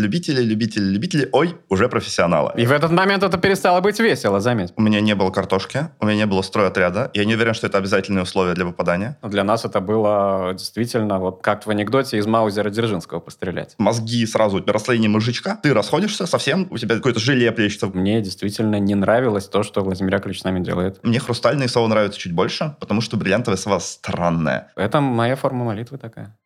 любители, 0.00 0.42
любители, 0.42 0.84
любители, 0.84 1.28
ой, 1.32 1.56
уже 1.68 1.88
профессионалы. 1.88 2.52
И 2.56 2.66
в 2.66 2.72
этот 2.72 2.90
момент 2.90 3.22
это 3.22 3.38
перестало 3.38 3.80
быть 3.80 4.00
весело, 4.00 4.40
заметь. 4.40 4.72
У 4.76 4.82
меня 4.82 5.00
не 5.00 5.14
было 5.14 5.30
картошки, 5.30 5.90
у 6.00 6.06
меня 6.06 6.16
не 6.16 6.26
было 6.26 6.42
стройотряда. 6.42 7.10
Я 7.14 7.24
не 7.24 7.34
уверен, 7.34 7.54
что 7.54 7.66
это 7.66 7.78
обязательные 7.78 8.22
условия 8.22 8.54
для 8.54 8.64
попадания. 8.64 9.18
Для 9.22 9.44
нас 9.44 9.64
это 9.64 9.80
было 9.80 10.52
действительно 10.54 11.18
вот 11.18 11.42
как 11.42 11.66
в 11.66 11.70
анекдоте 11.70 12.18
из 12.18 12.26
Маузера 12.26 12.70
Дзержинского 12.70 13.20
пострелять. 13.20 13.74
Мозги 13.78 14.26
сразу, 14.26 14.62
расслоение 14.66 15.10
мужичка, 15.10 15.58
ты 15.62 15.74
расходишься 15.74 16.26
совсем, 16.26 16.66
у 16.70 16.78
тебя 16.78 16.96
какое-то 16.96 17.20
желе 17.20 17.52
плещется. 17.52 17.86
Мне 17.86 18.20
действительно 18.20 18.78
не 18.80 18.94
нравилось 18.94 19.46
то, 19.46 19.62
что 19.62 19.82
Владимир 19.82 20.14
Яковлевич 20.14 20.40
с 20.40 20.44
нами 20.44 20.60
делает. 20.60 21.00
Мне 21.02 21.18
хрустальные 21.18 21.68
сова 21.68 21.86
нравятся 21.88 22.18
чуть 22.18 22.32
больше, 22.32 22.76
потому 22.80 23.00
что 23.00 23.16
бриллиантовая 23.16 23.56
сова 23.56 23.80
странная. 23.80 24.72
Это 24.76 25.00
моя 25.00 25.36
форма 25.36 25.64
молитвы 25.64 25.98
такая. 25.98 26.36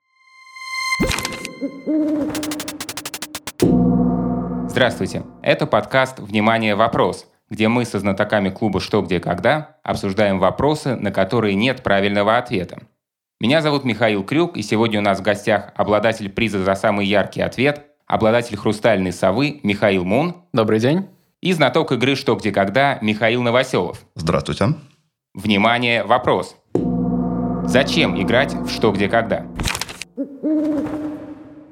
Здравствуйте. 4.74 5.22
Это 5.40 5.68
подкаст 5.68 6.18
«Внимание! 6.18 6.74
Вопрос», 6.74 7.28
где 7.48 7.68
мы 7.68 7.84
со 7.84 8.00
знатоками 8.00 8.50
клуба 8.50 8.80
«Что, 8.80 9.02
где, 9.02 9.20
когда» 9.20 9.76
обсуждаем 9.84 10.40
вопросы, 10.40 10.96
на 10.96 11.12
которые 11.12 11.54
нет 11.54 11.84
правильного 11.84 12.38
ответа. 12.38 12.78
Меня 13.40 13.62
зовут 13.62 13.84
Михаил 13.84 14.24
Крюк, 14.24 14.56
и 14.56 14.62
сегодня 14.62 14.98
у 14.98 15.02
нас 15.04 15.20
в 15.20 15.22
гостях 15.22 15.70
обладатель 15.76 16.28
приза 16.28 16.64
за 16.64 16.74
самый 16.74 17.06
яркий 17.06 17.40
ответ, 17.40 17.82
обладатель 18.08 18.56
«Хрустальной 18.56 19.12
совы» 19.12 19.60
Михаил 19.62 20.04
Мун. 20.04 20.42
Добрый 20.52 20.80
день. 20.80 21.06
И 21.40 21.52
знаток 21.52 21.92
игры 21.92 22.16
«Что, 22.16 22.34
где, 22.34 22.50
когда» 22.50 22.98
Михаил 23.00 23.42
Новоселов. 23.42 24.04
Здравствуйте. 24.16 24.74
Внимание! 25.34 26.02
Вопрос. 26.02 26.56
Зачем 27.62 28.20
играть 28.20 28.52
в 28.52 28.68
«Что, 28.70 28.90
где, 28.90 29.06
когда»? 29.06 29.46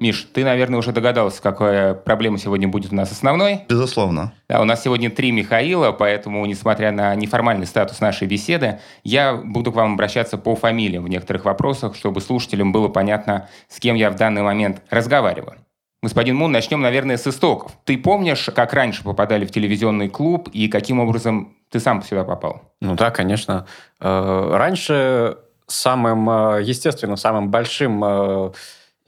Миш, 0.03 0.27
ты, 0.35 0.45
наверное, 0.45 0.81
уже 0.81 0.91
догадался, 0.91 1.41
какая 1.41 1.95
проблема 1.95 2.37
сегодня 2.37 2.67
будет 2.67 2.93
у 2.93 2.97
нас 2.97 3.13
основной. 3.13 3.61
Безусловно. 3.69 4.33
Да, 4.49 4.61
у 4.61 4.65
нас 4.65 4.83
сегодня 4.83 5.11
три 5.11 5.31
Михаила, 5.31 5.93
поэтому, 5.93 6.45
несмотря 6.45 6.91
на 6.91 7.15
неформальный 7.15 7.67
статус 7.67 8.01
нашей 8.01 8.27
беседы, 8.27 8.81
я 9.05 9.35
буду 9.35 9.71
к 9.71 9.77
вам 9.77 9.95
обращаться 9.95 10.39
по 10.39 10.57
фамилиям 10.57 11.05
в 11.05 11.09
некоторых 11.09 11.45
вопросах, 11.45 11.95
чтобы 11.95 12.21
слушателям 12.21 12.73
было 12.73 12.89
понятно, 12.89 13.49
с 13.69 13.79
кем 13.79 13.95
я 13.95 14.11
в 14.11 14.17
данный 14.17 14.43
момент 14.43 14.83
разговариваю. 14.91 15.59
Господин 16.03 16.35
Мун, 16.35 16.51
начнем, 16.51 16.81
наверное, 16.81 17.17
с 17.17 17.25
истоков. 17.29 17.71
Ты 17.85 17.97
помнишь, 17.97 18.51
как 18.53 18.73
раньше 18.73 19.05
попадали 19.05 19.47
в 19.47 19.53
телевизионный 19.53 20.09
клуб 20.09 20.49
и 20.53 20.67
каким 20.67 20.99
образом 20.99 21.57
ты 21.71 21.79
сам 21.79 22.03
сюда 22.03 22.25
попал? 22.25 22.75
Ну 22.81 22.97
да, 22.97 23.13
конечно. 23.13 23.69
Э, 24.01 24.51
раньше 24.53 25.39
самым, 25.69 26.29
э, 26.29 26.63
естественно, 26.65 27.15
самым 27.15 27.53
большим 27.53 28.03
э, 28.05 28.51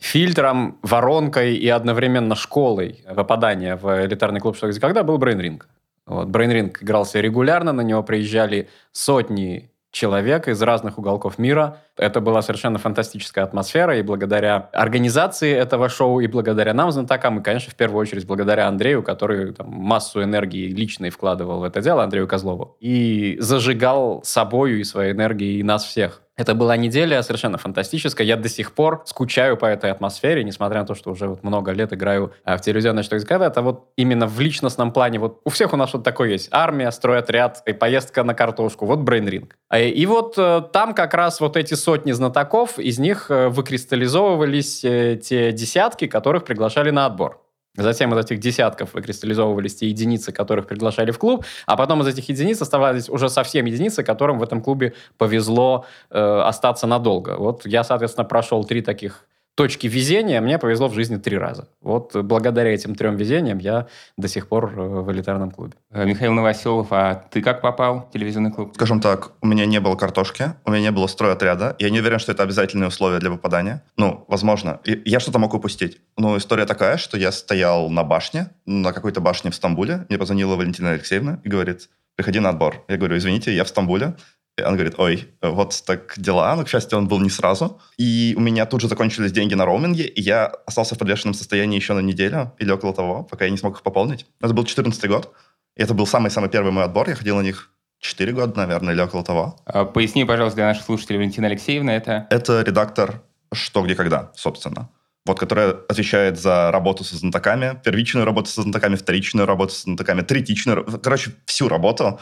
фильтром, 0.04 0.78
воронкой 0.82 1.56
и 1.56 1.68
одновременно 1.68 2.34
школой 2.34 3.02
попадания 3.16 3.76
в 3.76 4.04
элитарный 4.04 4.38
клуб 4.38 4.54
«Что, 4.56 4.70
когда» 4.78 5.02
был 5.02 5.16
Брейнринг. 5.16 5.66
Вот, 6.06 6.28
Брейнринг 6.28 6.82
игрался 6.82 7.20
регулярно, 7.20 7.72
на 7.72 7.80
него 7.80 8.02
приезжали 8.02 8.68
сотни 8.92 9.70
человек 9.90 10.48
из 10.48 10.60
разных 10.60 10.98
уголков 10.98 11.38
мира. 11.38 11.78
Это 11.96 12.20
была 12.20 12.42
совершенно 12.42 12.78
фантастическая 12.78 13.44
атмосфера, 13.44 13.96
и 13.96 14.02
благодаря 14.02 14.68
организации 14.72 15.54
этого 15.54 15.88
шоу, 15.88 16.20
и 16.20 16.26
благодаря 16.26 16.74
нам, 16.74 16.90
знатокам, 16.90 17.38
и, 17.38 17.42
конечно, 17.42 17.70
в 17.72 17.76
первую 17.76 18.02
очередь 18.02 18.26
благодаря 18.26 18.68
Андрею, 18.68 19.02
который 19.02 19.54
там, 19.54 19.70
массу 19.70 20.22
энергии 20.22 20.68
личной 20.68 21.08
вкладывал 21.08 21.60
в 21.60 21.64
это 21.64 21.80
дело, 21.80 22.02
Андрею 22.02 22.28
Козлову, 22.28 22.76
и 22.80 23.38
зажигал 23.40 24.22
собою 24.22 24.80
и 24.80 24.84
своей 24.84 25.12
энергией 25.12 25.62
нас 25.62 25.84
всех. 25.84 26.23
Это 26.36 26.54
была 26.54 26.76
неделя 26.76 27.22
совершенно 27.22 27.58
фантастическая. 27.58 28.26
Я 28.26 28.36
до 28.36 28.48
сих 28.48 28.72
пор 28.72 29.02
скучаю 29.06 29.56
по 29.56 29.66
этой 29.66 29.92
атмосфере, 29.92 30.42
несмотря 30.42 30.80
на 30.80 30.86
то, 30.86 30.94
что 30.96 31.12
уже 31.12 31.28
вот 31.28 31.44
много 31.44 31.70
лет 31.70 31.92
играю 31.92 32.32
а, 32.44 32.56
в 32.56 32.60
телевизионное 32.60 33.04
что 33.04 33.18
когда 33.20 33.46
это 33.46 33.62
вот 33.62 33.92
именно 33.96 34.26
в 34.26 34.40
личностном 34.40 34.92
плане. 34.92 35.20
Вот 35.20 35.40
у 35.44 35.50
всех 35.50 35.72
у 35.72 35.76
нас 35.76 35.92
вот 35.94 36.02
такое 36.02 36.30
есть. 36.30 36.48
Армия, 36.50 36.90
стройотряд, 36.90 37.62
и 37.66 37.72
поездка 37.72 38.24
на 38.24 38.34
картошку. 38.34 38.84
Вот 38.84 38.98
брейнринг. 39.00 39.56
А, 39.68 39.78
и 39.78 40.06
вот 40.06 40.34
э, 40.36 40.62
там 40.72 40.94
как 40.94 41.14
раз 41.14 41.40
вот 41.40 41.56
эти 41.56 41.74
сотни 41.74 42.10
знатоков, 42.10 42.80
из 42.80 42.98
них 42.98 43.30
э, 43.30 43.48
выкристаллизовывались 43.48 44.84
э, 44.84 45.16
те 45.22 45.52
десятки, 45.52 46.08
которых 46.08 46.44
приглашали 46.44 46.90
на 46.90 47.06
отбор. 47.06 47.43
Затем 47.76 48.14
из 48.14 48.24
этих 48.24 48.38
десятков 48.38 48.94
выкристаллизовывались 48.94 49.74
те 49.74 49.88
единицы, 49.88 50.30
которых 50.32 50.66
приглашали 50.66 51.10
в 51.10 51.18
клуб, 51.18 51.44
а 51.66 51.76
потом 51.76 52.02
из 52.02 52.06
этих 52.06 52.28
единиц 52.28 52.62
оставались 52.62 53.08
уже 53.08 53.28
совсем 53.28 53.64
единицы, 53.66 54.04
которым 54.04 54.38
в 54.38 54.42
этом 54.42 54.60
клубе 54.60 54.94
повезло 55.18 55.84
э, 56.10 56.18
остаться 56.18 56.86
надолго. 56.86 57.36
Вот 57.36 57.66
я, 57.66 57.82
соответственно, 57.82 58.24
прошел 58.24 58.64
три 58.64 58.80
таких 58.80 59.26
точки 59.54 59.86
везения 59.86 60.40
мне 60.40 60.58
повезло 60.58 60.88
в 60.88 60.94
жизни 60.94 61.16
три 61.16 61.38
раза. 61.38 61.68
Вот 61.80 62.14
благодаря 62.16 62.74
этим 62.74 62.94
трем 62.94 63.16
везениям 63.16 63.58
я 63.58 63.86
до 64.16 64.28
сих 64.28 64.48
пор 64.48 64.72
э, 64.76 64.80
в 64.80 65.12
элитарном 65.12 65.50
клубе. 65.50 65.74
Э, 65.90 66.04
Михаил 66.04 66.32
Новоселов, 66.32 66.88
а 66.90 67.14
ты 67.14 67.40
как 67.40 67.60
попал 67.60 68.08
в 68.08 68.12
телевизионный 68.12 68.50
клуб? 68.50 68.72
Скажем 68.74 69.00
так, 69.00 69.32
у 69.40 69.46
меня 69.46 69.66
не 69.66 69.80
было 69.80 69.94
картошки, 69.96 70.54
у 70.64 70.70
меня 70.70 70.82
не 70.82 70.90
было 70.90 71.06
стройотряда. 71.06 71.76
Я 71.78 71.90
не 71.90 72.00
уверен, 72.00 72.18
что 72.18 72.32
это 72.32 72.42
обязательные 72.42 72.88
условия 72.88 73.18
для 73.18 73.30
попадания. 73.30 73.82
Ну, 73.96 74.24
возможно. 74.28 74.80
Я 74.84 75.20
что-то 75.20 75.38
мог 75.38 75.54
упустить. 75.54 76.00
Но 76.16 76.36
история 76.36 76.66
такая, 76.66 76.96
что 76.96 77.16
я 77.16 77.30
стоял 77.32 77.88
на 77.90 78.02
башне, 78.02 78.50
на 78.66 78.92
какой-то 78.92 79.20
башне 79.20 79.50
в 79.50 79.54
Стамбуле. 79.54 80.06
Мне 80.08 80.18
позвонила 80.18 80.56
Валентина 80.56 80.90
Алексеевна 80.90 81.40
и 81.44 81.48
говорит, 81.48 81.88
приходи 82.16 82.40
на 82.40 82.50
отбор. 82.50 82.84
Я 82.88 82.96
говорю, 82.96 83.16
извините, 83.16 83.54
я 83.54 83.64
в 83.64 83.68
Стамбуле. 83.68 84.16
Он 84.62 84.74
говорит, 84.74 84.94
ой, 84.98 85.28
вот 85.42 85.82
так 85.84 86.14
дела. 86.16 86.54
Но, 86.54 86.64
к 86.64 86.68
счастью, 86.68 86.98
он 86.98 87.08
был 87.08 87.18
не 87.20 87.30
сразу. 87.30 87.80
И 87.96 88.34
у 88.36 88.40
меня 88.40 88.66
тут 88.66 88.80
же 88.80 88.88
закончились 88.88 89.32
деньги 89.32 89.54
на 89.54 89.64
роуминге, 89.64 90.04
и 90.04 90.20
я 90.20 90.46
остался 90.66 90.94
в 90.94 90.98
подвешенном 90.98 91.34
состоянии 91.34 91.76
еще 91.76 91.94
на 91.94 92.00
неделю 92.00 92.52
или 92.58 92.70
около 92.70 92.94
того, 92.94 93.24
пока 93.24 93.46
я 93.46 93.50
не 93.50 93.56
смог 93.56 93.76
их 93.76 93.82
пополнить. 93.82 94.26
Это 94.40 94.54
был 94.54 94.64
14 94.64 95.08
год. 95.08 95.32
И 95.76 95.82
это 95.82 95.92
был 95.92 96.06
самый-самый 96.06 96.50
первый 96.50 96.70
мой 96.70 96.84
отбор. 96.84 97.08
Я 97.08 97.16
ходил 97.16 97.36
на 97.36 97.42
них 97.42 97.70
4 97.98 98.32
года, 98.32 98.56
наверное, 98.56 98.94
или 98.94 99.00
около 99.00 99.24
того. 99.24 99.60
А, 99.64 99.84
поясни, 99.84 100.24
пожалуйста, 100.24 100.56
для 100.56 100.66
наших 100.66 100.84
слушателей, 100.84 101.18
Валентина 101.18 101.48
Алексеевна, 101.48 101.96
это... 101.96 102.26
Это 102.30 102.62
редактор 102.62 103.22
«Что, 103.52 103.82
где, 103.82 103.94
когда», 103.94 104.30
собственно. 104.36 104.88
Вот, 105.26 105.40
которая 105.40 105.70
отвечает 105.88 106.38
за 106.38 106.70
работу 106.70 107.02
со 107.02 107.16
знатоками, 107.16 107.80
первичную 107.82 108.26
работу 108.26 108.50
со 108.50 108.60
знатоками, 108.60 108.94
вторичную 108.94 109.46
работу 109.46 109.72
со 109.72 109.84
знатоками, 109.84 110.20
третичную, 110.20 110.84
короче, 111.02 111.32
всю 111.46 111.68
работу 111.68 112.20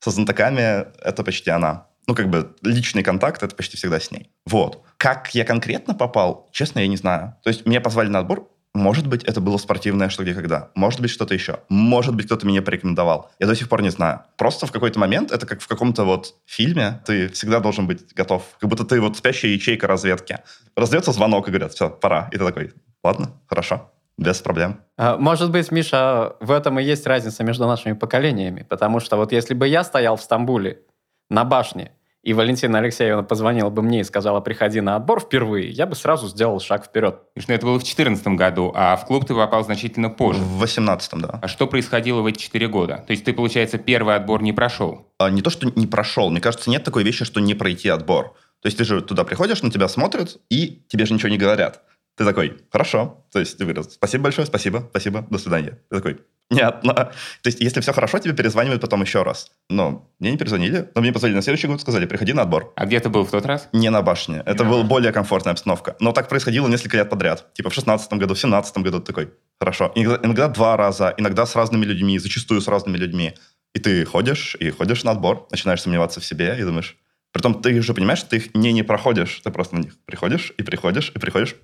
со 0.00 0.10
знатоками 0.10 0.86
это 1.02 1.22
почти 1.22 1.50
она. 1.50 1.86
Ну, 2.06 2.14
как 2.14 2.28
бы 2.28 2.56
личный 2.62 3.02
контакт 3.02 3.42
это 3.42 3.54
почти 3.54 3.76
всегда 3.76 4.00
с 4.00 4.10
ней. 4.10 4.30
Вот. 4.46 4.82
Как 4.96 5.34
я 5.34 5.44
конкретно 5.44 5.94
попал, 5.94 6.48
честно, 6.52 6.80
я 6.80 6.88
не 6.88 6.96
знаю. 6.96 7.36
То 7.44 7.50
есть 7.50 7.66
меня 7.66 7.80
позвали 7.80 8.08
на 8.08 8.18
отбор, 8.18 8.48
может 8.72 9.08
быть, 9.08 9.24
это 9.24 9.40
было 9.40 9.56
спортивное 9.56 10.08
что 10.10 10.22
где 10.22 10.32
когда. 10.32 10.70
Может 10.76 11.00
быть, 11.00 11.10
что-то 11.10 11.34
еще. 11.34 11.60
Может 11.68 12.14
быть, 12.14 12.26
кто-то 12.26 12.46
меня 12.46 12.62
порекомендовал. 12.62 13.30
Я 13.40 13.46
до 13.46 13.56
сих 13.56 13.68
пор 13.68 13.82
не 13.82 13.90
знаю. 13.90 14.22
Просто 14.36 14.66
в 14.66 14.72
какой-то 14.72 14.98
момент, 15.00 15.32
это 15.32 15.44
как 15.44 15.60
в 15.60 15.66
каком-то 15.66 16.04
вот 16.04 16.36
фильме, 16.46 17.02
ты 17.04 17.28
всегда 17.30 17.58
должен 17.58 17.88
быть 17.88 18.14
готов. 18.14 18.44
Как 18.60 18.70
будто 18.70 18.84
ты 18.84 19.00
вот 19.00 19.16
спящая 19.16 19.50
ячейка 19.52 19.88
разведки. 19.88 20.38
Раздается 20.76 21.10
звонок 21.10 21.48
и 21.48 21.50
говорят, 21.50 21.72
все, 21.72 21.90
пора. 21.90 22.28
И 22.32 22.38
ты 22.38 22.44
такой, 22.44 22.72
ладно, 23.02 23.32
хорошо. 23.46 23.90
Без 24.20 24.38
проблем. 24.42 24.82
А, 24.98 25.16
может 25.16 25.50
быть, 25.50 25.72
Миша, 25.72 26.36
в 26.40 26.50
этом 26.50 26.78
и 26.78 26.84
есть 26.84 27.06
разница 27.06 27.42
между 27.42 27.66
нашими 27.66 27.94
поколениями. 27.94 28.66
Потому 28.68 29.00
что 29.00 29.16
вот 29.16 29.32
если 29.32 29.54
бы 29.54 29.66
я 29.66 29.82
стоял 29.82 30.16
в 30.16 30.22
Стамбуле 30.22 30.82
на 31.30 31.44
башне, 31.44 31.92
и 32.22 32.34
Валентина 32.34 32.80
Алексеевна 32.80 33.22
позвонила 33.22 33.70
бы 33.70 33.80
мне 33.80 34.00
и 34.00 34.04
сказала, 34.04 34.40
приходи 34.40 34.82
на 34.82 34.96
отбор 34.96 35.20
впервые, 35.20 35.70
я 35.70 35.86
бы 35.86 35.96
сразу 35.96 36.28
сделал 36.28 36.60
шаг 36.60 36.84
вперед. 36.84 37.18
Потому 37.34 37.56
это 37.56 37.64
было 37.64 37.74
в 37.76 37.82
2014 37.82 38.26
году, 38.28 38.72
а 38.74 38.96
в 38.96 39.06
клуб 39.06 39.24
ты 39.24 39.34
попал 39.34 39.64
значительно 39.64 40.10
позже. 40.10 40.42
В 40.42 40.58
2018, 40.58 41.12
да. 41.14 41.38
А 41.40 41.48
что 41.48 41.66
происходило 41.66 42.20
в 42.20 42.26
эти 42.26 42.36
4 42.42 42.68
года? 42.68 43.02
То 43.06 43.12
есть 43.12 43.24
ты, 43.24 43.32
получается, 43.32 43.78
первый 43.78 44.16
отбор 44.16 44.42
не 44.42 44.52
прошел? 44.52 45.08
А, 45.18 45.30
не 45.30 45.40
то, 45.40 45.48
что 45.48 45.72
не 45.74 45.86
прошел. 45.86 46.28
Мне 46.28 46.42
кажется, 46.42 46.68
нет 46.68 46.84
такой 46.84 47.04
вещи, 47.04 47.24
что 47.24 47.40
не 47.40 47.54
пройти 47.54 47.88
отбор. 47.88 48.34
То 48.60 48.66
есть 48.66 48.76
ты 48.76 48.84
же 48.84 49.00
туда 49.00 49.24
приходишь, 49.24 49.62
на 49.62 49.70
тебя 49.70 49.88
смотрят, 49.88 50.36
и 50.50 50.84
тебе 50.88 51.06
же 51.06 51.14
ничего 51.14 51.30
не 51.30 51.38
говорят. 51.38 51.80
Ты 52.20 52.26
такой, 52.26 52.58
хорошо. 52.70 53.24
То 53.32 53.38
есть 53.38 53.56
ты 53.56 53.64
говоришь, 53.64 53.92
спасибо 53.92 54.24
большое, 54.24 54.46
спасибо, 54.46 54.86
спасибо, 54.90 55.26
до 55.30 55.38
свидания. 55.38 55.78
Ты 55.88 55.96
такой, 55.96 56.20
нет. 56.50 56.80
Но... 56.82 56.92
То 56.92 57.12
есть 57.46 57.62
если 57.62 57.80
все 57.80 57.94
хорошо, 57.94 58.18
тебе 58.18 58.34
перезванивают 58.34 58.82
потом 58.82 59.00
еще 59.00 59.22
раз. 59.22 59.50
Но 59.70 60.06
мне 60.18 60.32
не 60.32 60.36
перезвонили, 60.36 60.90
но 60.94 61.00
мне 61.00 61.14
позвонили 61.14 61.36
на 61.36 61.42
следующий 61.42 61.66
год, 61.66 61.80
сказали, 61.80 62.04
приходи 62.04 62.34
на 62.34 62.42
отбор. 62.42 62.74
А 62.76 62.84
где 62.84 63.00
ты 63.00 63.08
был 63.08 63.24
в 63.24 63.30
тот 63.30 63.46
раз? 63.46 63.70
Не 63.72 63.88
на 63.88 64.02
башне. 64.02 64.42
Это 64.44 64.64
была 64.64 64.82
более 64.82 65.12
комфортная 65.12 65.54
обстановка. 65.54 65.96
Но 65.98 66.12
так 66.12 66.28
происходило 66.28 66.68
несколько 66.68 66.98
лет 66.98 67.08
подряд. 67.08 67.54
Типа 67.54 67.70
в 67.70 67.74
16 67.74 68.12
году, 68.12 68.34
в 68.34 68.38
17 68.38 68.76
году 68.76 69.00
ты 69.00 69.06
такой, 69.06 69.30
хорошо. 69.58 69.90
Иногда, 69.94 70.20
иногда 70.22 70.48
два 70.48 70.76
раза, 70.76 71.14
иногда 71.16 71.46
с 71.46 71.56
разными 71.56 71.86
людьми, 71.86 72.18
зачастую 72.18 72.60
с 72.60 72.68
разными 72.68 72.98
людьми. 72.98 73.32
И 73.74 73.78
ты 73.78 74.04
ходишь, 74.04 74.58
и 74.60 74.68
ходишь 74.68 75.04
на 75.04 75.12
отбор, 75.12 75.48
начинаешь 75.50 75.80
сомневаться 75.80 76.20
в 76.20 76.26
себе 76.26 76.54
и 76.60 76.64
думаешь... 76.64 76.98
Притом 77.32 77.62
ты 77.62 77.80
же 77.80 77.94
понимаешь, 77.94 78.18
что 78.18 78.30
ты 78.30 78.36
их 78.38 78.54
не 78.54 78.72
не 78.72 78.82
проходишь. 78.82 79.40
Ты 79.44 79.50
просто 79.50 79.76
на 79.76 79.80
них 79.80 79.92
приходишь, 80.04 80.52
и 80.58 80.62
приходишь, 80.62 81.12
и 81.14 81.18
приходишь. 81.18 81.54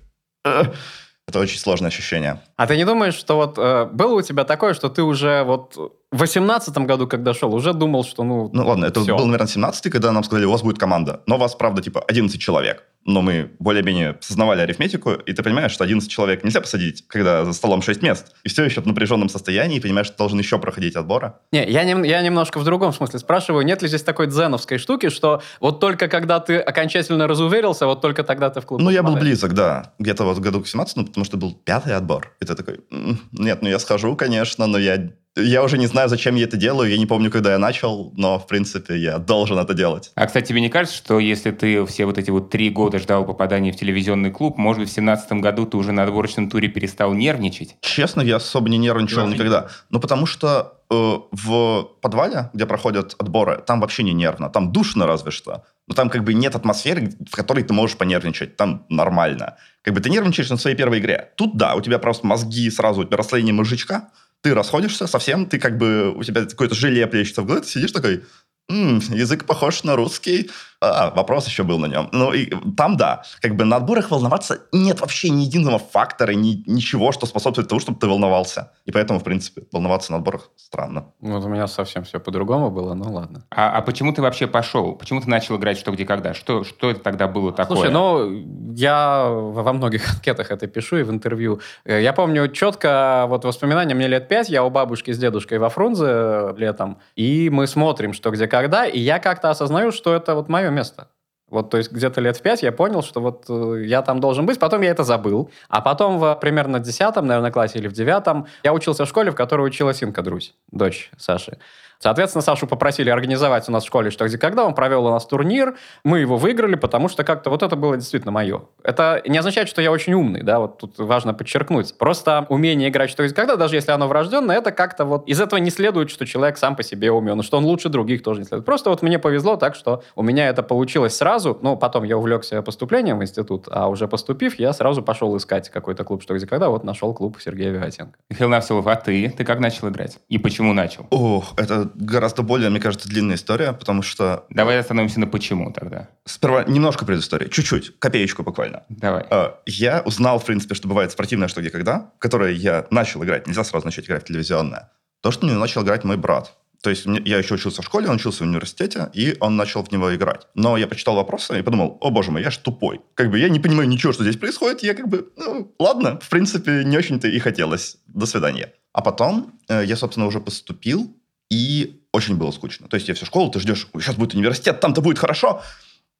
Это 1.27 1.39
очень 1.39 1.59
сложное 1.59 1.89
ощущение. 1.89 2.41
А 2.55 2.67
ты 2.67 2.77
не 2.77 2.85
думаешь, 2.85 3.13
что 3.13 3.35
вот 3.35 3.57
э, 3.57 3.85
было 3.91 4.19
у 4.19 4.21
тебя 4.21 4.45
такое, 4.45 4.73
что 4.73 4.87
ты 4.87 5.03
уже 5.03 5.43
вот 5.43 5.75
в 6.09 6.19
18 6.19 6.77
году, 6.77 7.05
когда 7.05 7.33
шел, 7.33 7.53
уже 7.53 7.73
думал, 7.73 8.05
что 8.05 8.23
ну 8.23 8.49
Ну 8.53 8.65
ладно, 8.65 8.85
это 8.85 9.01
все. 9.01 9.17
был, 9.17 9.25
наверное, 9.25 9.47
17 9.47 9.91
когда 9.91 10.13
нам 10.13 10.23
сказали, 10.23 10.45
у 10.45 10.51
вас 10.51 10.61
будет 10.61 10.79
команда. 10.79 11.23
Но 11.25 11.35
у 11.35 11.37
вас, 11.37 11.53
правда, 11.55 11.81
типа 11.81 12.01
11 12.07 12.39
человек. 12.39 12.85
Но 13.07 13.21
мы 13.21 13.51
более-менее 13.59 14.17
сознавали 14.19 14.61
арифметику, 14.61 15.13
и 15.13 15.33
ты 15.33 15.41
понимаешь, 15.41 15.71
что 15.71 15.83
11 15.83 16.09
человек 16.11 16.43
нельзя 16.43 16.61
посадить, 16.61 17.07
когда 17.07 17.45
за 17.45 17.53
столом 17.53 17.81
6 17.81 18.01
мест, 18.03 18.35
и 18.43 18.49
все 18.49 18.63
еще 18.65 18.81
в 18.81 18.85
напряженном 18.85 19.29
состоянии, 19.29 19.77
и 19.77 19.79
понимаешь, 19.79 20.07
что 20.07 20.17
должен 20.17 20.37
еще 20.37 20.59
проходить 20.59 20.95
отбора. 20.95 21.39
Не, 21.51 21.65
я, 21.67 21.83
не, 21.83 22.07
я 22.07 22.21
немножко 22.21 22.59
в 22.59 22.63
другом 22.65 22.93
смысле 22.93 23.19
спрашиваю, 23.19 23.65
нет 23.65 23.81
ли 23.81 23.87
здесь 23.87 24.03
такой 24.03 24.27
дзеновской 24.27 24.77
штуки, 24.77 25.09
что 25.09 25.41
вот 25.61 25.79
только 25.79 26.09
когда 26.09 26.39
ты 26.39 26.57
окончательно 26.57 27.27
разуверился, 27.27 27.87
вот 27.87 28.01
только 28.01 28.23
тогда 28.23 28.49
ты 28.49 28.59
в 28.61 28.65
клуб 28.65 28.81
Ну, 28.81 28.89
я 28.89 29.01
был 29.03 29.15
близок, 29.15 29.53
да, 29.53 29.93
где-то 29.99 30.25
вот 30.25 30.37
в 30.37 30.41
году 30.41 30.61
к 30.61 30.67
17, 30.67 30.97
ну, 30.97 31.05
потому 31.05 31.23
что 31.23 31.37
был 31.37 31.53
пятый 31.53 31.95
отбор, 31.95 32.35
и 32.41 32.45
ты 32.45 32.55
такой, 32.55 32.81
«М, 32.91 33.19
нет, 33.31 33.61
ну 33.61 33.69
я 33.69 33.79
схожу, 33.79 34.15
конечно, 34.17 34.67
но 34.67 34.77
я 34.77 35.11
я 35.37 35.63
уже 35.63 35.77
не 35.77 35.87
знаю, 35.87 36.09
зачем 36.09 36.35
я 36.35 36.45
это 36.45 36.57
делаю, 36.57 36.89
я 36.89 36.97
не 36.97 37.05
помню, 37.05 37.31
когда 37.31 37.51
я 37.51 37.59
начал, 37.59 38.11
но, 38.15 38.39
в 38.39 38.47
принципе, 38.47 38.97
я 38.97 39.17
должен 39.17 39.57
это 39.59 39.73
делать. 39.73 40.11
А, 40.15 40.25
кстати, 40.25 40.47
тебе 40.47 40.61
не 40.61 40.69
кажется, 40.69 40.97
что 40.97 41.19
если 41.19 41.51
ты 41.51 41.85
все 41.85 42.05
вот 42.05 42.17
эти 42.17 42.29
вот 42.31 42.49
три 42.49 42.69
года 42.69 42.99
ждал 42.99 43.25
попадания 43.25 43.71
в 43.71 43.75
телевизионный 43.75 44.31
клуб, 44.31 44.57
может 44.57 44.81
быть, 44.81 44.89
в 44.89 44.93
семнадцатом 44.93 45.41
году 45.41 45.65
ты 45.65 45.77
уже 45.77 45.91
на 45.91 46.03
отборочном 46.03 46.49
туре 46.49 46.67
перестал 46.67 47.13
нервничать? 47.13 47.75
Честно, 47.81 48.21
я 48.21 48.37
особо 48.37 48.69
не 48.69 48.77
нервничал 48.77 49.21
Ладно. 49.21 49.33
никогда. 49.33 49.67
Ну, 49.89 49.99
потому 49.99 50.25
что 50.25 50.81
э, 50.89 51.15
в 51.31 51.89
подвале, 52.01 52.49
где 52.53 52.65
проходят 52.65 53.15
отборы, 53.19 53.61
там 53.65 53.79
вообще 53.79 54.03
не 54.03 54.13
нервно. 54.13 54.49
Там 54.49 54.71
душно 54.71 55.05
разве 55.05 55.31
что. 55.31 55.63
Но 55.87 55.95
там 55.95 56.09
как 56.09 56.23
бы 56.23 56.33
нет 56.33 56.55
атмосферы, 56.55 57.11
в 57.29 57.35
которой 57.35 57.63
ты 57.63 57.73
можешь 57.73 57.97
понервничать. 57.97 58.57
Там 58.57 58.85
нормально. 58.89 59.57
Как 59.83 59.93
бы 59.93 60.01
ты 60.01 60.09
нервничаешь 60.09 60.49
на 60.49 60.57
своей 60.57 60.75
первой 60.75 60.99
игре. 60.99 61.31
Тут 61.37 61.55
да, 61.55 61.75
у 61.75 61.81
тебя 61.81 61.97
просто 61.97 62.27
мозги 62.27 62.69
сразу, 62.69 63.01
у 63.01 63.03
тебя 63.05 63.17
расслоение 63.17 63.53
мозжечка, 63.53 64.09
ты 64.43 64.53
расходишься 64.53 65.07
совсем, 65.07 65.45
ты 65.47 65.59
как 65.59 65.77
бы, 65.77 66.11
у 66.15 66.23
тебя 66.23 66.45
какое-то 66.45 66.75
желе 66.75 67.07
плещется 67.07 67.41
в 67.41 67.45
голове, 67.45 67.63
ты 67.63 67.69
сидишь 67.69 67.91
такой, 67.91 68.23
«М, 68.69 68.99
язык 69.09 69.45
похож 69.45 69.83
на 69.83 69.95
русский. 69.95 70.49
А, 70.79 71.09
вопрос 71.15 71.47
еще 71.47 71.63
был 71.63 71.79
на 71.79 71.87
нем. 71.87 72.09
Ну, 72.11 72.33
и 72.33 72.51
там, 72.75 72.97
да, 72.97 73.23
как 73.41 73.55
бы 73.55 73.65
на 73.65 73.77
отборах 73.77 74.11
волноваться 74.11 74.59
нет 74.71 75.01
вообще 75.01 75.29
ни 75.29 75.41
единого 75.41 75.79
фактора, 75.79 76.33
ни, 76.33 76.63
ничего, 76.67 77.11
что 77.11 77.25
способствует 77.25 77.67
тому, 77.67 77.81
чтобы 77.81 77.99
ты 77.99 78.07
волновался. 78.07 78.71
И 78.85 78.91
поэтому, 78.91 79.19
в 79.19 79.23
принципе, 79.23 79.63
волноваться 79.71 80.11
на 80.11 80.19
отборах 80.19 80.51
странно. 80.55 81.05
Вот 81.19 81.43
у 81.43 81.47
меня 81.47 81.67
совсем 81.67 82.03
все 82.03 82.19
по-другому 82.19 82.69
было, 82.69 82.93
ну 82.93 83.11
ладно. 83.11 83.43
А, 83.49 83.71
а 83.77 83.81
почему 83.81 84.13
ты 84.13 84.21
вообще 84.21 84.45
пошел? 84.45 84.93
Почему 84.93 85.19
ты 85.19 85.29
начал 85.29 85.57
играть 85.57 85.79
«Что, 85.79 85.91
где, 85.91 86.05
когда»? 86.05 86.35
Что, 86.35 86.63
что 86.63 86.91
это 86.91 86.99
тогда 86.99 87.27
было 87.27 87.51
такое? 87.51 87.77
Слушай, 87.77 87.91
ну, 87.91 88.73
я 88.75 89.27
во 89.29 89.73
многих 89.73 90.07
анкетах 90.13 90.51
это 90.51 90.67
пишу 90.67 90.97
и 90.97 91.03
в 91.03 91.09
интервью. 91.09 91.59
Э, 91.85 92.01
Я 92.01 92.13
помню 92.13 92.47
четко, 92.49 93.25
вот 93.27 93.45
воспоминания, 93.45 93.95
мне 93.95 94.07
лет 94.07 94.27
пять, 94.27 94.49
я 94.49 94.63
у 94.63 94.69
бабушки 94.69 95.11
с 95.11 95.17
дедушкой 95.17 95.57
во 95.57 95.69
Фрунзе 95.69 96.53
летом, 96.55 96.99
и 97.15 97.49
мы 97.49 97.65
смотрим 97.65 98.13
«Что, 98.13 98.29
где, 98.29 98.47
когда», 98.47 98.85
и 98.85 98.99
я 98.99 99.17
как-то 99.17 99.49
осознаю, 99.49 99.91
что 99.91 100.13
это 100.13 100.35
вот 100.35 100.49
мое 100.49 100.66
место. 100.71 101.09
Вот, 101.49 101.69
то 101.69 101.77
есть 101.77 101.91
где-то 101.91 102.19
лет 102.19 102.35
в 102.35 102.41
пять 102.41 102.61
я 102.61 102.73
понял, 102.73 103.01
что 103.01 103.21
вот 103.21 103.45
э, 103.47 103.83
я 103.85 104.01
там 104.01 104.19
должен 104.19 104.45
быть, 104.45 104.59
потом 104.59 104.81
я 104.81 104.91
это 104.91 105.03
забыл. 105.03 105.49
А 105.69 105.81
потом 105.81 106.19
в 106.19 106.35
примерно 106.35 106.79
десятом, 106.79 107.25
наверное, 107.25 107.51
классе 107.51 107.79
или 107.79 107.87
в 107.87 107.93
девятом 107.93 108.47
я 108.63 108.73
учился 108.73 109.05
в 109.05 109.09
школе, 109.09 109.31
в 109.31 109.35
которой 109.35 109.65
училась 109.65 110.03
Инка 110.03 110.21
Друзь, 110.23 110.53
дочь 110.71 111.09
Саши. 111.17 111.57
Соответственно, 111.99 112.41
Сашу 112.41 112.67
попросили 112.67 113.09
организовать 113.09 113.67
у 113.69 113.71
нас 113.71 113.83
в 113.83 113.87
школе 113.87 114.11
«Что, 114.11 114.25
где, 114.27 114.37
когда». 114.37 114.65
Он 114.65 114.73
провел 114.73 115.05
у 115.05 115.09
нас 115.09 115.25
турнир. 115.25 115.75
Мы 116.03 116.19
его 116.19 116.37
выиграли, 116.37 116.75
потому 116.75 117.09
что 117.09 117.23
как-то 117.23 117.49
вот 117.49 117.63
это 117.63 117.75
было 117.75 117.97
действительно 117.97 118.31
мое. 118.31 118.63
Это 118.83 119.21
не 119.25 119.37
означает, 119.37 119.67
что 119.69 119.81
я 119.81 119.91
очень 119.91 120.13
умный, 120.13 120.43
да, 120.43 120.59
вот 120.59 120.77
тут 120.77 120.97
важно 120.97 121.33
подчеркнуть. 121.33 121.97
Просто 121.97 122.45
умение 122.49 122.89
играть 122.89 123.09
«Что, 123.09 123.25
где, 123.25 123.33
когда», 123.33 123.55
даже 123.55 123.75
если 123.75 123.91
оно 123.91 124.07
врожденное, 124.07 124.57
это 124.57 124.71
как-то 124.71 125.05
вот... 125.05 125.27
Из 125.27 125.41
этого 125.41 125.59
не 125.59 125.69
следует, 125.69 126.09
что 126.09 126.25
человек 126.25 126.57
сам 126.57 126.75
по 126.75 126.83
себе 126.83 127.11
умен, 127.11 127.41
что 127.41 127.57
он 127.57 127.65
лучше 127.65 127.89
других 127.89 128.23
тоже 128.23 128.41
не 128.41 128.45
следует. 128.45 128.65
Просто 128.65 128.89
вот 128.89 129.01
мне 129.01 129.19
повезло 129.19 129.55
так, 129.55 129.75
что 129.75 130.03
у 130.15 130.23
меня 130.23 130.49
это 130.49 130.63
получилось 130.63 131.15
сразу. 131.15 131.57
Ну, 131.61 131.77
потом 131.77 132.03
я 132.03 132.17
увлекся 132.17 132.61
поступлением 132.61 133.19
в 133.19 133.23
институт, 133.23 133.67
а 133.69 133.87
уже 133.87 134.07
поступив, 134.07 134.59
я 134.59 134.73
сразу 134.73 135.01
пошел 135.01 135.35
искать 135.37 135.69
какой-то 135.69 136.03
клуб 136.03 136.21
«Что, 136.21 136.35
где, 136.35 136.45
когда». 136.45 136.69
Вот 136.69 136.83
нашел 136.83 137.13
клуб 137.13 137.37
Сергея 137.39 137.71
Виватенко. 137.71 138.17
Михаил 138.29 138.49
Навсилов, 138.49 138.85
а 138.87 138.95
ты? 138.95 139.29
Ты 139.29 139.43
как 139.43 139.59
начал 139.59 139.89
играть? 139.89 140.19
И 140.29 140.37
почему 140.37 140.73
начал? 140.73 141.07
Ох, 141.09 141.53
это 141.57 141.86
гораздо 141.95 142.41
более, 142.43 142.69
мне 142.69 142.79
кажется, 142.79 143.07
длинная 143.09 143.35
история, 143.35 143.73
потому 143.73 144.01
что 144.01 144.45
Давай 144.49 144.79
остановимся 144.79 145.19
на 145.19 145.27
почему 145.27 145.71
тогда. 145.71 146.09
сперва 146.25 146.63
немножко 146.65 147.05
предыстории, 147.05 147.49
чуть-чуть, 147.49 147.99
копеечку 147.99 148.43
буквально. 148.43 148.83
Давай. 148.89 149.25
Э, 149.29 149.51
Я 149.65 150.01
узнал, 150.05 150.39
в 150.39 150.45
принципе, 150.45 150.75
что 150.75 150.87
бывает 150.87 151.11
спортивное 151.11 151.47
«Что, 151.47 151.61
где, 151.61 151.69
когда», 151.69 152.11
которое 152.19 152.51
я 152.53 152.85
начал 152.91 153.23
играть. 153.23 153.47
Нельзя 153.47 153.63
сразу 153.63 153.85
начать 153.85 154.05
играть 154.05 154.23
в 154.23 154.27
телевизионное. 154.27 154.91
То, 155.21 155.31
что 155.31 155.45
мне 155.45 155.55
начал 155.55 155.83
играть 155.83 156.03
мой 156.03 156.17
брат. 156.17 156.53
То 156.83 156.91
есть 156.91 157.05
я 157.05 157.39
еще 157.39 157.55
учился 157.55 157.81
в 157.81 157.85
школе, 157.85 158.07
он 158.07 158.17
учился 158.17 158.43
в 158.43 158.47
университете, 158.47 159.09
и 159.13 159.35
он 159.39 159.55
начал 159.55 159.83
в 159.83 159.91
него 159.91 160.15
играть. 160.15 160.47
Но 160.53 160.77
я 160.77 160.85
почитал 160.87 161.15
вопросы 161.15 161.59
и 161.59 161.63
подумал, 161.63 161.97
о 162.01 162.11
боже 162.11 162.29
мой, 162.31 162.43
я 162.43 162.51
ж 162.51 162.57
тупой. 162.57 163.01
Как 163.15 163.31
бы 163.31 163.39
я 163.39 163.49
не 163.49 163.59
понимаю 163.59 163.89
ничего, 163.89 164.13
что 164.13 164.23
здесь 164.23 164.37
происходит. 164.37 164.83
Я 164.83 164.93
как 164.93 165.07
бы, 165.07 165.27
ну, 165.37 165.73
ладно, 165.79 166.19
в 166.21 166.29
принципе, 166.29 166.83
не 166.85 166.95
очень-то 166.95 167.27
и 167.27 167.39
хотелось. 167.39 167.97
До 168.05 168.27
свидания. 168.27 168.73
А 168.93 169.01
потом 169.01 169.59
э, 169.67 169.83
я, 169.85 169.95
собственно, 169.95 170.27
уже 170.27 170.39
поступил, 170.39 171.15
и 171.49 172.01
очень 172.11 172.35
было 172.35 172.51
скучно. 172.51 172.87
То 172.87 172.95
есть 172.95 173.07
я 173.07 173.13
всю 173.13 173.25
школу, 173.25 173.49
ты 173.51 173.59
ждешь, 173.59 173.87
сейчас 173.93 174.15
будет 174.15 174.33
университет, 174.33 174.79
там-то 174.79 175.01
будет 175.01 175.19
хорошо. 175.19 175.61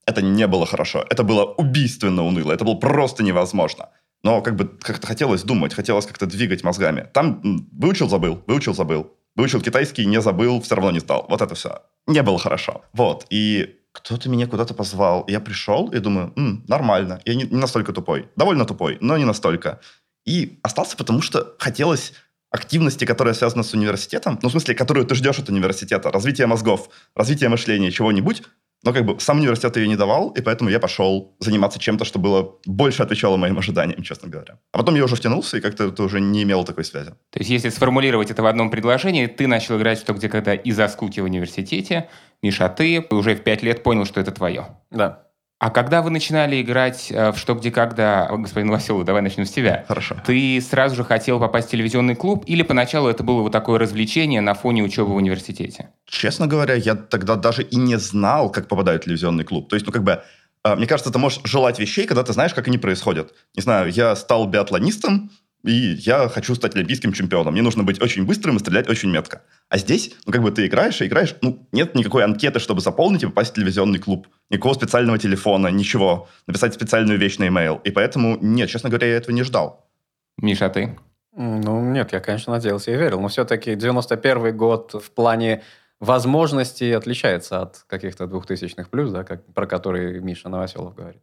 Это 0.06 0.22
не 0.22 0.48
было 0.48 0.66
хорошо. 0.66 1.06
Это 1.10 1.24
было 1.24 1.44
убийственно 1.44 2.24
уныло. 2.24 2.54
Это 2.54 2.64
было 2.64 2.76
просто 2.76 3.24
невозможно. 3.24 3.90
Но 4.24 4.42
как 4.42 4.56
бы 4.56 4.68
как-то 4.68 5.06
хотелось 5.08 5.44
думать, 5.44 5.74
хотелось 5.74 6.06
как-то 6.06 6.26
двигать 6.26 6.64
мозгами. 6.64 7.08
Там 7.14 7.42
выучил, 7.72 8.10
забыл, 8.10 8.42
выучил, 8.48 8.74
забыл. 8.74 9.12
Выучил 9.36 9.62
китайский, 9.62 10.06
не 10.06 10.22
забыл, 10.22 10.62
все 10.62 10.76
равно 10.76 10.92
не 10.92 11.00
сдал. 11.00 11.26
Вот 11.30 11.42
это 11.42 11.54
все. 11.56 11.82
Не 12.08 12.24
было 12.24 12.40
хорошо. 12.40 12.84
Вот. 12.94 13.28
И 13.30 13.76
кто-то 13.92 14.30
меня 14.30 14.48
куда-то 14.48 14.74
позвал. 14.74 15.26
Я 15.28 15.40
пришел 15.40 15.90
и 15.92 16.00
думаю, 16.00 16.34
«М, 16.36 16.64
нормально. 16.68 17.20
Я 17.26 17.36
не, 17.36 17.44
не 17.44 17.58
настолько 17.58 17.94
тупой. 17.94 18.30
Довольно 18.36 18.66
тупой, 18.66 18.98
но 19.02 19.18
не 19.18 19.26
настолько. 19.26 19.80
И 20.26 20.60
остался, 20.64 20.98
потому 20.98 21.22
что 21.22 21.56
хотелось 21.60 22.14
активности, 22.52 23.06
которая 23.06 23.34
связана 23.34 23.64
с 23.64 23.74
университетом, 23.74 24.40
ну, 24.42 24.50
в 24.50 24.52
смысле, 24.52 24.76
которую 24.76 25.06
ты 25.06 25.16
ждешь 25.16 25.40
от 25.40 25.50
университета, 25.50 26.12
развитие 26.12 26.48
мозгов, 26.48 26.90
развитие 27.16 27.50
мышления, 27.50 27.92
чего-нибудь, 27.92 28.44
но 28.84 28.94
как 28.94 29.06
бы 29.06 29.20
сам 29.20 29.40
университет 29.40 29.76
ее 29.78 29.88
не 29.88 29.96
давал, 29.96 30.30
и 30.30 30.42
поэтому 30.42 30.70
я 30.70 30.80
пошел 30.80 31.36
заниматься 31.40 31.80
чем-то, 31.80 32.06
что 32.06 32.20
было 32.20 32.58
больше 32.66 33.04
отвечало 33.04 33.36
моим 33.36 33.58
ожиданиям, 33.58 34.04
честно 34.04 34.30
говоря. 34.30 34.60
А 34.72 34.78
потом 34.78 34.96
я 34.96 35.04
уже 35.04 35.16
втянулся, 35.16 35.58
и 35.58 35.62
как-то 35.62 35.86
это 35.86 36.04
уже 36.04 36.22
не 36.22 36.44
имело 36.44 36.64
такой 36.64 36.86
связи. 36.86 37.12
То 37.32 37.40
есть, 37.40 37.50
если 37.50 37.70
сформулировать 37.70 38.32
это 38.32 38.44
в 38.44 38.46
одном 38.46 38.70
предложении, 38.70 39.26
ты 39.26 39.48
начал 39.48 39.78
играть 39.78 40.00
«Что, 40.00 40.14
где, 40.14 40.30
когда» 40.30 40.54
из-за 40.54 40.88
скуки 40.88 41.20
в 41.20 41.24
университете. 41.24 42.10
Миша, 42.44 42.66
а 42.66 42.70
ты 42.70 43.06
уже 43.10 43.36
в 43.36 43.44
пять 43.44 43.64
лет 43.64 43.82
понял, 43.82 44.06
что 44.06 44.22
это 44.22 44.32
твое. 44.32 44.68
Да. 44.92 45.27
А 45.60 45.72
когда 45.72 46.04
вы 46.04 46.12
начинали 46.12 46.62
играть 46.62 47.12
э, 47.12 47.32
в 47.32 47.38
«Что, 47.38 47.56
где, 47.56 47.72
когда», 47.72 48.30
господин 48.32 48.70
Василов, 48.70 49.06
давай 49.06 49.24
начнем 49.24 49.46
с 49.46 49.50
тебя. 49.50 49.86
Хорошо. 49.88 50.16
Ты 50.24 50.62
сразу 50.62 50.96
же 50.96 51.04
хотел 51.04 51.40
попасть 51.40 51.70
в 51.70 51.72
телевизионный 51.72 52.16
клуб 52.16 52.44
или 52.46 52.62
поначалу 52.62 53.10
это 53.10 53.24
было 53.24 53.42
вот 53.42 53.52
такое 53.52 53.80
развлечение 53.80 54.40
на 54.42 54.54
фоне 54.54 54.84
учебы 54.84 55.14
в 55.14 55.16
университете? 55.16 55.90
Честно 56.06 56.46
говоря, 56.46 56.76
я 56.76 56.94
тогда 56.94 57.36
даже 57.36 57.64
и 57.64 57.76
не 57.76 57.98
знал, 57.98 58.52
как 58.52 58.68
попадаю 58.68 59.00
в 59.00 59.04
телевизионный 59.04 59.46
клуб. 59.46 59.68
То 59.68 59.76
есть, 59.76 59.88
ну, 59.88 59.92
как 59.92 60.04
бы, 60.04 60.22
э, 60.64 60.76
мне 60.76 60.86
кажется, 60.86 61.12
ты 61.12 61.18
можешь 61.18 61.42
желать 61.44 61.80
вещей, 61.80 62.06
когда 62.06 62.24
ты 62.24 62.34
знаешь, 62.34 62.54
как 62.54 62.68
они 62.68 62.78
происходят. 62.78 63.34
Не 63.56 63.64
знаю, 63.64 63.92
я 63.92 64.16
стал 64.16 64.46
биатлонистом, 64.46 65.32
и 65.64 65.72
я 65.72 66.30
хочу 66.30 66.56
стать 66.56 66.76
олимпийским 66.76 67.14
чемпионом. 67.14 67.54
Мне 67.54 67.62
нужно 67.62 67.84
быть 67.84 68.02
очень 68.02 68.26
быстрым 68.26 68.58
и 68.58 68.60
стрелять 68.60 68.90
очень 68.90 69.10
метко. 69.10 69.42
А 69.70 69.78
здесь, 69.78 70.14
ну, 70.26 70.32
как 70.32 70.42
бы 70.42 70.52
ты 70.52 70.66
играешь 70.68 71.02
и 71.02 71.08
играешь, 71.08 71.36
ну, 71.42 71.68
нет 71.72 71.96
никакой 71.96 72.24
анкеты, 72.24 72.60
чтобы 72.60 72.82
заполнить 72.82 73.24
и 73.24 73.26
попасть 73.26 73.52
в 73.52 73.56
телевизионный 73.56 74.00
клуб. 74.00 74.28
Никакого 74.50 74.74
специального 74.74 75.18
телефона, 75.18 75.68
ничего. 75.68 76.30
Написать 76.46 76.74
специальную 76.74 77.20
вещь 77.20 77.38
на 77.38 77.46
e-mail. 77.46 77.82
И 77.84 77.92
поэтому, 77.92 78.38
нет, 78.40 78.70
честно 78.70 78.90
говоря, 78.90 79.08
я 79.08 79.18
этого 79.18 79.36
не 79.36 79.44
ждал. 79.44 79.90
Миша, 80.38 80.68
а 80.68 80.70
ты? 80.70 80.98
Ну, 81.36 81.82
нет, 81.82 82.14
я, 82.14 82.20
конечно, 82.20 82.54
надеялся 82.54 82.92
и 82.92 82.96
верил. 82.96 83.20
Но 83.20 83.28
все-таки 83.28 83.76
91 83.76 84.56
год 84.56 84.94
в 84.94 85.12
плане 85.12 85.64
возможностей 86.00 86.92
отличается 86.92 87.62
от 87.62 87.84
каких-то 87.88 88.28
двухтысячных 88.28 88.90
плюс, 88.90 89.12
да, 89.12 89.24
как, 89.24 89.46
про 89.54 89.66
которые 89.66 90.22
Миша 90.22 90.50
Новоселов 90.50 90.96
говорит. 90.96 91.22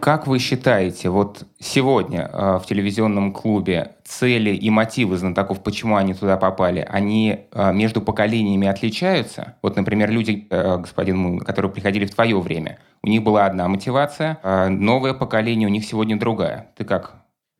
Как 0.00 0.28
вы 0.28 0.38
считаете, 0.38 1.08
вот 1.08 1.42
сегодня 1.58 2.30
э, 2.32 2.58
в 2.58 2.66
телевизионном 2.66 3.32
клубе 3.32 3.96
цели 4.04 4.50
и 4.50 4.70
мотивы 4.70 5.16
знатоков, 5.16 5.64
почему 5.64 5.96
они 5.96 6.14
туда 6.14 6.36
попали, 6.36 6.86
они 6.88 7.48
э, 7.50 7.72
между 7.72 8.00
поколениями 8.00 8.68
отличаются? 8.68 9.56
Вот, 9.62 9.74
например, 9.74 10.10
люди, 10.10 10.46
э, 10.48 10.78
господин 10.78 11.18
Мун, 11.18 11.40
которые 11.40 11.72
приходили 11.72 12.06
в 12.06 12.14
твое 12.14 12.38
время, 12.40 12.78
у 13.02 13.08
них 13.08 13.24
была 13.24 13.46
одна 13.46 13.66
мотивация, 13.66 14.38
а 14.44 14.68
новое 14.68 15.12
поколение 15.12 15.66
у 15.66 15.72
них 15.72 15.84
сегодня 15.84 16.16
другая. 16.16 16.70
Ты 16.76 16.84
как? 16.84 17.14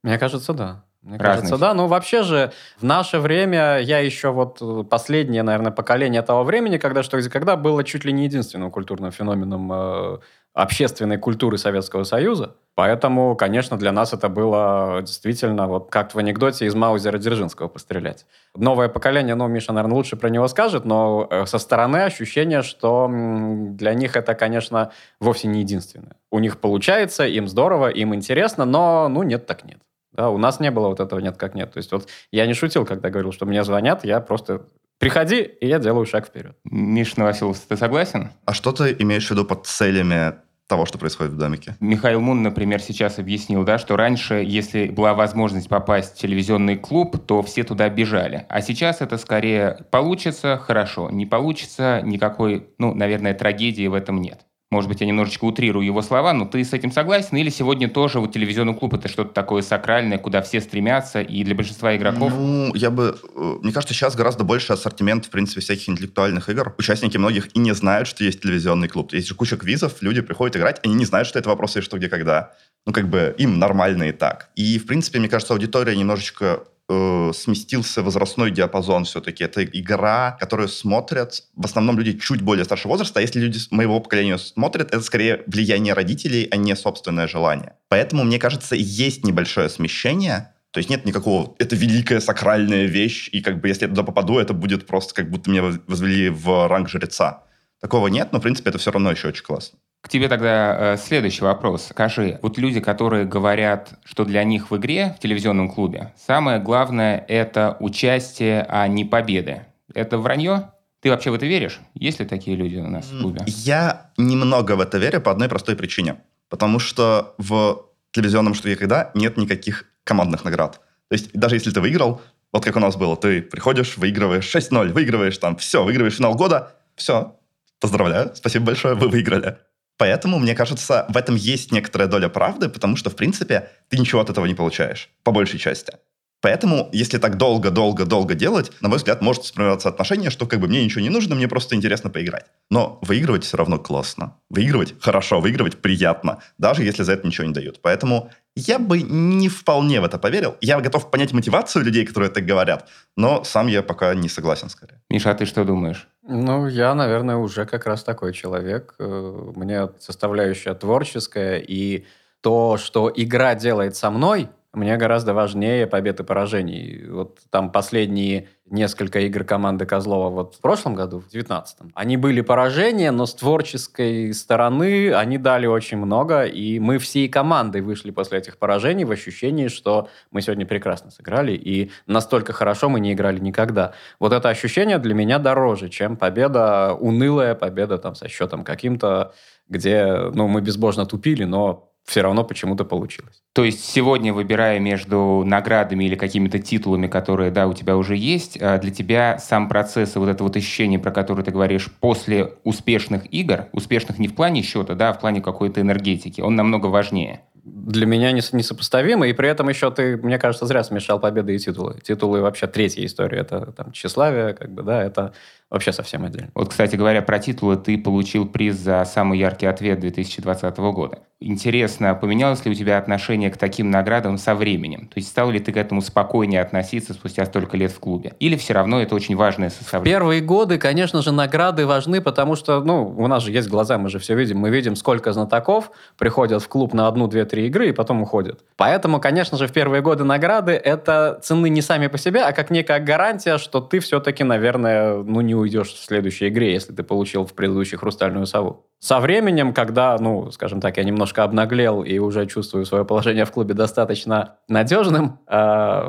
Мне 0.04 0.18
кажется, 0.18 0.52
да. 0.52 0.84
Мне 1.02 1.16
Разные 1.16 1.36
кажется, 1.36 1.58
да. 1.58 1.74
Ну, 1.74 1.86
вообще 1.86 2.22
же, 2.22 2.52
в 2.78 2.82
наше 2.84 3.18
время, 3.18 3.78
я 3.78 3.98
еще 3.98 4.30
вот 4.30 4.58
э, 4.60 4.84
последнее, 4.84 5.42
наверное, 5.42 5.72
поколение 5.72 6.22
того 6.22 6.44
времени, 6.44 6.76
когда 6.76 7.02
что 7.02 7.20
когда 7.30 7.56
было 7.56 7.82
чуть 7.82 8.04
ли 8.04 8.12
не 8.12 8.24
единственным 8.24 8.70
культурным 8.70 9.12
феноменом 9.12 9.70
э, 9.72 10.18
общественной 10.58 11.18
культуры 11.18 11.56
Советского 11.56 12.02
Союза. 12.02 12.56
Поэтому, 12.74 13.36
конечно, 13.36 13.78
для 13.78 13.92
нас 13.92 14.12
это 14.12 14.28
было 14.28 15.02
действительно 15.02 15.68
вот 15.68 15.88
как 15.88 16.12
в 16.12 16.18
анекдоте 16.18 16.66
из 16.66 16.74
Маузера 16.74 17.18
Дзержинского 17.18 17.68
пострелять. 17.68 18.26
Новое 18.56 18.88
поколение, 18.88 19.36
ну, 19.36 19.46
Миша, 19.46 19.72
наверное, 19.72 19.94
лучше 19.94 20.16
про 20.16 20.30
него 20.30 20.48
скажет, 20.48 20.84
но 20.84 21.28
э, 21.30 21.46
со 21.46 21.58
стороны 21.58 21.98
ощущение, 21.98 22.62
что 22.62 23.08
для 23.08 23.94
них 23.94 24.16
это, 24.16 24.34
конечно, 24.34 24.90
вовсе 25.20 25.46
не 25.46 25.60
единственное. 25.60 26.16
У 26.32 26.40
них 26.40 26.58
получается, 26.58 27.24
им 27.24 27.46
здорово, 27.46 27.88
им 27.88 28.12
интересно, 28.12 28.64
но, 28.64 29.08
ну, 29.08 29.22
нет 29.22 29.46
так 29.46 29.64
нет. 29.64 29.78
Да, 30.12 30.30
у 30.30 30.38
нас 30.38 30.58
не 30.58 30.72
было 30.72 30.88
вот 30.88 30.98
этого 30.98 31.20
нет 31.20 31.36
как 31.36 31.54
нет. 31.54 31.72
То 31.72 31.78
есть 31.78 31.92
вот 31.92 32.08
я 32.32 32.46
не 32.46 32.54
шутил, 32.54 32.84
когда 32.84 33.10
говорил, 33.10 33.30
что 33.30 33.46
мне 33.46 33.62
звонят, 33.62 34.04
я 34.04 34.18
просто 34.18 34.62
приходи, 34.98 35.40
и 35.40 35.68
я 35.68 35.78
делаю 35.78 36.04
шаг 36.04 36.26
вперед. 36.26 36.56
Миша 36.64 37.20
Новоселов, 37.20 37.60
ты 37.60 37.76
согласен? 37.76 38.30
А 38.44 38.54
что 38.54 38.72
ты 38.72 38.96
имеешь 38.98 39.28
в 39.28 39.30
виду 39.30 39.44
под 39.44 39.66
целями 39.66 40.34
того, 40.68 40.86
что 40.86 40.98
происходит 40.98 41.32
в 41.32 41.36
домике. 41.36 41.76
Михаил 41.80 42.20
Мун, 42.20 42.42
например, 42.42 42.80
сейчас 42.80 43.18
объяснил, 43.18 43.64
да, 43.64 43.78
что 43.78 43.96
раньше, 43.96 44.34
если 44.46 44.88
была 44.88 45.14
возможность 45.14 45.68
попасть 45.68 46.16
в 46.16 46.20
телевизионный 46.20 46.76
клуб, 46.76 47.16
то 47.26 47.42
все 47.42 47.64
туда 47.64 47.88
бежали. 47.88 48.46
А 48.48 48.60
сейчас 48.60 49.00
это 49.00 49.16
скорее 49.16 49.86
получится, 49.90 50.58
хорошо, 50.58 51.10
не 51.10 51.26
получится, 51.26 52.02
никакой, 52.04 52.68
ну, 52.78 52.94
наверное, 52.94 53.34
трагедии 53.34 53.86
в 53.86 53.94
этом 53.94 54.20
нет. 54.20 54.47
Может 54.70 54.90
быть, 54.90 55.00
я 55.00 55.06
немножечко 55.06 55.46
утрирую 55.46 55.86
его 55.86 56.02
слова, 56.02 56.34
но 56.34 56.44
ты 56.44 56.62
с 56.62 56.74
этим 56.74 56.92
согласен? 56.92 57.38
Или 57.38 57.48
сегодня 57.48 57.88
тоже 57.88 58.20
вот 58.20 58.34
телевизионный 58.34 58.74
клуб 58.74 58.92
это 58.92 59.08
что-то 59.08 59.32
такое 59.32 59.62
сакральное, 59.62 60.18
куда 60.18 60.42
все 60.42 60.60
стремятся, 60.60 61.22
и 61.22 61.42
для 61.42 61.54
большинства 61.54 61.96
игроков? 61.96 62.30
Ну, 62.36 62.74
я 62.74 62.90
бы... 62.90 63.18
Э, 63.34 63.56
мне 63.62 63.72
кажется, 63.72 63.94
сейчас 63.94 64.14
гораздо 64.14 64.44
больше 64.44 64.74
ассортимент, 64.74 65.24
в 65.24 65.30
принципе, 65.30 65.62
всяких 65.62 65.88
интеллектуальных 65.88 66.50
игр. 66.50 66.74
Участники 66.76 67.16
многих 67.16 67.48
и 67.56 67.58
не 67.58 67.72
знают, 67.72 68.08
что 68.08 68.24
есть 68.24 68.42
телевизионный 68.42 68.88
клуб. 68.88 69.14
Есть 69.14 69.28
же 69.28 69.34
куча 69.34 69.56
квизов, 69.56 70.02
люди 70.02 70.20
приходят 70.20 70.54
играть, 70.56 70.80
они 70.84 70.94
не 70.94 71.06
знают, 71.06 71.28
что 71.28 71.38
это 71.38 71.48
вопросы 71.48 71.78
и 71.78 71.82
что, 71.82 71.96
где, 71.96 72.10
когда. 72.10 72.52
Ну, 72.86 72.92
как 72.92 73.08
бы 73.08 73.34
им 73.38 73.58
нормально 73.58 74.04
и 74.04 74.12
так. 74.12 74.50
И, 74.54 74.78
в 74.78 74.86
принципе, 74.86 75.18
мне 75.18 75.30
кажется, 75.30 75.54
аудитория 75.54 75.96
немножечко 75.96 76.64
э, 76.88 77.32
сместился 77.34 78.02
возрастной 78.02 78.50
диапазон 78.50 79.04
все-таки. 79.04 79.44
Это 79.44 79.64
игра, 79.64 80.36
которую 80.40 80.68
смотрят 80.68 81.42
в 81.54 81.64
основном 81.64 81.98
люди 81.98 82.18
чуть 82.18 82.42
более 82.42 82.64
старшего 82.64 82.92
возраста, 82.92 83.20
а 83.20 83.22
если 83.22 83.40
люди 83.40 83.58
моего 83.70 84.00
поколения 84.00 84.38
смотрят, 84.38 84.88
это 84.88 85.00
скорее 85.02 85.42
влияние 85.46 85.94
родителей, 85.94 86.48
а 86.50 86.56
не 86.56 86.74
собственное 86.76 87.28
желание. 87.28 87.74
Поэтому, 87.88 88.24
мне 88.24 88.38
кажется, 88.38 88.74
есть 88.74 89.24
небольшое 89.24 89.68
смещение, 89.68 90.52
то 90.70 90.78
есть 90.78 90.90
нет 90.90 91.04
никакого, 91.04 91.54
это 91.58 91.76
великая 91.76 92.20
сакральная 92.20 92.84
вещь, 92.84 93.28
и 93.32 93.40
как 93.40 93.60
бы 93.60 93.68
если 93.68 93.84
я 93.84 93.88
туда 93.88 94.02
попаду, 94.02 94.38
это 94.38 94.52
будет 94.52 94.86
просто 94.86 95.14
как 95.14 95.30
будто 95.30 95.50
меня 95.50 95.62
возвели 95.86 96.28
в 96.28 96.68
ранг 96.68 96.88
жреца. 96.88 97.44
Такого 97.80 98.08
нет, 98.08 98.32
но, 98.32 98.38
в 98.38 98.42
принципе, 98.42 98.70
это 98.70 98.78
все 98.78 98.90
равно 98.90 99.10
еще 99.10 99.28
очень 99.28 99.44
классно. 99.44 99.78
К 100.00 100.08
тебе 100.08 100.28
тогда 100.28 100.94
э, 100.94 100.96
следующий 100.96 101.42
вопрос. 101.42 101.88
Скажи, 101.90 102.38
вот 102.42 102.56
люди, 102.56 102.80
которые 102.80 103.24
говорят, 103.24 103.98
что 104.04 104.24
для 104.24 104.44
них 104.44 104.70
в 104.70 104.76
игре, 104.76 105.14
в 105.16 105.20
телевизионном 105.20 105.70
клубе, 105.70 106.14
самое 106.16 106.60
главное– 106.60 107.24
это 107.28 107.76
участие, 107.80 108.64
а 108.68 108.86
не 108.86 109.04
победы. 109.04 109.66
Это 109.94 110.18
вранье? 110.18 110.70
Ты 111.00 111.10
вообще 111.10 111.30
в 111.30 111.34
это 111.34 111.46
веришь? 111.46 111.80
Есть 111.94 112.20
ли 112.20 112.26
такие 112.26 112.56
люди 112.56 112.76
у 112.76 112.88
нас 112.88 113.06
в 113.06 113.20
клубе? 113.20 113.42
Я 113.46 114.10
немного 114.16 114.76
в 114.76 114.80
это 114.80 114.98
верю 114.98 115.20
по 115.20 115.30
одной 115.30 115.48
простой 115.48 115.76
причине. 115.76 116.16
Потому 116.48 116.78
что 116.78 117.34
в 117.38 117.86
телевизионном 118.10 118.54
штуке 118.54 118.76
когда 118.76 119.10
нет 119.14 119.36
никаких 119.36 119.84
командных 120.04 120.44
наград. 120.44 120.80
То 121.08 121.14
есть 121.14 121.30
даже 121.32 121.56
если 121.56 121.70
ты 121.70 121.80
выиграл, 121.80 122.20
вот 122.52 122.64
как 122.64 122.76
у 122.76 122.80
нас 122.80 122.96
было, 122.96 123.16
ты 123.16 123.42
приходишь, 123.42 123.96
выигрываешь 123.96 124.54
6-0, 124.54 124.92
выигрываешь 124.92 125.38
там, 125.38 125.56
все, 125.56 125.84
выигрываешь 125.84 126.16
финал 126.16 126.34
года, 126.34 126.74
все, 126.96 127.38
поздравляю, 127.80 128.32
спасибо 128.34 128.66
большое, 128.66 128.94
вы 128.94 129.08
выиграли. 129.08 129.58
Поэтому, 129.98 130.38
мне 130.38 130.54
кажется, 130.54 131.06
в 131.08 131.16
этом 131.16 131.34
есть 131.34 131.72
некоторая 131.72 132.08
доля 132.08 132.28
правды, 132.28 132.68
потому 132.68 132.96
что, 132.96 133.10
в 133.10 133.16
принципе, 133.16 133.68
ты 133.88 133.98
ничего 133.98 134.20
от 134.20 134.30
этого 134.30 134.46
не 134.46 134.54
получаешь, 134.54 135.10
по 135.24 135.32
большей 135.32 135.58
части. 135.58 135.92
Поэтому, 136.40 136.88
если 136.92 137.18
так 137.18 137.36
долго-долго-долго 137.36 138.34
делать, 138.34 138.70
на 138.80 138.88
мой 138.88 138.98
взгляд, 138.98 139.20
может 139.22 139.44
сформироваться 139.44 139.88
отношение, 139.88 140.30
что 140.30 140.46
как 140.46 140.60
бы 140.60 140.68
мне 140.68 140.84
ничего 140.84 141.00
не 141.00 141.10
нужно, 141.10 141.34
мне 141.34 141.48
просто 141.48 141.74
интересно 141.74 142.10
поиграть. 142.10 142.46
Но 142.70 142.98
выигрывать 143.02 143.44
все 143.44 143.56
равно 143.56 143.78
классно. 143.78 144.36
Выигрывать 144.48 144.94
хорошо, 145.00 145.40
выигрывать 145.40 145.78
приятно, 145.78 146.38
даже 146.56 146.84
если 146.84 147.02
за 147.02 147.12
это 147.12 147.26
ничего 147.26 147.46
не 147.46 147.52
дают. 147.52 147.80
Поэтому 147.82 148.30
я 148.54 148.78
бы 148.78 149.02
не 149.02 149.48
вполне 149.48 150.00
в 150.00 150.04
это 150.04 150.18
поверил. 150.18 150.56
Я 150.60 150.80
готов 150.80 151.10
понять 151.10 151.32
мотивацию 151.32 151.84
людей, 151.84 152.06
которые 152.06 152.30
так 152.30 152.44
говорят, 152.44 152.88
но 153.16 153.42
сам 153.44 153.66
я 153.66 153.82
пока 153.82 154.14
не 154.14 154.28
согласен 154.28 154.68
скорее. 154.68 155.00
Миша, 155.10 155.30
а 155.30 155.34
ты 155.34 155.44
что 155.44 155.64
думаешь? 155.64 156.08
Ну, 156.22 156.68
я, 156.68 156.94
наверное, 156.94 157.36
уже 157.36 157.66
как 157.66 157.86
раз 157.86 158.04
такой 158.04 158.32
человек. 158.32 158.94
Э, 158.98 159.52
мне 159.56 159.88
составляющая 159.98 160.74
творческая, 160.74 161.58
и 161.58 162.04
то, 162.40 162.76
что 162.76 163.12
игра 163.14 163.54
делает 163.54 163.96
со 163.96 164.10
мной, 164.10 164.48
мне 164.74 164.96
гораздо 164.96 165.32
важнее 165.32 165.86
побед 165.86 166.20
и 166.20 166.24
поражений. 166.24 167.06
Вот 167.08 167.38
там 167.50 167.72
последние 167.72 168.48
несколько 168.66 169.20
игр 169.20 169.44
команды 169.44 169.86
Козлова 169.86 170.28
вот 170.28 170.56
в 170.56 170.60
прошлом 170.60 170.94
году, 170.94 171.20
в 171.20 171.34
19-м, 171.34 171.90
они 171.94 172.18
были 172.18 172.42
поражения, 172.42 173.10
но 173.10 173.24
с 173.24 173.34
творческой 173.34 174.34
стороны 174.34 175.14
они 175.14 175.38
дали 175.38 175.66
очень 175.66 175.96
много, 175.96 176.44
и 176.44 176.78
мы 176.78 176.98
всей 176.98 177.28
командой 177.28 177.80
вышли 177.80 178.10
после 178.10 178.38
этих 178.38 178.58
поражений 178.58 179.04
в 179.04 179.10
ощущении, 179.10 179.68
что 179.68 180.08
мы 180.30 180.42
сегодня 180.42 180.66
прекрасно 180.66 181.10
сыграли, 181.10 181.52
и 181.52 181.90
настолько 182.06 182.52
хорошо 182.52 182.90
мы 182.90 183.00
не 183.00 183.14
играли 183.14 183.38
никогда. 183.38 183.94
Вот 184.20 184.34
это 184.34 184.50
ощущение 184.50 184.98
для 184.98 185.14
меня 185.14 185.38
дороже, 185.38 185.88
чем 185.88 186.18
победа, 186.18 186.92
унылая 186.92 187.54
победа 187.54 187.96
там 187.96 188.14
со 188.14 188.28
счетом 188.28 188.64
каким-то, 188.64 189.32
где 189.66 190.30
ну, 190.34 190.46
мы 190.46 190.60
безбожно 190.60 191.06
тупили, 191.06 191.44
но 191.44 191.87
все 192.08 192.22
равно 192.22 192.42
почему-то 192.42 192.86
получилось. 192.86 193.42
То 193.52 193.64
есть 193.64 193.84
сегодня, 193.84 194.32
выбирая 194.32 194.78
между 194.78 195.42
наградами 195.44 196.04
или 196.04 196.14
какими-то 196.14 196.58
титулами, 196.58 197.06
которые, 197.06 197.50
да, 197.50 197.68
у 197.68 197.74
тебя 197.74 197.98
уже 197.98 198.16
есть, 198.16 198.56
а 198.56 198.78
для 198.78 198.90
тебя 198.90 199.38
сам 199.38 199.68
процесс 199.68 200.16
и 200.16 200.18
вот 200.18 200.30
это 200.30 200.42
вот 200.42 200.56
ощущение, 200.56 200.98
про 200.98 201.10
которое 201.10 201.42
ты 201.42 201.50
говоришь, 201.50 201.90
после 202.00 202.54
успешных 202.64 203.30
игр, 203.30 203.66
успешных 203.72 204.18
не 204.18 204.26
в 204.26 204.34
плане 204.34 204.62
счета, 204.62 204.94
да, 204.94 205.10
а 205.10 205.12
в 205.12 205.20
плане 205.20 205.42
какой-то 205.42 205.82
энергетики, 205.82 206.40
он 206.40 206.56
намного 206.56 206.86
важнее 206.86 207.42
для 207.70 208.06
меня 208.06 208.32
несопоставимо, 208.32 209.28
и 209.28 209.32
при 209.32 209.48
этом 209.48 209.68
еще 209.68 209.90
ты, 209.90 210.16
мне 210.16 210.38
кажется, 210.38 210.66
зря 210.66 210.82
смешал 210.82 211.20
победы 211.20 211.54
и 211.54 211.58
титулы. 211.58 211.98
Титулы 212.02 212.40
вообще 212.40 212.66
третья 212.66 213.04
история, 213.04 213.40
это 213.40 213.72
там 213.72 213.92
тщеславие, 213.92 214.54
как 214.54 214.72
бы, 214.72 214.82
да, 214.82 215.02
это 215.02 215.34
вообще 215.70 215.92
совсем 215.92 216.24
отдельно. 216.24 216.50
Вот, 216.54 216.70
кстати 216.70 216.96
говоря, 216.96 217.22
про 217.22 217.38
титулы 217.38 217.76
ты 217.76 217.98
получил 217.98 218.46
приз 218.46 218.76
за 218.76 219.04
самый 219.04 219.38
яркий 219.38 219.66
ответ 219.66 220.00
2020 220.00 220.76
года. 220.78 221.20
Интересно, 221.40 222.16
поменялось 222.16 222.64
ли 222.64 222.72
у 222.72 222.74
тебя 222.74 222.98
отношение 222.98 223.50
к 223.50 223.56
таким 223.56 223.92
наградам 223.92 224.38
со 224.38 224.56
временем? 224.56 225.06
То 225.06 225.18
есть 225.18 225.28
стал 225.28 225.52
ли 225.52 225.60
ты 225.60 225.70
к 225.70 225.76
этому 225.76 226.00
спокойнее 226.00 226.60
относиться 226.60 227.14
спустя 227.14 227.44
столько 227.46 227.76
лет 227.76 227.92
в 227.92 228.00
клубе? 228.00 228.32
Или 228.40 228.56
все 228.56 228.74
равно 228.74 229.00
это 229.00 229.14
очень 229.14 229.36
важное 229.36 229.70
составляющее? 229.70 230.18
Первые 230.18 230.40
годы, 230.40 230.78
конечно 230.78 231.22
же, 231.22 231.30
награды 231.30 231.86
важны, 231.86 232.20
потому 232.20 232.56
что, 232.56 232.80
ну, 232.80 233.14
у 233.16 233.28
нас 233.28 233.44
же 233.44 233.52
есть 233.52 233.68
глаза, 233.68 233.98
мы 233.98 234.08
же 234.08 234.18
все 234.18 234.34
видим. 234.34 234.58
Мы 234.58 234.70
видим, 234.70 234.96
сколько 234.96 235.32
знатоков 235.32 235.92
приходят 236.16 236.60
в 236.60 236.68
клуб 236.68 236.92
на 236.92 237.06
одну, 237.06 237.28
две, 237.28 237.44
три 237.44 237.68
игры 237.68 237.90
и 237.90 237.92
потом 237.92 238.22
уходят. 238.22 238.64
Поэтому, 238.76 239.20
конечно 239.20 239.56
же, 239.56 239.68
в 239.68 239.72
первые 239.72 240.02
годы 240.02 240.24
награды 240.24 240.72
это 240.72 241.38
цены 241.40 241.68
не 241.68 241.82
сами 241.82 242.08
по 242.08 242.18
себе, 242.18 242.42
а 242.42 242.50
как 242.52 242.70
некая 242.70 242.98
гарантия, 242.98 243.58
что 243.58 243.80
ты 243.80 244.00
все-таки, 244.00 244.42
наверное, 244.42 245.18
ну, 245.18 245.40
не 245.40 245.54
уйдешь 245.58 245.92
в 245.92 246.04
следующей 246.04 246.48
игре, 246.48 246.72
если 246.72 246.92
ты 246.92 247.02
получил 247.02 247.44
в 247.44 247.54
предыдущей 247.54 247.96
хрустальную 247.96 248.46
сову. 248.46 248.86
Со 248.98 249.20
временем, 249.20 249.72
когда, 249.72 250.16
ну, 250.18 250.50
скажем 250.50 250.80
так, 250.80 250.96
я 250.96 251.04
немножко 251.04 251.44
обнаглел 251.44 252.02
и 252.02 252.18
уже 252.18 252.46
чувствую 252.46 252.84
свое 252.84 253.04
положение 253.04 253.44
в 253.44 253.52
клубе 253.52 253.74
достаточно 253.74 254.56
надежным, 254.68 255.40
э, 255.46 255.52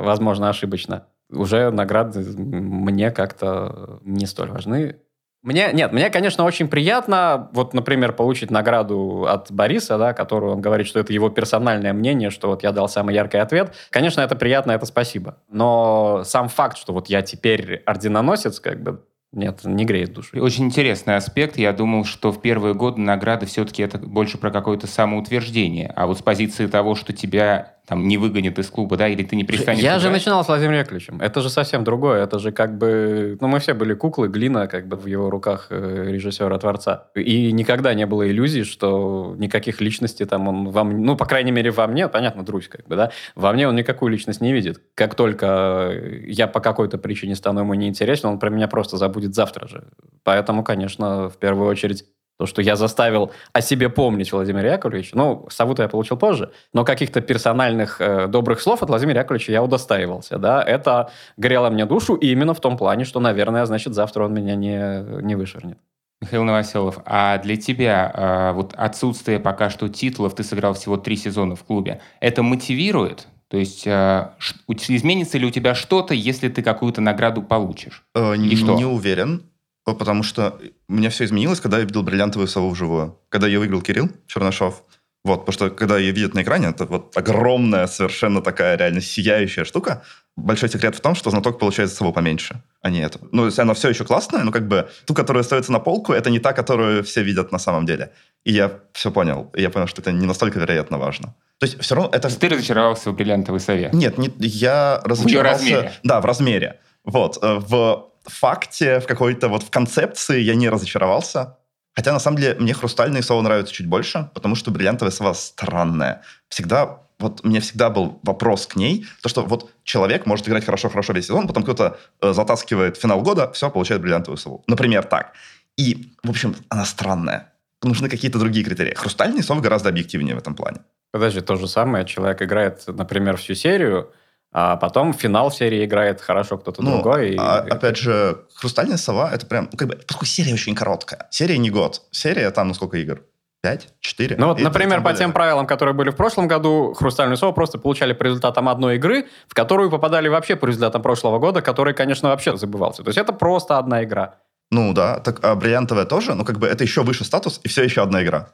возможно, 0.02 0.48
ошибочно, 0.48 1.06
уже 1.30 1.70
награды 1.70 2.20
мне 2.38 3.10
как-то 3.10 4.00
не 4.02 4.26
столь 4.26 4.50
важны. 4.50 4.96
Мне, 5.42 5.70
нет, 5.72 5.92
мне, 5.92 6.10
конечно, 6.10 6.44
очень 6.44 6.68
приятно, 6.68 7.48
вот, 7.54 7.72
например, 7.72 8.12
получить 8.12 8.50
награду 8.50 9.26
от 9.26 9.50
Бориса, 9.50 9.96
да, 9.96 10.12
которую 10.12 10.52
он 10.52 10.60
говорит, 10.60 10.86
что 10.86 11.00
это 11.00 11.14
его 11.14 11.30
персональное 11.30 11.94
мнение, 11.94 12.28
что 12.28 12.48
вот 12.48 12.62
я 12.62 12.72
дал 12.72 12.90
самый 12.90 13.14
яркий 13.14 13.38
ответ. 13.38 13.72
Конечно, 13.88 14.20
это 14.20 14.36
приятно, 14.36 14.72
это 14.72 14.84
спасибо. 14.84 15.38
Но 15.48 16.24
сам 16.24 16.48
факт, 16.48 16.76
что 16.76 16.92
вот 16.92 17.08
я 17.08 17.22
теперь 17.22 17.82
орденоносец, 17.86 18.60
как 18.60 18.82
бы, 18.82 19.02
нет, 19.32 19.60
не 19.64 19.84
греет 19.84 20.12
душу. 20.12 20.42
Очень 20.42 20.66
интересный 20.66 21.14
аспект. 21.14 21.56
Я 21.56 21.72
думал, 21.72 22.04
что 22.04 22.32
в 22.32 22.42
первые 22.42 22.74
годы 22.74 23.00
награды 23.00 23.46
все-таки 23.46 23.82
это 23.82 23.98
больше 23.98 24.38
про 24.38 24.50
какое-то 24.50 24.88
самоутверждение. 24.88 25.92
А 25.94 26.08
вот 26.08 26.18
с 26.18 26.22
позиции 26.22 26.66
того, 26.66 26.96
что 26.96 27.12
тебя 27.12 27.76
там 27.90 28.06
не 28.06 28.18
выгонят 28.18 28.56
из 28.56 28.70
клуба, 28.70 28.96
да, 28.96 29.08
или 29.08 29.24
ты 29.24 29.34
не 29.34 29.42
перестанешь 29.42 29.80
Я 29.80 29.90
играть. 29.90 30.02
же 30.02 30.10
начинал 30.10 30.44
с 30.44 30.46
Владимиром 30.46 30.78
Яковлевичем. 30.78 31.20
Это 31.20 31.40
же 31.40 31.50
совсем 31.50 31.82
другое. 31.82 32.22
Это 32.22 32.38
же 32.38 32.52
как 32.52 32.78
бы... 32.78 33.36
Ну, 33.40 33.48
мы 33.48 33.58
все 33.58 33.74
были 33.74 33.94
куклы, 33.94 34.28
глина 34.28 34.68
как 34.68 34.86
бы 34.86 34.96
в 34.96 35.06
его 35.06 35.28
руках 35.28 35.66
э, 35.70 36.04
режиссера-творца. 36.06 37.08
И 37.16 37.50
никогда 37.50 37.92
не 37.94 38.06
было 38.06 38.30
иллюзий, 38.30 38.62
что 38.62 39.34
никаких 39.36 39.80
личностей 39.80 40.24
там 40.24 40.46
он 40.46 40.68
вам... 40.68 41.02
Ну, 41.02 41.16
по 41.16 41.26
крайней 41.26 41.50
мере, 41.50 41.72
во 41.72 41.88
мне, 41.88 42.06
понятно, 42.06 42.44
друзь 42.44 42.68
как 42.68 42.86
бы, 42.86 42.94
да, 42.94 43.10
во 43.34 43.52
мне 43.52 43.66
он 43.66 43.74
никакую 43.74 44.12
личность 44.12 44.40
не 44.40 44.52
видит. 44.52 44.80
Как 44.94 45.16
только 45.16 45.92
я 46.28 46.46
по 46.46 46.60
какой-то 46.60 46.96
причине 46.96 47.34
стану 47.34 47.62
ему 47.62 47.74
неинтересен, 47.74 48.28
он 48.28 48.38
про 48.38 48.50
меня 48.50 48.68
просто 48.68 48.98
забудет 48.98 49.34
завтра 49.34 49.66
же. 49.66 49.88
Поэтому, 50.22 50.62
конечно, 50.62 51.28
в 51.28 51.38
первую 51.38 51.68
очередь 51.68 52.04
То, 52.40 52.46
что 52.46 52.62
я 52.62 52.74
заставил 52.74 53.32
о 53.52 53.60
себе 53.60 53.90
помнить 53.90 54.32
Владимира 54.32 54.72
Яковлевича. 54.72 55.14
Ну, 55.14 55.46
сову-то 55.50 55.82
я 55.82 55.90
получил 55.90 56.16
позже, 56.16 56.52
но 56.72 56.86
каких-то 56.86 57.20
персональных 57.20 58.00
э, 58.00 58.28
добрых 58.28 58.62
слов 58.62 58.82
от 58.82 58.88
Владимира 58.88 59.20
Яковлевича 59.20 59.52
я 59.52 59.62
удостаивался. 59.62 60.38
Да? 60.38 60.62
Это 60.62 61.10
грело 61.36 61.68
мне 61.68 61.84
душу 61.84 62.14
и 62.14 62.28
именно 62.28 62.54
в 62.54 62.60
том 62.62 62.78
плане, 62.78 63.04
что, 63.04 63.20
наверное, 63.20 63.66
значит, 63.66 63.92
завтра 63.92 64.24
он 64.24 64.32
меня 64.32 64.54
не, 64.54 65.22
не 65.22 65.34
вышвырнет. 65.34 65.76
Михаил 66.22 66.44
Новоселов, 66.44 67.00
а 67.04 67.36
для 67.36 67.58
тебя 67.58 68.10
э, 68.14 68.52
вот 68.54 68.72
отсутствие 68.74 69.38
пока 69.38 69.68
что 69.68 69.90
титулов, 69.90 70.34
ты 70.34 70.42
сыграл 70.42 70.72
всего 70.72 70.96
три 70.96 71.16
сезона 71.16 71.56
в 71.56 71.64
клубе, 71.64 72.00
это 72.20 72.42
мотивирует? 72.42 73.28
То 73.48 73.58
есть 73.58 73.86
э, 73.86 74.30
изменится 74.66 75.36
ли 75.36 75.44
у 75.44 75.50
тебя 75.50 75.74
что-то, 75.74 76.14
если 76.14 76.48
ты 76.48 76.62
какую-то 76.62 77.02
награду 77.02 77.42
получишь? 77.42 78.02
Э, 78.14 78.34
И 78.34 78.38
не, 78.38 78.56
что? 78.56 78.76
Не 78.76 78.86
уверен 78.86 79.42
потому 79.84 80.22
что 80.22 80.60
у 80.88 80.92
меня 80.92 81.10
все 81.10 81.24
изменилось, 81.24 81.60
когда 81.60 81.78
я 81.78 81.84
видел 81.84 82.02
бриллиантовую 82.02 82.48
сову 82.48 82.70
вживую. 82.70 83.18
Когда 83.28 83.46
я 83.46 83.58
выиграл 83.58 83.82
Кирилл 83.82 84.10
Чернышов. 84.26 84.82
Вот, 85.22 85.44
потому 85.44 85.52
что 85.52 85.70
когда 85.70 85.98
ее 85.98 86.12
видят 86.12 86.34
на 86.34 86.42
экране, 86.42 86.68
это 86.68 86.86
вот 86.86 87.14
огромная, 87.14 87.86
совершенно 87.86 88.40
такая 88.40 88.78
реально 88.78 89.02
сияющая 89.02 89.64
штука. 89.64 90.02
Большой 90.36 90.70
секрет 90.70 90.94
в 90.94 91.00
том, 91.00 91.14
что 91.14 91.30
знаток 91.30 91.58
получается 91.58 91.96
сову 91.96 92.12
поменьше, 92.12 92.62
а 92.80 92.88
не 92.88 93.00
эту. 93.00 93.18
Ну, 93.30 93.42
то 93.42 93.46
есть 93.46 93.58
она 93.58 93.74
все 93.74 93.90
еще 93.90 94.04
классная, 94.06 94.44
но 94.44 94.50
как 94.50 94.66
бы 94.66 94.88
ту, 95.04 95.12
которая 95.12 95.42
остается 95.42 95.72
на 95.72 95.78
полку, 95.78 96.14
это 96.14 96.30
не 96.30 96.38
та, 96.38 96.54
которую 96.54 97.04
все 97.04 97.22
видят 97.22 97.52
на 97.52 97.58
самом 97.58 97.84
деле. 97.84 98.12
И 98.44 98.52
я 98.52 98.80
все 98.94 99.10
понял. 99.10 99.50
И 99.54 99.60
я 99.60 99.68
понял, 99.68 99.86
что 99.86 100.00
это 100.00 100.10
не 100.10 100.24
настолько 100.24 100.58
вероятно 100.58 100.96
важно. 100.96 101.34
То 101.58 101.66
есть 101.66 101.78
все 101.78 101.94
равно 101.94 102.10
это... 102.10 102.34
Ты 102.34 102.48
разочаровался 102.48 103.10
в 103.10 103.14
бриллиантовой 103.14 103.60
сове? 103.60 103.90
Нет, 103.92 104.16
не, 104.16 104.32
я 104.38 105.02
разочаровался... 105.04 105.22
В 105.24 105.28
ее 105.28 105.42
размере? 105.42 105.92
Да, 106.02 106.20
в 106.22 106.24
размере. 106.24 106.80
Вот. 107.04 107.38
Э, 107.42 107.58
в 107.60 108.09
факте, 108.30 109.00
в 109.00 109.06
какой-то 109.06 109.48
вот 109.48 109.62
в 109.62 109.70
концепции 109.70 110.40
я 110.40 110.54
не 110.54 110.68
разочаровался. 110.68 111.56
Хотя, 111.94 112.12
на 112.12 112.20
самом 112.20 112.38
деле, 112.38 112.56
мне 112.58 112.72
хрустальные 112.72 113.22
совы 113.22 113.42
нравятся 113.42 113.74
чуть 113.74 113.86
больше, 113.86 114.30
потому 114.34 114.54
что 114.54 114.70
бриллиантовая 114.70 115.10
сова 115.10 115.34
странная. 115.34 116.22
Всегда, 116.48 117.00
вот 117.18 117.44
мне 117.44 117.60
всегда 117.60 117.90
был 117.90 118.20
вопрос 118.22 118.66
к 118.66 118.76
ней, 118.76 119.06
то, 119.22 119.28
что 119.28 119.44
вот 119.44 119.70
человек 119.84 120.24
может 120.26 120.48
играть 120.48 120.64
хорошо-хорошо 120.64 121.12
весь 121.12 121.26
сезон, 121.26 121.46
потом 121.46 121.64
кто-то 121.64 121.98
э, 122.22 122.32
затаскивает 122.32 122.96
финал 122.96 123.22
года, 123.22 123.50
все, 123.52 123.70
получает 123.70 124.00
бриллиантовую 124.00 124.38
сову. 124.38 124.62
Например, 124.66 125.02
так. 125.04 125.32
И, 125.76 126.14
в 126.22 126.30
общем, 126.30 126.54
она 126.68 126.84
странная. 126.84 127.52
Нужны 127.82 128.08
какие-то 128.08 128.38
другие 128.38 128.64
критерии. 128.64 128.94
Хрустальные 128.94 129.42
совы 129.42 129.60
гораздо 129.60 129.88
объективнее 129.88 130.34
в 130.34 130.38
этом 130.38 130.54
плане. 130.54 130.80
Подожди, 131.12 131.40
то 131.40 131.56
же 131.56 131.66
самое. 131.66 132.04
Человек 132.04 132.40
играет, 132.42 132.84
например, 132.86 133.36
всю 133.36 133.54
серию, 133.54 134.12
а 134.52 134.76
потом 134.76 135.12
финал 135.12 135.50
серии 135.50 135.84
играет 135.84 136.20
хорошо 136.20 136.58
кто-то 136.58 136.82
ну, 136.82 136.92
другой. 136.92 137.36
А, 137.38 137.64
и... 137.66 137.70
Опять 137.70 137.96
же, 137.96 138.44
«Хрустальная 138.54 138.96
сова»— 138.96 139.30
это 139.32 139.46
прям... 139.46 139.68
Ну, 139.70 139.78
как 139.78 139.88
бы, 139.88 139.96
поскольку 139.96 140.26
серия 140.26 140.54
очень 140.54 140.74
короткая. 140.74 141.28
Серия 141.30 141.58
не 141.58 141.70
год. 141.70 142.02
Серия 142.10 142.50
там, 142.50 142.68
ну, 142.68 142.74
сколько 142.74 142.98
игр? 142.98 143.22
Пять? 143.62 143.88
Четыре? 144.00 144.36
Ну 144.38 144.46
вот, 144.46 144.58
и 144.58 144.62
например, 144.62 145.02
по 145.02 145.12
тем 145.12 145.32
правилам, 145.32 145.66
которые 145.66 145.94
были 145.94 146.10
в 146.10 146.16
прошлом 146.16 146.48
году, 146.48 146.94
«Хрустальную 146.94 147.36
сову» 147.36 147.52
просто 147.52 147.78
получали 147.78 148.14
по 148.14 148.22
результатам 148.22 148.68
одной 148.68 148.96
игры, 148.96 149.28
в 149.46 149.54
которую 149.54 149.90
попадали 149.90 150.28
вообще 150.28 150.56
по 150.56 150.64
результатам 150.66 151.02
прошлого 151.02 151.38
года, 151.38 151.60
который, 151.60 151.92
конечно, 151.92 152.30
вообще 152.30 152.56
забывался. 152.56 153.02
То 153.02 153.08
есть 153.10 153.18
это 153.18 153.32
просто 153.34 153.78
одна 153.78 154.02
игра. 154.02 154.36
Ну 154.70 154.94
да, 154.94 155.18
так 155.18 155.44
а 155.44 155.54
бриллиантовая 155.54 156.06
тоже, 156.06 156.34
ну 156.34 156.44
как 156.44 156.58
бы 156.58 156.66
это 156.66 156.84
еще 156.84 157.02
выше 157.02 157.24
статус, 157.24 157.60
и 157.62 157.68
все 157.68 157.82
еще 157.82 158.02
одна 158.02 158.22
игра. 158.22 158.48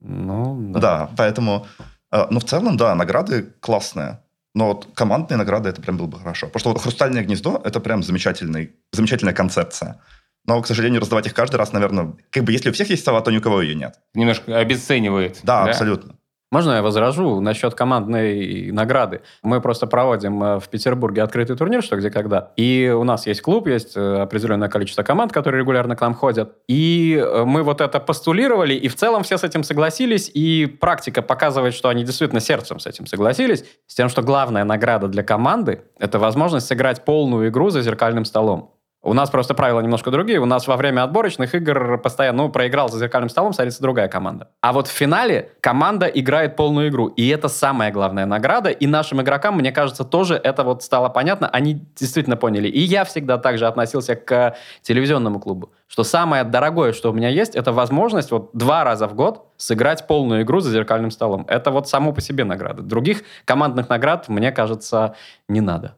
Ну, 0.00 0.72
да. 0.72 0.80
Да, 0.80 1.10
поэтому... 1.16 1.66
Э, 2.12 2.26
ну, 2.30 2.38
в 2.38 2.44
целом, 2.44 2.76
да, 2.76 2.94
награды 2.94 3.54
классные. 3.60 4.20
Но 4.56 4.68
вот 4.68 4.88
командные 4.94 5.36
награды 5.36 5.68
это 5.68 5.82
прям 5.82 5.98
было 5.98 6.06
бы 6.06 6.18
хорошо. 6.18 6.46
Потому 6.46 6.60
что 6.60 6.72
вот 6.72 6.80
«Хрустальное 6.80 7.22
гнездо»— 7.22 7.60
это 7.64 7.78
прям 7.78 8.02
замечательный, 8.02 8.72
замечательная 8.90 9.34
концепция. 9.34 10.00
Но, 10.46 10.62
к 10.62 10.66
сожалению, 10.66 11.02
раздавать 11.02 11.26
их 11.26 11.34
каждый 11.34 11.56
раз, 11.56 11.74
наверное... 11.74 12.14
Как 12.30 12.42
бы 12.42 12.52
если 12.52 12.70
у 12.70 12.72
всех 12.72 12.88
есть 12.88 13.04
сова, 13.04 13.20
то 13.20 13.30
ни 13.30 13.36
у 13.36 13.42
кого 13.42 13.60
ее 13.60 13.74
нет. 13.74 14.00
Немножко 14.14 14.58
обесценивает. 14.58 15.40
Да, 15.42 15.64
да? 15.64 15.70
абсолютно. 15.72 16.16
Можно 16.52 16.72
я 16.72 16.82
возражу 16.82 17.40
насчет 17.40 17.74
командной 17.74 18.70
награды? 18.70 19.22
Мы 19.42 19.60
просто 19.60 19.88
проводим 19.88 20.42
э, 20.42 20.60
в 20.60 20.68
Петербурге 20.68 21.22
открытый 21.22 21.56
турнир 21.56 21.82
«Что, 21.82 21.96
где, 21.96 22.08
когда». 22.08 22.52
И 22.56 22.88
у 22.88 23.02
нас 23.02 23.26
есть 23.26 23.42
клуб, 23.42 23.66
есть 23.66 23.96
э, 23.96 24.18
определенное 24.22 24.68
количество 24.68 25.02
команд, 25.02 25.32
которые 25.32 25.62
регулярно 25.62 25.96
к 25.96 26.00
нам 26.00 26.14
ходят. 26.14 26.56
И 26.68 27.20
э, 27.20 27.44
мы 27.44 27.64
вот 27.64 27.80
это 27.80 27.98
постулировали, 27.98 28.74
и 28.74 28.86
в 28.86 28.94
целом 28.94 29.24
все 29.24 29.38
с 29.38 29.44
этим 29.44 29.64
согласились. 29.64 30.30
И 30.32 30.66
практика 30.66 31.20
показывает, 31.20 31.74
что 31.74 31.88
они 31.88 32.04
действительно 32.04 32.40
сердцем 32.40 32.78
с 32.78 32.86
этим 32.86 33.06
согласились. 33.06 33.64
С 33.88 33.96
тем, 33.96 34.08
что 34.08 34.22
главная 34.22 34.62
награда 34.62 35.08
для 35.08 35.24
команды– 35.24 35.82
это 35.98 36.20
возможность 36.20 36.68
сыграть 36.68 37.04
полную 37.04 37.48
игру 37.48 37.70
за 37.70 37.82
зеркальным 37.82 38.24
столом. 38.24 38.75
У 39.06 39.12
нас 39.12 39.30
просто 39.30 39.54
правила 39.54 39.78
немножко 39.78 40.10
другие. 40.10 40.40
У 40.40 40.46
нас 40.46 40.66
во 40.66 40.76
время 40.76 41.04
отборочных 41.04 41.54
игр 41.54 41.96
постоянно, 41.98 42.42
ну, 42.42 42.48
проиграл 42.48 42.88
за 42.88 42.98
зеркальным 42.98 43.28
столом, 43.28 43.52
садится 43.52 43.80
другая 43.80 44.08
команда. 44.08 44.48
А 44.60 44.72
вот 44.72 44.88
в 44.88 44.90
финале 44.90 45.52
команда 45.60 46.06
играет 46.06 46.56
полную 46.56 46.88
игру. 46.88 47.06
И 47.06 47.28
это 47.28 47.46
самая 47.46 47.92
главная 47.92 48.26
награда. 48.26 48.70
И 48.70 48.88
нашим 48.88 49.22
игрокам, 49.22 49.58
мне 49.58 49.70
кажется, 49.70 50.02
тоже 50.02 50.34
это 50.34 50.64
вот 50.64 50.82
стало 50.82 51.08
понятно. 51.08 51.48
Они 51.48 51.86
действительно 51.94 52.36
поняли. 52.36 52.66
И 52.66 52.80
я 52.80 53.04
всегда 53.04 53.38
также 53.38 53.68
относился 53.68 54.16
к 54.16 54.56
телевизионному 54.82 55.38
клубу. 55.38 55.72
Что 55.86 56.02
самое 56.02 56.42
дорогое, 56.42 56.92
что 56.92 57.10
у 57.10 57.14
меня 57.14 57.28
есть, 57.28 57.54
это 57.54 57.70
возможность 57.70 58.32
вот 58.32 58.50
два 58.54 58.82
раза 58.82 59.06
в 59.06 59.14
год 59.14 59.52
сыграть 59.56 60.08
полную 60.08 60.42
игру 60.42 60.58
за 60.58 60.72
зеркальным 60.72 61.12
столом. 61.12 61.46
Это 61.46 61.70
вот 61.70 61.88
само 61.88 62.12
по 62.12 62.20
себе 62.20 62.42
награда. 62.42 62.82
Других 62.82 63.22
командных 63.44 63.88
наград, 63.88 64.28
мне 64.28 64.50
кажется, 64.50 65.14
не 65.48 65.60
надо. 65.60 65.94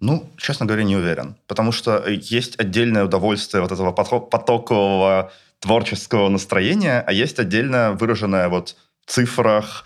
Ну, 0.00 0.30
честно 0.36 0.66
говоря, 0.66 0.84
не 0.84 0.96
уверен. 0.96 1.36
Потому 1.46 1.72
что 1.72 2.04
есть 2.06 2.58
отдельное 2.60 3.04
удовольствие 3.04 3.62
вот 3.62 3.72
этого 3.72 3.92
потокового 3.92 5.32
творческого 5.58 6.28
настроения, 6.28 7.02
а 7.06 7.12
есть 7.12 7.38
отдельно 7.38 7.92
выраженное 7.92 8.48
вот 8.48 8.76
в 9.04 9.10
цифрах, 9.10 9.84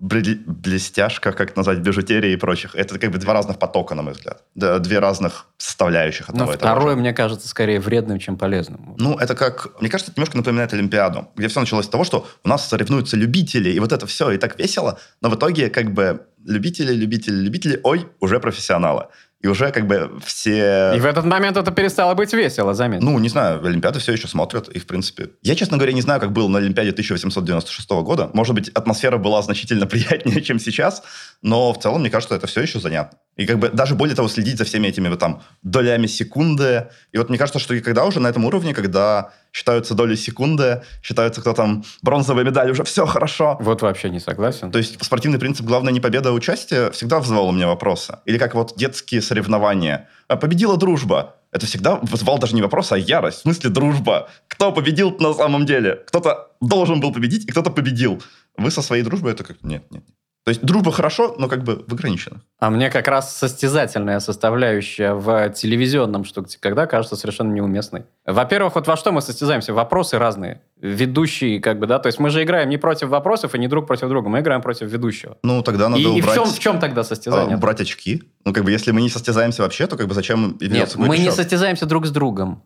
блестяшках, 0.00 1.36
как 1.36 1.56
назвать, 1.56 1.78
бижутерии 1.78 2.32
и 2.32 2.36
прочих. 2.36 2.74
Это 2.74 2.98
как 2.98 3.10
бы 3.10 3.18
два 3.18 3.34
разных 3.34 3.58
потока, 3.58 3.94
на 3.94 4.02
мой 4.02 4.14
взгляд. 4.14 4.42
Две 4.54 4.98
разных 4.98 5.46
составляющих 5.58 6.30
одного 6.30 6.52
Но 6.52 6.56
второе, 6.56 6.96
мне 6.96 7.12
кажется, 7.12 7.46
скорее 7.48 7.80
вредным, 7.80 8.18
чем 8.18 8.36
полезным. 8.36 8.94
Ну, 8.98 9.18
это 9.18 9.34
как... 9.34 9.78
Мне 9.80 9.90
кажется, 9.90 10.10
это 10.10 10.18
немножко 10.18 10.38
напоминает 10.38 10.72
Олимпиаду, 10.72 11.28
где 11.36 11.48
все 11.48 11.60
началось 11.60 11.84
с 11.84 11.88
того, 11.88 12.04
что 12.04 12.26
у 12.44 12.48
нас 12.48 12.66
соревнуются 12.68 13.16
любители, 13.16 13.70
и 13.70 13.78
вот 13.78 13.92
это 13.92 14.06
все, 14.06 14.30
и 14.30 14.38
так 14.38 14.58
весело, 14.58 14.98
но 15.20 15.28
в 15.28 15.34
итоге 15.34 15.68
как 15.68 15.92
бы 15.92 16.26
любители, 16.46 16.94
любители, 16.94 17.34
любители, 17.34 17.78
ой, 17.82 18.08
уже 18.20 18.40
профессионалы. 18.40 19.08
И 19.40 19.46
уже 19.46 19.70
как 19.70 19.86
бы 19.86 20.10
все... 20.22 20.92
И 20.94 21.00
в 21.00 21.06
этот 21.06 21.24
момент 21.24 21.56
это 21.56 21.70
перестало 21.70 22.14
быть 22.14 22.32
весело, 22.34 22.74
заметь. 22.74 23.00
Ну, 23.00 23.18
не 23.18 23.30
знаю, 23.30 23.64
Олимпиады 23.64 23.98
все 23.98 24.12
еще 24.12 24.28
смотрят, 24.28 24.68
и 24.68 24.78
в 24.78 24.86
принципе... 24.86 25.30
Я, 25.40 25.54
честно 25.54 25.78
говоря, 25.78 25.94
не 25.94 26.02
знаю, 26.02 26.20
как 26.20 26.32
было 26.32 26.46
на 26.48 26.58
Олимпиаде 26.58 26.90
1896 26.90 27.90
года. 27.90 28.30
Может 28.34 28.54
быть, 28.54 28.68
атмосфера 28.68 29.16
была 29.16 29.40
значительно 29.40 29.86
приятнее, 29.88 30.42
чем 30.42 30.58
сейчас, 30.58 31.02
но 31.40 31.72
в 31.72 31.80
целом, 31.80 32.02
мне 32.02 32.10
кажется, 32.10 32.34
это 32.34 32.46
все 32.46 32.60
еще 32.60 32.80
занятно. 32.80 33.18
И 33.36 33.46
как 33.46 33.58
бы 33.58 33.70
даже 33.70 33.94
более 33.94 34.14
того, 34.14 34.28
следить 34.28 34.58
за 34.58 34.64
всеми 34.64 34.88
этими 34.88 35.08
вот 35.08 35.18
там 35.18 35.42
долями 35.62 36.06
секунды. 36.06 36.88
И 37.12 37.16
вот 37.16 37.30
мне 37.30 37.38
кажется, 37.38 37.58
что 37.58 37.72
и 37.72 37.80
когда 37.80 38.04
уже 38.04 38.20
на 38.20 38.28
этом 38.28 38.44
уровне, 38.44 38.74
когда 38.74 39.32
считаются 39.52 39.94
доли 39.94 40.14
секунды, 40.14 40.82
считаются 41.02 41.40
кто 41.40 41.52
там 41.52 41.84
бронзовая 42.02 42.44
медаль, 42.44 42.70
уже 42.70 42.84
все 42.84 43.06
хорошо. 43.06 43.56
Вот 43.60 43.82
вообще 43.82 44.10
не 44.10 44.20
согласен. 44.20 44.70
То 44.70 44.78
есть 44.78 45.02
спортивный 45.04 45.38
принцип 45.38 45.66
«главное 45.66 45.92
не 45.92 46.00
победа, 46.00 46.30
а 46.30 46.32
участие» 46.32 46.90
всегда 46.92 47.18
вызывал 47.18 47.48
у 47.48 47.52
меня 47.52 47.66
вопросы. 47.66 48.18
Или 48.24 48.38
как 48.38 48.54
вот 48.54 48.74
детские 48.76 49.22
соревнования. 49.22 50.08
А 50.28 50.36
победила 50.36 50.76
дружба. 50.76 51.36
Это 51.52 51.66
всегда 51.66 51.96
вызывал 51.96 52.38
даже 52.38 52.54
не 52.54 52.62
вопрос, 52.62 52.92
а 52.92 52.98
ярость. 52.98 53.38
В 53.38 53.42
смысле 53.42 53.70
дружба. 53.70 54.28
Кто 54.46 54.72
победил 54.72 55.16
на 55.18 55.34
самом 55.34 55.66
деле? 55.66 55.96
Кто-то 56.06 56.50
должен 56.60 57.00
был 57.00 57.12
победить, 57.12 57.44
и 57.48 57.50
кто-то 57.50 57.70
победил. 57.70 58.22
Вы 58.56 58.70
со 58.70 58.82
своей 58.82 59.02
дружбой 59.02 59.32
это 59.32 59.42
как... 59.42 59.62
Нет, 59.62 59.90
нет. 59.90 60.04
То 60.50 60.52
есть 60.52 60.64
дружба 60.64 60.90
хорошо, 60.90 61.36
но 61.38 61.46
как 61.46 61.62
бы 61.62 61.84
в 61.86 61.92
ограниченных. 61.92 62.40
А 62.58 62.70
мне 62.70 62.90
как 62.90 63.06
раз 63.06 63.36
состязательная 63.36 64.18
составляющая 64.18 65.14
в 65.14 65.50
телевизионном 65.50 66.24
штуке 66.24 66.58
когда 66.58 66.86
кажется 66.86 67.14
совершенно 67.14 67.52
неуместной. 67.52 68.02
Во-первых, 68.26 68.74
вот 68.74 68.88
во 68.88 68.96
что 68.96 69.12
мы 69.12 69.22
состязаемся? 69.22 69.72
Вопросы 69.72 70.18
разные. 70.18 70.60
Ведущие, 70.80 71.60
как 71.60 71.78
бы, 71.78 71.86
да, 71.86 72.00
то 72.00 72.08
есть 72.08 72.18
мы 72.18 72.30
же 72.30 72.42
играем 72.42 72.68
не 72.68 72.78
против 72.78 73.10
вопросов 73.10 73.54
и 73.54 73.60
не 73.60 73.68
друг 73.68 73.86
против 73.86 74.08
друга, 74.08 74.28
мы 74.28 74.40
играем 74.40 74.60
против 74.60 74.88
ведущего. 74.88 75.38
Ну, 75.44 75.62
тогда 75.62 75.88
надо 75.88 76.02
и, 76.02 76.06
убрать... 76.06 76.18
И 76.18 76.22
в 76.22 76.34
чем, 76.34 76.44
в 76.46 76.58
чем 76.58 76.80
тогда 76.80 77.04
состязание? 77.04 77.54
А, 77.54 77.56
убрать 77.56 77.80
очки. 77.80 78.24
Ну, 78.44 78.52
как 78.52 78.64
бы, 78.64 78.72
если 78.72 78.90
мы 78.90 79.02
не 79.02 79.08
состязаемся 79.08 79.62
вообще, 79.62 79.86
то 79.86 79.96
как 79.96 80.08
бы 80.08 80.14
зачем... 80.14 80.58
Нет, 80.60 80.96
мы 80.96 81.16
не 81.16 81.30
состязаемся 81.30 81.86
друг 81.86 82.06
с 82.06 82.10
другом. 82.10 82.64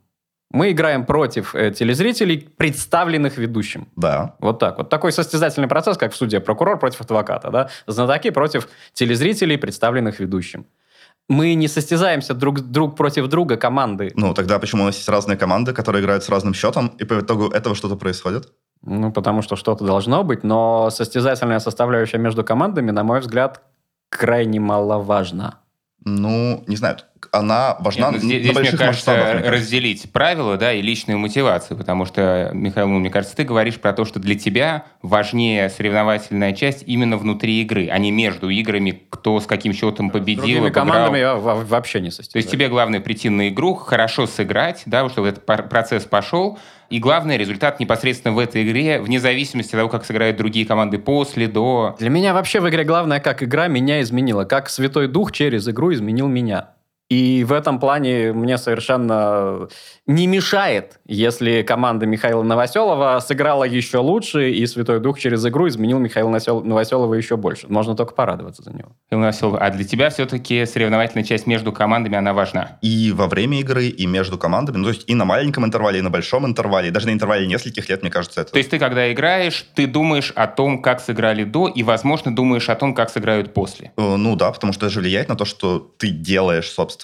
Мы 0.54 0.70
играем 0.70 1.04
против 1.04 1.56
э, 1.56 1.72
телезрителей, 1.72 2.48
представленных 2.56 3.38
ведущим. 3.38 3.88
Да. 3.96 4.36
Вот 4.38 4.60
так. 4.60 4.78
Вот 4.78 4.88
такой 4.88 5.10
состязательный 5.10 5.66
процесс, 5.66 5.98
как 5.98 6.12
в 6.12 6.16
суде. 6.16 6.38
Прокурор 6.38 6.78
против 6.78 7.00
адвоката. 7.00 7.50
Да? 7.50 7.68
Знатоки 7.88 8.30
против 8.30 8.68
телезрителей, 8.92 9.58
представленных 9.58 10.20
ведущим. 10.20 10.64
Мы 11.28 11.54
не 11.54 11.66
состязаемся 11.66 12.34
друг, 12.34 12.60
друг 12.60 12.96
против 12.96 13.26
друга 13.26 13.56
команды. 13.56 14.12
Ну, 14.14 14.32
тогда 14.32 14.60
почему 14.60 14.84
у 14.84 14.86
нас 14.86 14.96
есть 14.96 15.08
разные 15.08 15.36
команды, 15.36 15.72
которые 15.72 16.02
играют 16.02 16.22
с 16.22 16.28
разным 16.28 16.54
счетом, 16.54 16.92
и 17.00 17.04
по 17.04 17.18
итогу 17.18 17.48
этого 17.48 17.74
что-то 17.74 17.96
происходит? 17.96 18.52
Ну, 18.82 19.10
потому 19.10 19.42
что 19.42 19.56
что-то 19.56 19.84
должно 19.84 20.22
быть, 20.22 20.44
но 20.44 20.88
состязательная 20.90 21.58
составляющая 21.58 22.18
между 22.18 22.44
командами, 22.44 22.92
на 22.92 23.02
мой 23.02 23.18
взгляд, 23.18 23.62
крайне 24.08 24.60
маловажна. 24.60 25.58
Ну, 26.04 26.62
не 26.68 26.76
знаю, 26.76 26.98
она 27.32 27.76
важна 27.80 28.10
Нет, 28.10 28.22
ну, 28.22 28.28
здесь, 28.28 28.32
на 28.38 28.42
здесь, 28.42 28.54
больших 28.54 28.72
мне 28.74 28.86
кажется, 28.86 29.10
масштабах. 29.10 29.34
мне 29.34 29.42
кажется. 29.42 29.52
разделить 29.64 30.12
правила 30.12 30.56
да, 30.56 30.72
и 30.72 30.82
личную 30.82 31.18
мотивацию, 31.18 31.76
потому 31.76 32.04
что, 32.06 32.50
Михаил, 32.52 32.88
ну, 32.88 32.98
мне 32.98 33.10
кажется, 33.10 33.36
ты 33.36 33.44
говоришь 33.44 33.80
про 33.80 33.92
то, 33.92 34.04
что 34.04 34.20
для 34.20 34.34
тебя 34.34 34.84
важнее 35.02 35.68
соревновательная 35.70 36.52
часть 36.52 36.84
именно 36.86 37.16
внутри 37.16 37.60
игры, 37.62 37.88
а 37.90 37.98
не 37.98 38.10
между 38.10 38.48
играми, 38.48 39.02
кто 39.10 39.40
с 39.40 39.46
каким 39.46 39.72
счетом 39.72 40.08
С 40.10 40.12
победил, 40.12 40.36
другими 40.42 40.58
обыграл. 40.66 40.86
командами 40.86 41.18
я 41.18 41.34
во- 41.34 41.54
вообще 41.56 42.00
не 42.00 42.04
То 42.10 42.14
есть 42.14 42.16
состязаюсь. 42.16 42.46
тебе 42.46 42.68
главное 42.68 43.00
прийти 43.00 43.28
на 43.28 43.48
игру, 43.48 43.74
хорошо 43.74 44.26
сыграть, 44.26 44.82
да, 44.86 45.08
чтобы 45.08 45.28
этот 45.28 45.44
процесс 45.46 46.04
пошел, 46.04 46.58
и 46.90 46.98
главное, 46.98 47.36
результат 47.38 47.80
непосредственно 47.80 48.34
в 48.34 48.38
этой 48.38 48.62
игре, 48.62 49.00
вне 49.00 49.18
зависимости 49.18 49.70
от 49.74 49.78
того, 49.80 49.88
как 49.88 50.04
сыграют 50.04 50.36
другие 50.36 50.66
команды 50.66 50.98
после, 50.98 51.48
до... 51.48 51.96
Для 51.98 52.10
меня 52.10 52.34
вообще 52.34 52.60
в 52.60 52.68
игре 52.68 52.84
главное, 52.84 53.20
как 53.20 53.42
игра 53.42 53.68
меня 53.68 54.00
изменила, 54.02 54.44
как 54.44 54.68
Святой 54.68 55.08
Дух 55.08 55.32
через 55.32 55.66
игру 55.68 55.92
изменил 55.92 56.28
меня. 56.28 56.68
И 57.10 57.44
в 57.44 57.52
этом 57.52 57.78
плане 57.78 58.32
мне 58.32 58.56
совершенно 58.58 59.68
не 60.06 60.26
мешает, 60.26 61.00
если 61.06 61.62
команда 61.62 62.06
Михаила 62.06 62.42
Новоселова 62.42 63.20
сыграла 63.20 63.64
еще 63.64 63.98
лучше, 63.98 64.50
и 64.50 64.66
Святой 64.66 65.00
Дух 65.00 65.18
через 65.18 65.44
игру 65.46 65.68
изменил 65.68 65.98
Михаила 65.98 66.28
Новоселова 66.28 67.14
еще 67.14 67.36
больше. 67.36 67.68
Можно 67.68 67.94
только 67.94 68.14
порадоваться 68.14 68.62
за 68.62 68.72
него. 68.72 68.92
Михаил 69.10 69.20
Новоселов, 69.20 69.58
А 69.60 69.70
для 69.70 69.84
тебя 69.84 70.10
все-таки 70.10 70.64
соревновательная 70.66 71.24
часть 71.24 71.46
между 71.46 71.72
командами, 71.72 72.16
она 72.16 72.32
важна. 72.32 72.78
И 72.82 73.12
во 73.14 73.26
время 73.26 73.60
игры, 73.60 73.86
и 73.86 74.06
между 74.06 74.38
командами. 74.38 74.78
Ну, 74.78 74.84
то 74.84 74.90
есть 74.90 75.08
и 75.08 75.14
на 75.14 75.24
маленьком 75.24 75.64
интервале, 75.64 75.98
и 75.98 76.02
на 76.02 76.10
большом 76.10 76.46
интервале, 76.46 76.88
и 76.88 76.90
даже 76.90 77.06
на 77.06 77.12
интервале 77.12 77.46
нескольких 77.46 77.88
лет, 77.88 78.02
мне 78.02 78.10
кажется, 78.10 78.40
это... 78.40 78.52
То 78.52 78.58
есть 78.58 78.70
ты, 78.70 78.78
когда 78.78 79.12
играешь, 79.12 79.66
ты 79.74 79.86
думаешь 79.86 80.32
о 80.34 80.46
том, 80.46 80.82
как 80.82 81.00
сыграли 81.00 81.44
до, 81.44 81.68
и, 81.68 81.82
возможно, 81.82 82.34
думаешь 82.34 82.68
о 82.68 82.74
том, 82.74 82.94
как 82.94 83.10
сыграют 83.10 83.54
после. 83.54 83.92
Э, 83.96 84.16
Ну 84.16 84.36
да, 84.36 84.50
потому 84.50 84.72
что 84.72 84.86
это 84.86 84.94
же 84.94 85.00
влияет 85.00 85.28
на 85.28 85.36
то, 85.36 85.44
что 85.44 85.78
ты 85.78 86.08
делаешь, 86.08 86.70
собственно. 86.70 87.03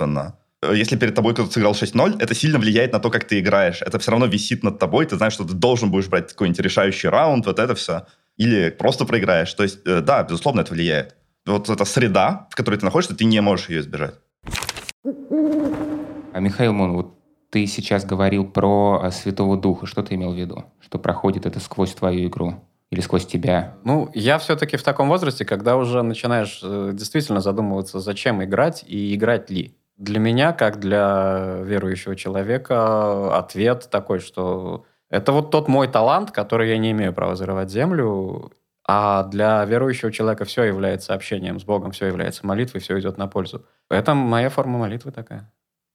Э, 0.62 0.74
Если 0.74 0.96
перед 0.96 1.14
тобой 1.14 1.34
кто-то 1.34 1.50
сыграл 1.50 1.72
6-0, 1.72 2.16
это 2.20 2.34
сильно 2.34 2.58
влияет 2.58 2.92
на 2.92 2.98
то, 2.98 3.10
как 3.10 3.24
ты 3.24 3.40
играешь. 3.40 3.82
Это 3.82 3.98
все 3.98 4.10
равно 4.10 4.26
висит 4.26 4.62
над 4.62 4.78
тобой, 4.78 5.06
ты 5.06 5.16
знаешь, 5.16 5.32
что 5.32 5.44
ты 5.44 5.54
должен 5.54 5.90
будешь 5.90 6.08
брать 6.08 6.28
какой-нибудь 6.28 6.60
решающий 6.60 7.08
раунд, 7.08 7.46
вот 7.46 7.58
это 7.58 7.74
все. 7.74 8.06
Или 8.36 8.70
просто 8.70 9.04
проиграешь. 9.04 9.52
То 9.54 9.62
есть, 9.62 9.80
э, 9.86 10.00
да, 10.00 10.22
безусловно, 10.22 10.60
это 10.60 10.72
влияет. 10.72 11.16
Вот 11.46 11.68
эта 11.68 11.84
среда, 11.84 12.48
в 12.50 12.54
которой 12.54 12.76
ты 12.76 12.84
находишься, 12.84 13.16
ты 13.16 13.24
не 13.24 13.40
можешь 13.40 13.68
ее 13.68 13.80
избежать. 13.80 14.14
А 16.32 16.40
Михаил 16.40 16.72
Мон, 16.72 16.92
вот 16.92 17.14
ты 17.50 17.66
сейчас 17.66 18.04
говорил 18.04 18.44
про 18.44 19.00
э, 19.02 19.10
Святого 19.10 19.56
Духа. 19.56 19.86
Что 19.86 20.02
ты 20.02 20.14
имел 20.14 20.32
в 20.32 20.36
виду? 20.36 20.64
Что 20.80 20.98
проходит 20.98 21.46
это 21.46 21.60
сквозь 21.60 21.94
твою 21.94 22.28
игру? 22.28 22.64
Или 22.90 23.00
сквозь 23.00 23.26
тебя? 23.26 23.76
Ну, 23.84 24.10
я 24.14 24.38
все-таки 24.38 24.76
в 24.76 24.82
таком 24.82 25.08
возрасте, 25.08 25.44
когда 25.44 25.76
уже 25.76 26.02
начинаешь 26.02 26.60
э, 26.62 26.90
действительно 26.92 27.40
задумываться, 27.40 28.00
зачем 28.00 28.42
играть 28.42 28.84
и 28.86 29.14
играть 29.14 29.50
ли. 29.50 29.76
Для 30.00 30.18
меня, 30.18 30.54
как 30.54 30.80
для 30.80 31.58
верующего 31.62 32.16
человека, 32.16 33.36
ответ 33.36 33.88
такой, 33.90 34.20
что 34.20 34.86
это 35.10 35.30
вот 35.30 35.50
тот 35.50 35.68
мой 35.68 35.88
талант, 35.88 36.30
который 36.30 36.70
я 36.70 36.78
не 36.78 36.92
имею 36.92 37.12
права 37.12 37.36
зарывать 37.36 37.70
землю, 37.70 38.50
а 38.88 39.24
для 39.24 39.62
верующего 39.66 40.10
человека 40.10 40.46
все 40.46 40.64
является 40.64 41.12
общением 41.12 41.60
с 41.60 41.64
Богом, 41.64 41.92
все 41.92 42.06
является 42.06 42.46
молитвой, 42.46 42.80
все 42.80 42.98
идет 42.98 43.18
на 43.18 43.26
пользу. 43.26 43.66
Это 43.90 44.14
моя 44.14 44.48
форма 44.48 44.78
молитвы 44.78 45.12
такая. 45.12 45.52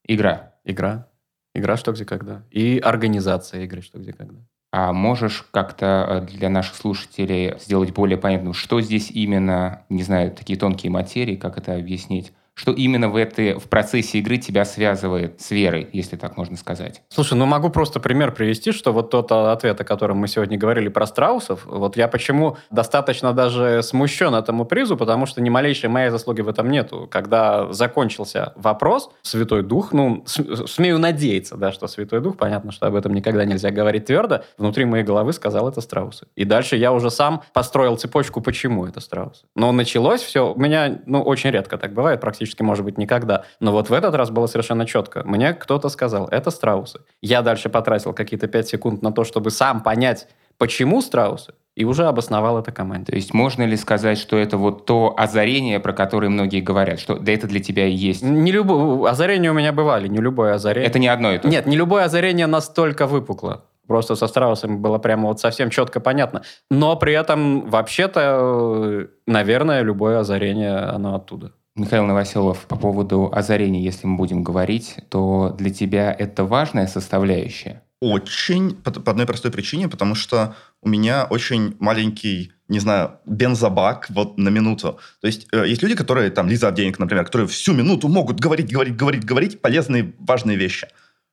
Игра. 0.08 0.54
Игра. 0.64 1.08
Игра 1.56 1.76
что 1.76 1.92
где 1.92 2.06
когда. 2.06 2.44
И 2.52 2.78
организация 2.78 3.64
игры 3.64 3.82
что 3.82 3.98
где 3.98 4.14
когда. 4.14 4.38
А 4.72 4.94
можешь 4.94 5.48
как-то 5.50 6.06
э, 6.30 6.32
для 6.32 6.50
наших 6.50 6.76
слушателей 6.76 7.58
сделать 7.58 7.92
более 7.92 8.20
понятным, 8.20 8.54
что 8.54 8.82
здесь 8.82 9.10
именно, 9.10 9.84
не 9.90 10.04
знаю, 10.04 10.32
такие 10.32 10.60
тонкие 10.60 10.92
материи, 10.92 11.38
как 11.38 11.58
это 11.58 11.74
объяснить? 11.74 12.34
Что 12.56 12.72
именно 12.72 13.10
в, 13.10 13.18
этой, 13.18 13.60
в 13.60 13.66
процессе 13.66 14.20
игры 14.20 14.38
тебя 14.38 14.64
связывает 14.64 15.42
с 15.42 15.52
верой, 15.52 15.90
если 15.92 16.16
так 16.16 16.38
можно 16.38 16.56
сказать? 16.56 17.02
Слушай, 17.10 17.34
ну 17.34 17.46
могу 17.46 17.70
просто 17.70 18.00
пример 18.00 18.32
привести, 18.32 18.72
что 18.72 18.94
вот 18.94 19.10
тот 19.10 19.30
а, 19.34 19.52
ответ, 19.52 19.80
о 19.82 19.84
котором 19.84 20.20
мы 20.20 20.30
сегодня 20.30 20.58
говорили 20.58 20.88
про 20.88 21.06
страусов, 21.06 21.66
вот 21.66 21.98
я 21.98 22.08
почему 22.08 22.56
достаточно 22.72 23.34
даже 23.34 23.84
смущен 23.84 24.34
этому 24.34 24.64
призу, 24.64 24.96
потому 24.96 25.26
что 25.26 25.42
ни 25.42 25.50
малейшей 25.50 25.90
моей 25.90 26.10
заслуги 26.10 26.40
в 26.40 26.48
этом 26.48 26.72
нету. 26.72 27.10
Когда 27.12 27.74
закончился 27.74 28.54
вопрос, 28.56 29.12
Святой 29.22 29.62
Дух, 29.62 29.92
ну, 29.92 30.24
смею 30.26 30.98
надеяться, 30.98 31.58
да, 31.58 31.74
что 31.74 31.88
Святой 31.88 32.22
Дух, 32.22 32.38
понятно, 32.38 32.72
что 32.72 32.88
об 32.88 32.96
этом 32.96 33.14
никогда 33.14 33.44
нельзя 33.44 33.70
говорить 33.70 34.06
твердо, 34.06 34.44
внутри 34.58 34.86
моей 34.86 35.04
головы 35.04 35.34
сказал 35.34 35.68
это 35.68 35.82
страусы. 35.82 36.28
И 36.38 36.46
дальше 36.46 36.78
я 36.78 36.94
уже 36.94 37.12
сам 37.12 37.42
построил 37.52 37.98
цепочку, 37.98 38.40
почему 38.40 38.86
это 38.86 39.02
страусы. 39.02 39.44
Но 39.56 39.74
началось 39.74 40.22
все, 40.22 40.54
у 40.54 40.58
меня, 40.58 41.02
ну, 41.06 41.22
очень 41.22 41.50
редко 41.50 41.78
так 41.78 41.94
бывает, 41.94 42.22
практически, 42.22 42.45
может 42.64 42.86
быть, 42.86 42.98
никогда. 42.98 43.44
Но 43.60 43.72
вот 43.72 43.90
в 43.90 43.94
этот 43.94 44.16
раз 44.16 44.30
было 44.30 44.48
совершенно 44.48 44.86
четко. 44.86 45.24
Мне 45.26 45.54
кто-то 45.54 45.90
сказал, 45.90 46.28
это 46.28 46.52
страусы. 46.52 47.02
Я 47.22 47.42
дальше 47.42 47.70
потратил 47.70 48.14
какие-то 48.14 48.48
5 48.48 48.68
секунд 48.68 49.02
на 49.02 49.12
то, 49.12 49.24
чтобы 49.24 49.52
сам 49.52 49.82
понять, 49.82 50.28
почему 50.58 51.02
страусы, 51.02 51.54
и 51.76 51.84
уже 51.84 52.06
обосновал 52.06 52.60
это 52.60 52.72
команде. 52.72 53.12
То 53.12 53.16
есть 53.16 53.34
можно 53.34 53.64
ли 53.64 53.76
сказать, 53.76 54.18
что 54.18 54.38
это 54.38 54.58
вот 54.58 54.86
то 54.86 55.14
озарение, 55.18 55.80
про 55.80 55.94
которое 55.94 56.30
многие 56.30 56.62
говорят, 56.62 57.00
что 57.00 57.18
да 57.18 57.32
это 57.32 57.48
для 57.48 57.60
тебя 57.60 57.88
и 57.88 57.92
есть? 57.92 58.24
Не 58.24 58.52
любое, 58.52 59.10
озарения 59.10 59.52
у 59.52 59.54
меня 59.54 59.74
бывали, 59.74 60.08
не 60.08 60.20
любое 60.20 60.54
озарение. 60.54 60.90
Это 60.90 61.00
не 61.00 61.08
одно 61.08 61.34
и 61.34 61.38
то. 61.38 61.48
Нет, 61.48 61.66
не 61.66 61.76
любое 61.76 62.06
озарение 62.06 62.48
настолько 62.48 63.08
выпукло. 63.08 63.66
Просто 63.88 64.16
со 64.16 64.28
страусами 64.28 64.78
было 64.78 64.98
прямо 64.98 65.28
вот 65.28 65.40
совсем 65.40 65.70
четко 65.70 66.00
понятно. 66.00 66.42
Но 66.72 66.96
при 66.96 67.14
этом, 67.14 67.70
вообще-то, 67.70 68.20
э, 68.24 69.08
наверное, 69.28 69.82
любое 69.82 70.20
озарение, 70.20 70.78
оно 70.78 71.16
оттуда. 71.16 71.52
Михаил 71.78 72.06
Новоселов, 72.06 72.68
по 72.68 72.78
поводу 72.78 73.30
озарения, 73.34 73.82
если 73.82 74.08
мы 74.08 74.16
будем 74.16 74.44
говорить, 74.44 74.96
то 75.10 75.54
для 75.58 75.70
тебя 75.70 76.16
это 76.18 76.46
важная 76.46 76.88
составляющая? 76.88 77.84
Очень, 78.00 78.76
по, 78.76 78.92
по 78.92 79.12
одной 79.12 79.26
простой 79.26 79.52
причине, 79.52 79.90
потому 79.90 80.16
что 80.16 80.56
у 80.82 80.88
меня 80.88 81.26
очень 81.30 81.76
маленький, 81.80 82.54
не 82.70 82.80
знаю, 82.80 83.20
бензобак 83.26 84.10
вот 84.10 84.38
на 84.38 84.48
минуту. 84.48 85.00
То 85.20 85.28
есть 85.28 85.48
э, 85.52 85.68
есть 85.68 85.84
люди, 85.84 85.96
которые, 85.96 86.32
там, 86.32 86.48
Лиза 86.48 86.70
Авдеенко, 86.70 87.02
например, 87.02 87.26
которые 87.26 87.50
всю 87.50 87.74
минуту 87.74 88.08
могут 88.08 88.40
говорить, 88.40 88.72
говорить, 88.72 88.96
говорить, 88.96 89.26
говорить 89.26 89.62
полезные, 89.62 90.14
важные 90.20 90.56
вещи. 90.56 90.88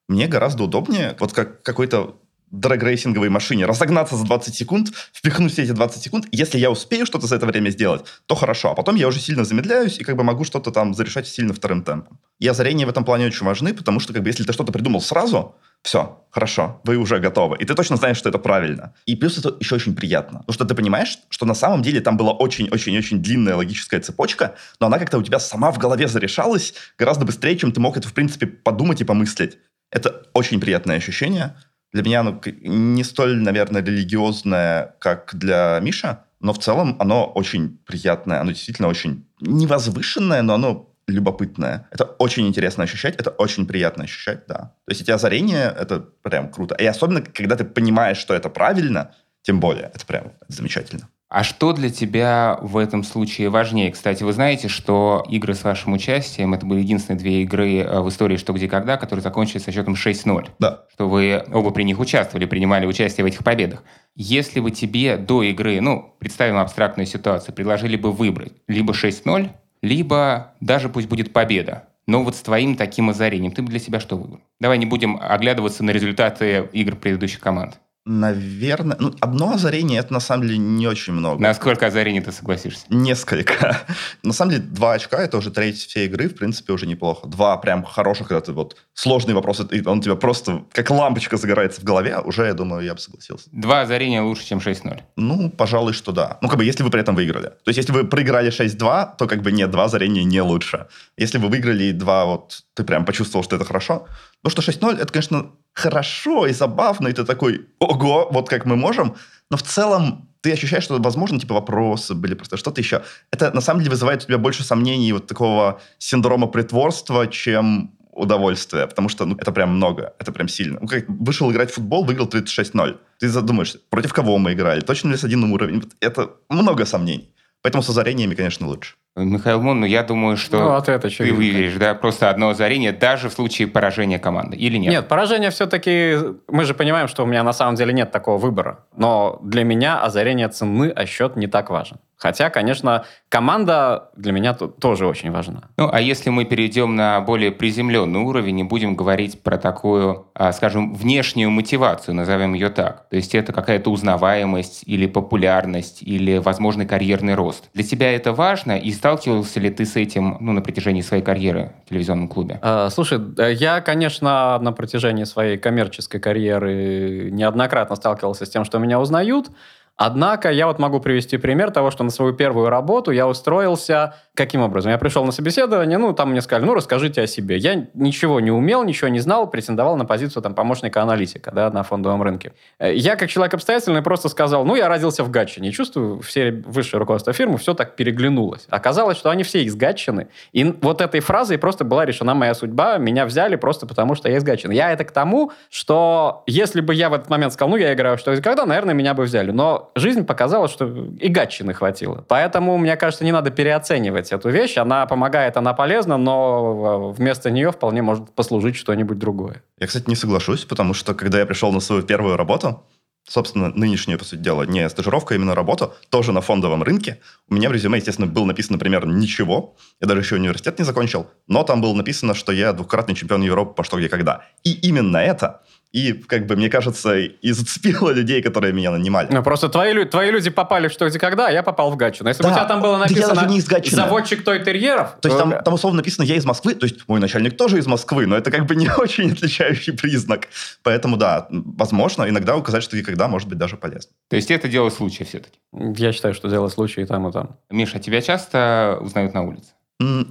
Мне 0.09 0.27
гораздо 0.27 0.65
удобнее, 0.65 1.17
вот 1.21 1.33
как 1.33 1.63
какой-то 1.63 2.19
драгрейсинговой 2.53 3.31
машине, 3.31 3.67
разогнаться 3.67 4.15
за 4.15 4.25
20 4.25 4.55
секунд, 4.55 4.93
впихнуть 5.13 5.53
все 5.53 5.63
эти 5.63 5.73
20 5.73 6.03
секунд. 6.03 6.27
Если 6.31 6.59
я 6.59 6.71
успею 6.71 7.07
что-то 7.07 7.27
за 7.27 7.37
это 7.37 7.47
время 7.47 7.71
сделать, 7.71 8.05
то 8.27 8.35
хорошо. 8.35 8.71
А 8.71 8.75
потом 8.75 8.95
я 8.95 9.09
уже 9.09 9.19
сильно 9.19 9.45
замедляюсь 9.45 9.99
и 9.99 10.05
как 10.05 10.17
бы 10.17 10.23
могу 10.23 10.45
что-то 10.45 10.71
там 10.71 10.95
зарешать 10.95 11.27
сильно 11.27 11.55
вторым 11.55 11.83
темпом. 11.83 12.21
И 12.39 12.47
озарения 12.47 12.87
в 12.87 12.91
этом 12.91 13.05
плане 13.05 13.27
очень 13.27 13.47
важны, 13.47 13.75
потому 13.75 14.01
что 14.01 14.13
как 14.13 14.23
бы 14.23 14.29
если 14.29 14.45
ты 14.45 14.53
что-то 14.53 14.71
придумал 14.71 15.01
сразу, 15.01 15.57
все, 15.83 16.25
хорошо, 16.31 16.81
вы 16.85 16.97
уже 16.97 17.19
готовы. 17.19 17.57
И 17.57 17.65
ты 17.65 17.75
точно 17.75 17.97
знаешь, 17.97 18.17
что 18.17 18.29
это 18.29 18.39
правильно. 18.39 18.95
И 19.05 19.17
плюс 19.17 19.39
это 19.39 19.57
еще 19.59 19.75
очень 19.75 19.97
приятно. 19.97 20.41
Потому 20.41 20.55
что 20.55 20.65
ты 20.65 20.75
понимаешь, 20.75 21.19
что 21.29 21.45
на 21.47 21.55
самом 21.55 21.83
деле 21.83 22.01
там 22.01 22.17
была 22.17 22.33
очень-очень-очень 22.33 23.21
длинная 23.21 23.57
логическая 23.57 24.01
цепочка, 24.01 24.55
но 24.79 24.87
она 24.87 24.99
как-то 24.99 25.19
у 25.19 25.23
тебя 25.23 25.41
сама 25.41 25.73
в 25.73 25.79
голове 25.79 26.07
зарешалась 26.07 26.75
гораздо 26.99 27.25
быстрее, 27.25 27.57
чем 27.57 27.73
ты 27.73 27.81
мог 27.81 27.97
это, 27.97 28.09
в 28.09 28.13
принципе, 28.13 28.47
подумать 28.47 29.01
и 29.01 29.05
помыслить. 29.05 29.59
Это 29.91 30.23
очень 30.33 30.61
приятное 30.61 30.97
ощущение. 30.97 31.57
Для 31.93 32.03
меня 32.03 32.21
оно 32.21 32.41
не 32.63 33.05
столь, 33.05 33.37
наверное, 33.37 33.83
религиозное, 33.83 34.95
как 34.99 35.35
для 35.35 35.79
Миша, 35.81 36.25
но 36.41 36.53
в 36.53 36.59
целом 36.59 36.97
оно 36.99 37.27
очень 37.27 37.79
приятное. 37.87 38.41
Оно 38.41 38.53
действительно 38.53 38.89
очень 38.89 39.27
невозвышенное, 39.41 40.43
но 40.43 40.55
оно 40.55 40.89
любопытное. 41.07 41.89
Это 41.91 42.05
очень 42.05 42.47
интересно 42.47 42.85
ощущать, 42.85 43.17
это 43.17 43.31
очень 43.31 43.67
приятно 43.67 44.05
ощущать, 44.05 44.47
да. 44.47 44.75
То 44.87 44.91
есть 44.91 45.03
эти 45.03 45.11
озарения, 45.11 45.71
это 45.71 46.01
прям 46.01 46.51
круто. 46.51 46.75
И 46.77 46.87
особенно, 46.87 47.21
когда 47.21 47.57
ты 47.57 47.65
понимаешь, 47.65 48.19
что 48.19 48.35
это 48.35 48.49
правильно, 48.49 49.15
тем 49.43 49.61
более, 49.61 49.91
это 49.95 50.07
прям 50.07 50.33
замечательно. 50.49 51.09
А 51.33 51.45
что 51.45 51.73
для 51.73 51.89
тебя 51.89 52.59
в 52.61 52.77
этом 52.77 53.03
случае 53.03 53.49
важнее? 53.49 53.91
Кстати, 53.91 54.23
вы 54.23 54.35
знаете, 54.35 54.69
что 54.69 55.25
игры 55.31 55.55
с 55.55 55.65
вашим 55.65 55.95
участием, 55.95 56.53
это 56.53 56.67
были 56.67 56.81
единственные 56.81 57.19
две 57.19 57.43
игры 57.43 57.79
э, 57.79 58.01
в 58.01 58.11
истории 58.11 58.37
«Что, 58.37 58.53
где, 58.53 58.69
когда», 58.69 58.99
которые 58.99 59.23
закончились 59.23 59.65
со 59.65 59.73
счетом 59.73 59.95
6-0. 59.95 60.51
Да. 60.59 60.85
Что 60.93 61.09
вы 61.09 61.43
оба 61.51 61.71
при 61.71 61.85
них 61.85 61.99
участвовали, 62.01 62.45
принимали 62.45 62.85
участие 62.85 63.25
в 63.25 63.27
этих 63.27 63.43
победах. 63.45 63.83
Если 64.15 64.61
бы 64.61 64.73
тебе 64.73 65.17
до 65.17 65.43
игры, 65.43 65.81
ну, 65.81 66.15
представим 66.19 66.59
абстрактную 66.59 67.07
ситуацию, 67.07 67.55
предложили 67.55 67.97
бы 67.97 68.13
выбрать 68.13 68.53
либо 68.69 68.93
6-0, 68.93 69.49
либо 69.81 70.53
даже 70.61 70.91
пусть 70.91 71.09
будет 71.09 71.33
победа, 71.33 71.89
но 72.07 72.23
вот 72.23 72.37
с 72.37 72.43
твоим 72.43 72.77
таким 72.77 73.09
озарением, 73.09 73.53
ты 73.53 73.63
бы 73.63 73.71
для 73.71 73.79
себя 73.79 74.01
что 74.01 74.19
выбрал? 74.19 74.43
Давай 74.61 74.77
не 74.77 74.85
будем 74.85 75.19
оглядываться 75.19 75.83
на 75.83 75.93
результаты 75.93 76.69
игр 76.75 76.95
предыдущих 76.95 77.41
команд. 77.41 77.81
Наверное. 78.05 78.97
Ну, 78.99 79.15
одно 79.21 79.53
озарение 79.53 80.01
это 80.01 80.13
на 80.13 80.19
самом 80.19 80.49
деле 80.49 80.59
не 80.59 80.89
очень 80.89 81.13
много. 81.13 81.41
На 81.41 81.55
сколько 81.55 81.87
озарений 81.87 82.21
ты 82.21 82.33
согласишься? 82.33 82.85
Несколько. 82.89 83.79
на 84.25 84.33
самом 84.33 84.51
деле, 84.51 84.65
два 84.65 84.95
очка 84.95 85.23
это 85.23 85.39
уже 85.39 85.53
треть 85.53 85.79
всей 85.79 86.07
игры, 86.07 86.29
в 86.29 86.35
принципе, 86.35 86.73
уже 86.73 86.87
неплохо. 86.87 87.29
Два 87.29 87.57
прям 87.59 87.85
хороших, 87.85 88.29
когда 88.29 88.41
ты 88.41 88.53
вот 88.53 88.77
сложный 88.93 89.35
вопрос, 89.35 89.61
и 89.71 89.87
он 89.87 90.01
тебя 90.01 90.17
просто 90.17 90.65
как 90.73 90.91
лампочка 90.91 91.37
загорается 91.37 91.81
в 91.81 91.85
голове, 91.85 92.19
уже, 92.19 92.47
я 92.47 92.55
думаю, 92.55 92.85
я 92.85 92.95
бы 92.95 93.01
согласился. 93.01 93.49
Два 93.53 93.83
озарения 93.83 94.21
лучше, 94.21 94.47
чем 94.47 94.59
6-0. 94.59 95.01
Ну, 95.15 95.51
пожалуй, 95.51 95.93
что 95.93 96.11
да. 96.11 96.39
Ну, 96.41 96.49
как 96.49 96.59
бы, 96.59 96.65
если 96.65 96.83
вы 96.83 96.91
при 96.91 97.01
этом 97.01 97.15
выиграли. 97.15 97.51
То 97.51 97.69
есть, 97.69 97.79
если 97.79 97.93
вы 97.93 98.05
проиграли 98.05 98.51
6-2, 98.51 99.11
то 99.17 99.29
как 99.29 99.43
бы 99.43 99.53
нет, 99.53 99.71
два 99.71 99.85
озарения 99.85 100.25
не 100.25 100.41
лучше. 100.41 100.89
Если 101.17 101.39
вы 101.39 101.47
выиграли 101.47 101.93
два, 101.93 102.25
вот 102.25 102.65
ты 102.75 102.83
прям 102.83 103.05
почувствовал, 103.05 103.45
что 103.45 103.55
это 103.55 103.65
хорошо. 103.65 104.09
Ну, 104.45 104.51
что 104.51 104.63
6-0, 104.63 104.99
это, 104.99 105.13
конечно, 105.13 105.51
хорошо 105.73 106.47
и 106.47 106.53
забавно, 106.53 107.09
и 107.09 107.13
ты 107.13 107.25
такой, 107.25 107.67
ого, 107.79 108.29
вот 108.31 108.49
как 108.49 108.67
мы 108.67 108.77
можем, 108.77 109.15
но 109.51 109.57
в 109.57 109.63
целом 109.63 110.29
ты 110.41 110.53
ощущаешь, 110.53 110.85
что, 110.85 110.99
возможно, 110.99 111.39
типа 111.39 111.55
вопросы 111.55 112.15
были, 112.15 112.35
просто 112.35 112.57
что-то 112.57 112.81
еще. 112.81 113.03
Это, 113.31 113.53
на 113.55 113.61
самом 113.61 113.81
деле, 113.81 113.91
вызывает 113.91 114.25
у 114.25 114.27
тебя 114.27 114.39
больше 114.39 114.65
сомнений 114.65 115.13
вот 115.13 115.27
такого 115.27 115.81
синдрома 115.99 116.49
притворства, 116.49 117.27
чем 117.29 117.93
удовольствия, 118.11 118.87
потому 118.87 119.09
что 119.09 119.25
ну, 119.25 119.37
это 119.37 119.53
прям 119.53 119.71
много, 119.77 120.15
это 120.19 120.33
прям 120.33 120.49
сильно. 120.49 120.79
Ну, 120.81 120.89
как 120.89 121.05
вышел 121.09 121.51
играть 121.51 121.71
в 121.71 121.75
футбол, 121.75 122.05
выиграл 122.05 122.27
36-0. 122.27 122.99
Ты 123.19 123.29
задумаешься, 123.29 123.79
против 123.89 124.13
кого 124.13 124.39
мы 124.39 124.53
играли, 124.53 124.81
точно 124.81 125.11
ли 125.13 125.17
с 125.17 125.25
один 125.25 125.45
уровень. 125.45 125.83
Это 126.01 126.31
много 126.51 126.85
сомнений. 126.85 127.33
Поэтому 127.63 127.83
с 127.83 127.89
озарениями, 127.89 128.35
конечно, 128.35 128.67
лучше. 128.67 128.95
Михаил 129.15 129.61
Мун, 129.61 129.81
ну 129.81 129.87
я 129.87 130.03
думаю, 130.03 130.39
что 130.39 130.59
ну, 130.59 130.81
ты, 130.81 130.93
это 130.93 131.11
ты 131.11 131.35
выиграешь, 131.35 131.75
да, 131.75 131.95
просто 131.95 132.31
одно 132.31 132.49
озарение, 132.49 132.93
даже 132.93 133.29
в 133.29 133.33
случае 133.35 133.69
поражения 133.69 134.19
команды, 134.19 134.57
или 134.57 134.79
нет? 134.79 134.91
Нет, 134.91 135.09
поражение 135.09 135.51
все-таки, 135.51 136.17
мы 136.49 136.65
же 136.65 136.73
понимаем, 136.73 137.09
что 137.09 137.25
у 137.25 137.27
меня 137.27 137.43
на 137.43 137.53
самом 137.53 137.75
деле 137.75 137.93
нет 137.93 138.11
такого 138.11 138.39
выбора, 138.39 138.87
но 138.97 139.39
для 139.43 139.65
меня 139.65 140.01
озарение 140.03 140.49
цены, 140.49 140.91
а 140.97 141.05
счет 141.05 141.37
не 141.37 141.47
так 141.47 141.69
важен. 141.69 141.99
Хотя, 142.23 142.51
конечно, 142.51 143.05
команда 143.29 144.11
для 144.17 144.31
меня 144.31 144.55
тоже 144.55 145.09
очень 145.09 145.33
важна. 145.33 145.63
Ну, 145.77 145.91
а 145.93 146.01
если 146.01 146.31
мы 146.31 146.45
перейдем 146.45 146.95
на 146.95 147.21
более 147.21 147.51
приземленный 147.51 148.21
уровень 148.21 148.61
и 148.61 148.63
будем 148.63 148.95
говорить 148.95 149.43
про 149.43 149.59
такую, 149.59 150.27
а, 150.33 150.53
скажем, 150.53 150.95
внешнюю 150.95 151.51
мотивацию, 151.51 152.15
назовем 152.15 152.55
ее 152.55 152.69
так. 152.69 153.09
То 153.09 153.17
есть 153.17 153.35
это 153.35 153.53
какая-то 153.53 153.91
узнаваемость 153.91 154.85
или 154.87 155.07
популярность, 155.07 156.01
или 156.01 156.39
возможный 156.39 156.87
карьерный 156.87 157.35
рост. 157.35 157.69
Для 157.75 157.83
тебя 157.83 158.13
это 158.13 158.33
важно? 158.33 158.79
И 158.79 158.93
сталкивался 159.03 159.59
ли 159.59 159.69
ты 159.69 159.85
с 159.85 159.97
этим 159.97 160.37
ну, 160.39 160.53
на 160.53 160.63
протяжении 160.63 161.01
своей 161.01 161.25
карьеры 161.25 161.73
в 161.85 161.89
телевизионном 161.89 162.29
клубе? 162.29 162.61
А, 162.63 162.89
слушай, 162.89 163.19
я, 163.55 163.81
конечно, 163.81 164.57
на 164.61 164.71
протяжении 164.71 165.25
своей 165.25 165.59
коммерческой 165.59 166.21
карьеры 166.21 167.29
неоднократно 167.33 167.97
сталкивался 167.97 168.47
с 168.47 168.49
тем, 168.51 168.65
что 168.65 168.79
меня 168.79 169.01
узнают. 169.01 169.51
Однако 169.97 170.51
я 170.51 170.67
вот 170.67 170.79
могу 170.79 171.01
привести 171.01 171.37
пример 171.37 171.71
того, 171.71 171.91
что 171.91 172.05
на 172.05 172.11
свою 172.11 172.33
первую 172.33 172.69
работу 172.69 173.11
я 173.11 173.29
устроился 173.29 174.15
Каким 174.35 174.63
образом? 174.63 174.91
Я 174.91 174.97
пришел 174.97 175.27
на 175.27 175.33
собеседование, 175.33 175.99
ну, 175.99 176.15
там 176.15 176.31
мне 176.31 176.41
сказали, 176.41 176.65
ну, 176.65 176.73
расскажите 176.73 177.21
о 177.21 177.27
себе. 177.27 177.59
Я 177.59 177.87
ничего 177.93 178.41
не 178.41 178.51
умел, 178.51 178.83
ничего 178.83 179.09
не 179.09 179.21
знал, 179.21 179.51
претендовал 179.51 179.99
на 179.99 180.07
позицию 180.07 180.43
там 180.43 180.55
помощника 180.55 181.03
аналитика, 181.03 181.51
да, 181.51 181.69
на 181.69 181.83
фондовом 181.83 182.23
рынке. 182.23 182.53
Э, 182.79 182.95
я, 182.95 183.17
как 183.17 183.29
человек 183.29 183.53
обстоятельный, 183.53 184.01
просто 184.01 184.31
сказал, 184.31 184.65
ну, 184.65 184.75
я 184.75 184.89
родился 184.89 185.23
в 185.23 185.31
Гатчине. 185.31 185.71
чувствую, 185.71 186.23
все 186.23 186.51
высшее 186.51 186.99
руководство 186.99 187.35
фирмы 187.35 187.59
все 187.59 187.75
так 187.75 187.95
переглянулось. 187.95 188.65
Оказалось, 188.71 189.19
что 189.19 189.29
они 189.29 189.43
все 189.43 189.65
из 189.65 189.75
Гатчины. 189.75 190.29
И 190.53 190.65
вот 190.81 191.03
этой 191.03 191.21
фразой 191.21 191.59
просто 191.59 191.85
была 191.85 192.07
решена 192.07 192.35
моя 192.35 192.55
судьба. 192.55 192.97
Меня 192.97 193.27
взяли 193.27 193.57
просто 193.57 193.87
потому, 193.87 194.15
что 194.15 194.31
я 194.31 194.39
из 194.39 194.45
Гатчины. 194.45 194.73
Я 194.73 194.93
это 194.93 195.05
к 195.05 195.13
тому, 195.13 195.53
что 195.69 196.43
если 196.47 196.81
бы 196.81 196.95
я 196.95 197.11
в 197.11 197.13
этот 197.13 197.29
момент 197.29 197.53
сказал, 197.53 197.69
ну, 197.69 197.77
я 197.77 197.93
играю 197.93 198.17
что 198.17 198.35
когда, 198.41 198.65
наверное, 198.65 198.95
меня 198.95 199.13
бы 199.13 199.25
взяли. 199.25 199.51
Но 199.51 199.82
жизнь 199.95 200.25
показала, 200.25 200.69
что 200.69 200.87
и 201.21 201.29
Гатчины 201.29 201.75
хватило. 201.75 202.25
Поэтому, 202.29 202.79
мне 202.79 202.97
кажется, 202.97 203.25
не 203.25 203.33
надо 203.33 203.51
переоценивать 203.51 204.33
эту 204.33 204.51
вещь. 204.51 204.77
Она 204.79 205.07
помогает, 205.07 205.57
она 205.57 205.75
полезна, 205.75 206.17
но 206.17 207.11
вместо 207.13 207.51
нее 207.51 207.73
вполне 207.73 208.03
может 208.03 208.31
послужить 208.33 208.77
что-нибудь 208.77 209.19
другое. 209.19 209.63
Я, 209.79 209.87
кстати, 209.87 210.09
не 210.09 210.17
соглашусь, 210.17 210.65
потому 210.65 210.95
что 210.95 211.15
когда 211.15 211.39
я 211.39 211.47
пришел 211.47 211.73
на 211.73 211.81
свою 211.81 212.03
первую 212.03 212.37
работу, 212.37 212.83
собственно, 213.29 213.71
нынешнюю, 213.71 214.19
по 214.19 214.25
сути 214.25 214.41
дела, 214.41 214.65
не 214.65 214.89
стажировка, 214.89 215.35
а 215.35 215.37
именно 215.37 215.55
работу, 215.55 215.95
тоже 216.11 216.33
на 216.33 216.41
фондовом 216.41 216.83
рынке. 216.83 217.21
У 217.49 217.55
меня 217.55 217.69
в 217.69 217.73
резюме, 217.73 217.99
естественно, 217.99 218.27
было 218.27 218.45
написано, 218.45 218.77
например, 218.77 219.07
ничего. 219.07 219.77
Я 220.01 220.09
даже 220.09 220.21
еще 220.21 220.37
университет 220.37 220.79
не 220.79 220.85
закончил. 220.85 221.27
Но 221.47 221.63
там 221.63 221.81
было 221.81 221.95
написано, 221.95 222.35
что 222.35 222.53
я 222.53 222.73
двукратный 222.73 223.15
чемпион 223.15 223.43
Европы 223.43 223.75
по 223.75 223.85
что, 223.85 223.99
где, 223.99 224.09
когда. 224.09 224.45
И 224.65 224.73
именно 224.73 225.19
это 225.19 225.63
и, 225.93 226.15
как 226.15 226.47
бы, 226.47 226.57
мне 226.57 226.71
кажется, 226.71 227.19
и 227.19 227.53
зацепило 227.53 228.11
людей, 228.11 228.43
которые 228.43 228.73
меня 228.73 228.91
нанимали. 228.91 229.29
Ну, 229.31 229.43
просто 229.43 229.69
твои, 229.69 230.05
твои 230.05 230.31
люди 230.31 230.49
попали 230.49 230.89
в 230.89 230.93
что, 230.93 231.07
где, 231.09 231.19
когда, 231.19 231.49
а 231.49 231.51
я 231.51 231.63
попал 231.63 231.91
в 231.91 231.97
Гатчину. 231.97 232.29
Если 232.31 232.43
да, 232.43 232.49
бы 232.49 232.55
у 232.55 232.57
тебя 232.57 232.67
там 232.67 232.81
было 232.81 232.97
написано 232.97 233.47
не 233.47 233.59
из 233.59 233.67
«заводчик 233.67 234.43
той 234.43 234.65
терьеров», 234.65 235.17
то 235.21 235.29
есть 235.29 235.39
там, 235.39 235.63
там 235.63 235.75
условно 235.75 235.99
написано 235.99 236.25
«я 236.25 236.37
из 236.37 236.47
Москвы», 236.47 236.75
то 236.75 236.85
есть 236.85 237.07
мой 237.09 237.21
начальник 237.21 237.57
тоже 237.57 237.79
из 237.79 237.87
Москвы, 237.87 238.27
но 238.27 238.37
это 238.37 238.51
как 238.51 238.67
бы 238.67 238.75
не 238.75 238.89
очень 238.97 239.33
отличающий 239.33 239.93
признак. 239.93 240.49
Поэтому, 240.83 241.17
да, 241.19 241.47
возможно, 241.51 242.29
иногда 242.29 242.57
указать, 242.57 242.83
что 242.83 242.97
и 242.97 243.03
когда 243.03 243.29
может 243.29 243.49
быть 243.49 243.59
даже 243.59 243.77
полезно. 243.77 244.13
То 244.29 244.37
есть 244.37 244.51
это 244.51 244.69
дело 244.69 244.89
случая 244.89 245.25
все-таки? 245.25 245.59
Я 245.73 246.13
считаю, 246.13 246.33
что 246.35 246.49
дело 246.49 246.69
случая 246.69 247.03
и 247.03 247.07
там, 247.07 247.29
и 247.29 247.33
там. 247.33 247.59
Миша, 247.71 247.99
тебя 247.99 248.23
часто 248.23 248.99
узнают 249.01 249.35
на 249.35 249.43
улице? 249.43 249.73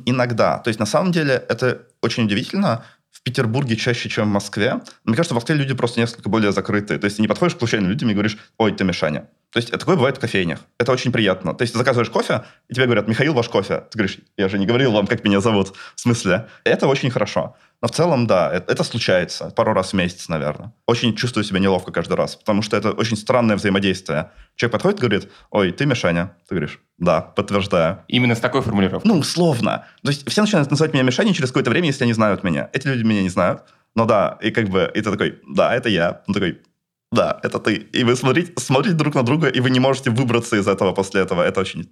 Иногда. 0.06 0.58
То 0.58 0.70
есть, 0.70 0.80
на 0.80 0.86
самом 0.86 1.12
деле, 1.12 1.44
это 1.48 1.84
очень 2.02 2.26
удивительно, 2.26 2.84
Петербурге 3.24 3.76
чаще, 3.76 4.10
чем 4.10 4.30
в 4.30 4.34
Москве. 4.34 4.82
Мне 5.04 5.16
кажется, 5.16 5.34
в 5.34 5.38
Москве 5.38 5.56
люди 5.56 5.74
просто 5.74 6.00
несколько 6.00 6.30
более 6.30 6.52
закрытые. 6.52 7.00
То 7.00 7.06
есть 7.06 7.18
ты 7.18 7.22
не 7.22 7.28
подходишь 7.28 7.56
к 7.56 7.60
случайным 7.60 7.90
людям 7.90 8.10
и 8.10 8.14
говоришь, 8.14 8.38
ой, 8.58 8.72
ты 8.72 8.84
Мишаня. 8.84 9.28
То 9.52 9.60
есть 9.60 9.70
такое 9.70 9.96
бывает 9.96 10.18
в 10.18 10.20
кофейнях. 10.20 10.60
Это 10.80 10.94
очень 10.94 11.12
приятно. 11.12 11.54
То 11.54 11.64
есть 11.64 11.74
ты 11.74 11.80
заказываешь 11.80 12.10
кофе, 12.10 12.46
и 12.70 12.74
тебе 12.74 12.86
говорят, 12.86 13.08
Михаил, 13.08 13.34
ваш 13.34 13.50
кофе. 13.50 13.84
Ты 13.92 13.98
говоришь, 13.98 14.20
я 14.38 14.48
же 14.48 14.58
не 14.58 14.66
говорил 14.66 14.94
вам, 14.94 15.08
как 15.08 15.26
меня 15.26 15.42
зовут. 15.42 15.74
В 15.96 16.00
смысле? 16.00 16.48
Это 16.64 16.88
очень 16.88 17.10
хорошо. 17.10 17.56
Но 17.82 17.90
в 17.90 17.92
целом, 17.92 18.28
да, 18.28 18.50
это, 18.50 18.72
это 18.72 18.84
случается 18.84 19.50
пару 19.50 19.74
раз 19.74 19.92
в 19.92 19.94
месяц, 19.94 20.30
наверное. 20.30 20.72
Очень 20.86 21.16
чувствую 21.16 21.44
себя 21.44 21.60
неловко 21.60 21.92
каждый 21.92 22.14
раз, 22.14 22.36
потому 22.36 22.62
что 22.62 22.78
это 22.78 22.92
очень 22.92 23.18
странное 23.18 23.58
взаимодействие. 23.58 24.32
Человек 24.56 24.74
подходит 24.74 25.00
и 25.00 25.02
говорит, 25.02 25.32
ой, 25.50 25.72
ты 25.72 25.86
Мишаня. 25.86 26.34
Ты 26.48 26.56
говоришь, 26.56 26.80
да, 26.98 27.22
подтверждаю. 27.22 28.04
Именно 28.08 28.36
с 28.36 28.40
такой 28.40 28.62
формулировкой? 28.62 29.12
Ну, 29.12 29.20
условно. 29.20 29.86
То 30.04 30.12
есть 30.12 30.30
все 30.30 30.42
начинают 30.42 30.72
называть 30.72 30.94
меня 30.94 31.04
Мишаней 31.04 31.34
через 31.34 31.50
какое-то 31.50 31.72
время, 31.72 31.88
если 31.88 32.04
они 32.06 32.14
знают 32.14 32.44
меня. 32.44 32.70
Эти 32.72 32.88
люди 32.88 33.04
меня 33.04 33.22
не 33.22 33.30
знают. 33.30 33.64
Но 33.96 34.06
да, 34.06 34.38
и 34.42 34.52
как 34.52 34.70
бы, 34.70 34.90
и 34.94 35.02
ты 35.02 35.12
такой, 35.12 35.40
да, 35.46 35.76
это 35.76 35.90
я. 35.90 36.22
Он 36.28 36.34
такой, 36.34 36.62
да, 37.12 37.40
это 37.44 37.60
ты. 37.60 37.76
И 37.76 38.04
вы 38.04 38.16
смотрите, 38.16 38.54
смотрите 38.58 38.96
друг 38.96 39.16
на 39.16 39.24
друга, 39.24 39.48
и 39.48 39.60
вы 39.60 39.70
не 39.70 39.80
можете 39.80 40.10
выбраться 40.12 40.56
из 40.56 40.68
этого 40.68 40.94
после 40.94 41.22
этого. 41.22 41.44
Это 41.44 41.60
очень 41.60 41.90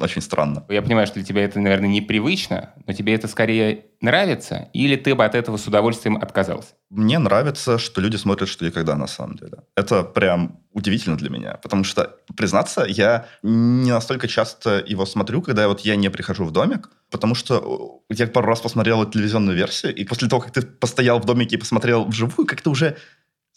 очень 0.00 0.22
странно. 0.22 0.64
Я 0.68 0.82
понимаю, 0.82 1.06
что 1.06 1.16
для 1.16 1.24
тебя 1.24 1.44
это, 1.44 1.58
наверное, 1.58 1.88
непривычно, 1.88 2.72
но 2.86 2.92
тебе 2.92 3.14
это 3.14 3.26
скорее 3.26 3.86
нравится, 4.00 4.68
или 4.72 4.94
ты 4.96 5.14
бы 5.14 5.24
от 5.24 5.34
этого 5.34 5.56
с 5.56 5.66
удовольствием 5.66 6.16
отказался? 6.16 6.68
Мне 6.90 7.18
нравится, 7.18 7.78
что 7.78 8.00
люди 8.00 8.16
смотрят 8.16 8.48
«Что 8.48 8.64
и 8.64 8.70
когда» 8.70 8.96
на 8.96 9.08
самом 9.08 9.36
деле. 9.36 9.64
Это 9.76 10.04
прям 10.04 10.60
удивительно 10.72 11.16
для 11.16 11.30
меня, 11.30 11.54
потому 11.54 11.82
что, 11.82 12.16
признаться, 12.36 12.84
я 12.88 13.26
не 13.42 13.90
настолько 13.90 14.28
часто 14.28 14.82
его 14.86 15.04
смотрю, 15.04 15.42
когда 15.42 15.66
вот 15.66 15.80
я 15.80 15.96
не 15.96 16.10
прихожу 16.10 16.44
в 16.44 16.52
домик, 16.52 16.90
потому 17.10 17.34
что 17.34 18.02
я 18.08 18.28
пару 18.28 18.46
раз 18.46 18.60
посмотрел 18.60 19.04
телевизионную 19.04 19.56
версию, 19.56 19.94
и 19.96 20.04
после 20.04 20.28
того, 20.28 20.42
как 20.42 20.52
ты 20.52 20.62
постоял 20.62 21.18
в 21.18 21.24
домике 21.24 21.56
и 21.56 21.58
посмотрел 21.58 22.04
вживую, 22.04 22.46
как-то 22.46 22.70
уже 22.70 22.96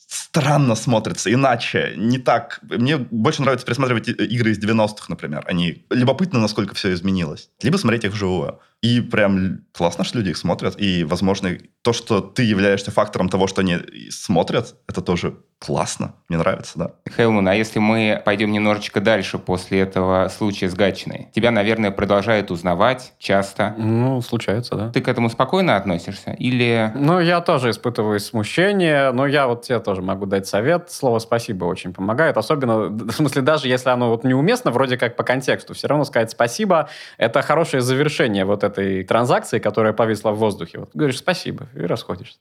странно 0.08 0.76
смотрится, 0.76 1.32
иначе, 1.34 1.94
не 1.98 2.18
так. 2.18 2.60
Мне 2.64 2.98
больше 2.98 3.42
нравится 3.42 3.66
пересматривать 3.66 4.08
игры 4.08 4.52
из 4.52 4.60
90-х, 4.60 5.06
например. 5.10 5.44
Они 5.48 5.86
любопытно, 5.90 6.40
насколько 6.40 6.76
все 6.76 6.94
изменилось. 6.94 7.50
Либо 7.62 7.78
смотреть 7.78 8.06
их 8.06 8.14
вживую. 8.14 8.60
И 8.82 9.00
прям 9.00 9.60
классно, 9.74 10.04
что 10.04 10.18
люди 10.18 10.30
их 10.30 10.38
смотрят. 10.38 10.76
И, 10.80 11.04
возможно, 11.04 11.58
то, 11.84 11.94
что 11.94 12.20
ты 12.20 12.44
являешься 12.44 12.92
фактором 12.92 13.30
того, 13.30 13.48
что 13.48 13.62
они 13.62 13.78
смотрят, 14.10 14.76
это 14.88 15.02
тоже 15.02 15.38
классно. 15.60 16.16
Мне 16.28 16.40
нравится, 16.40 16.80
да. 16.80 16.92
Хелман, 17.16 17.48
а 17.48 17.54
если 17.54 17.78
мы 17.78 18.20
пойдем 18.26 18.52
немножечко 18.52 19.00
дальше 19.00 19.38
после 19.38 19.82
этого 19.82 20.28
случая 20.36 20.70
с 20.70 20.74
Гатчиной? 20.74 21.30
Тебя, 21.36 21.52
наверное, 21.52 21.92
продолжают 21.92 22.50
узнавать 22.50 23.14
часто. 23.20 23.76
Ну, 23.78 24.22
случается, 24.22 24.76
да. 24.76 24.90
Ты 24.90 25.02
к 25.02 25.08
этому 25.08 25.30
спокойно 25.30 25.76
относишься? 25.76 26.32
Или... 26.32 26.92
Ну, 26.96 27.20
я 27.20 27.42
тоже 27.42 27.70
испытываю 27.70 28.20
смущение, 28.20 29.12
но 29.12 29.28
я 29.28 29.46
вот 29.48 29.62
тебе 29.64 29.80
тоже 29.80 30.02
могу 30.02 30.26
дать 30.26 30.48
совет. 30.48 30.92
Слово 30.92 31.20
«спасибо» 31.20 31.66
очень 31.66 31.94
помогает. 31.94 32.38
Особенно, 32.38 32.78
в 32.90 33.12
смысле, 33.12 33.44
даже 33.44 33.68
если 33.68 33.90
оно 33.90 34.10
вот 34.10 34.24
неуместно, 34.24 34.72
вроде 34.72 34.98
как 34.98 35.16
по 35.16 35.24
контексту, 35.24 35.76
все 35.76 35.88
равно 35.88 36.06
сказать 36.06 36.32
«спасибо»— 36.32 36.90
это 37.18 37.44
хорошее 37.44 37.84
завершение 37.84 38.46
вот 38.46 38.64
этой 38.72 39.04
транзакции, 39.04 39.60
которая 39.60 39.94
повисла 39.94 40.32
в 40.32 40.38
воздухе. 40.38 40.80
Вот 40.80 40.90
говоришь 40.94 41.20
спасибо 41.20 41.68
и 41.76 41.82
расходишься. 41.82 42.40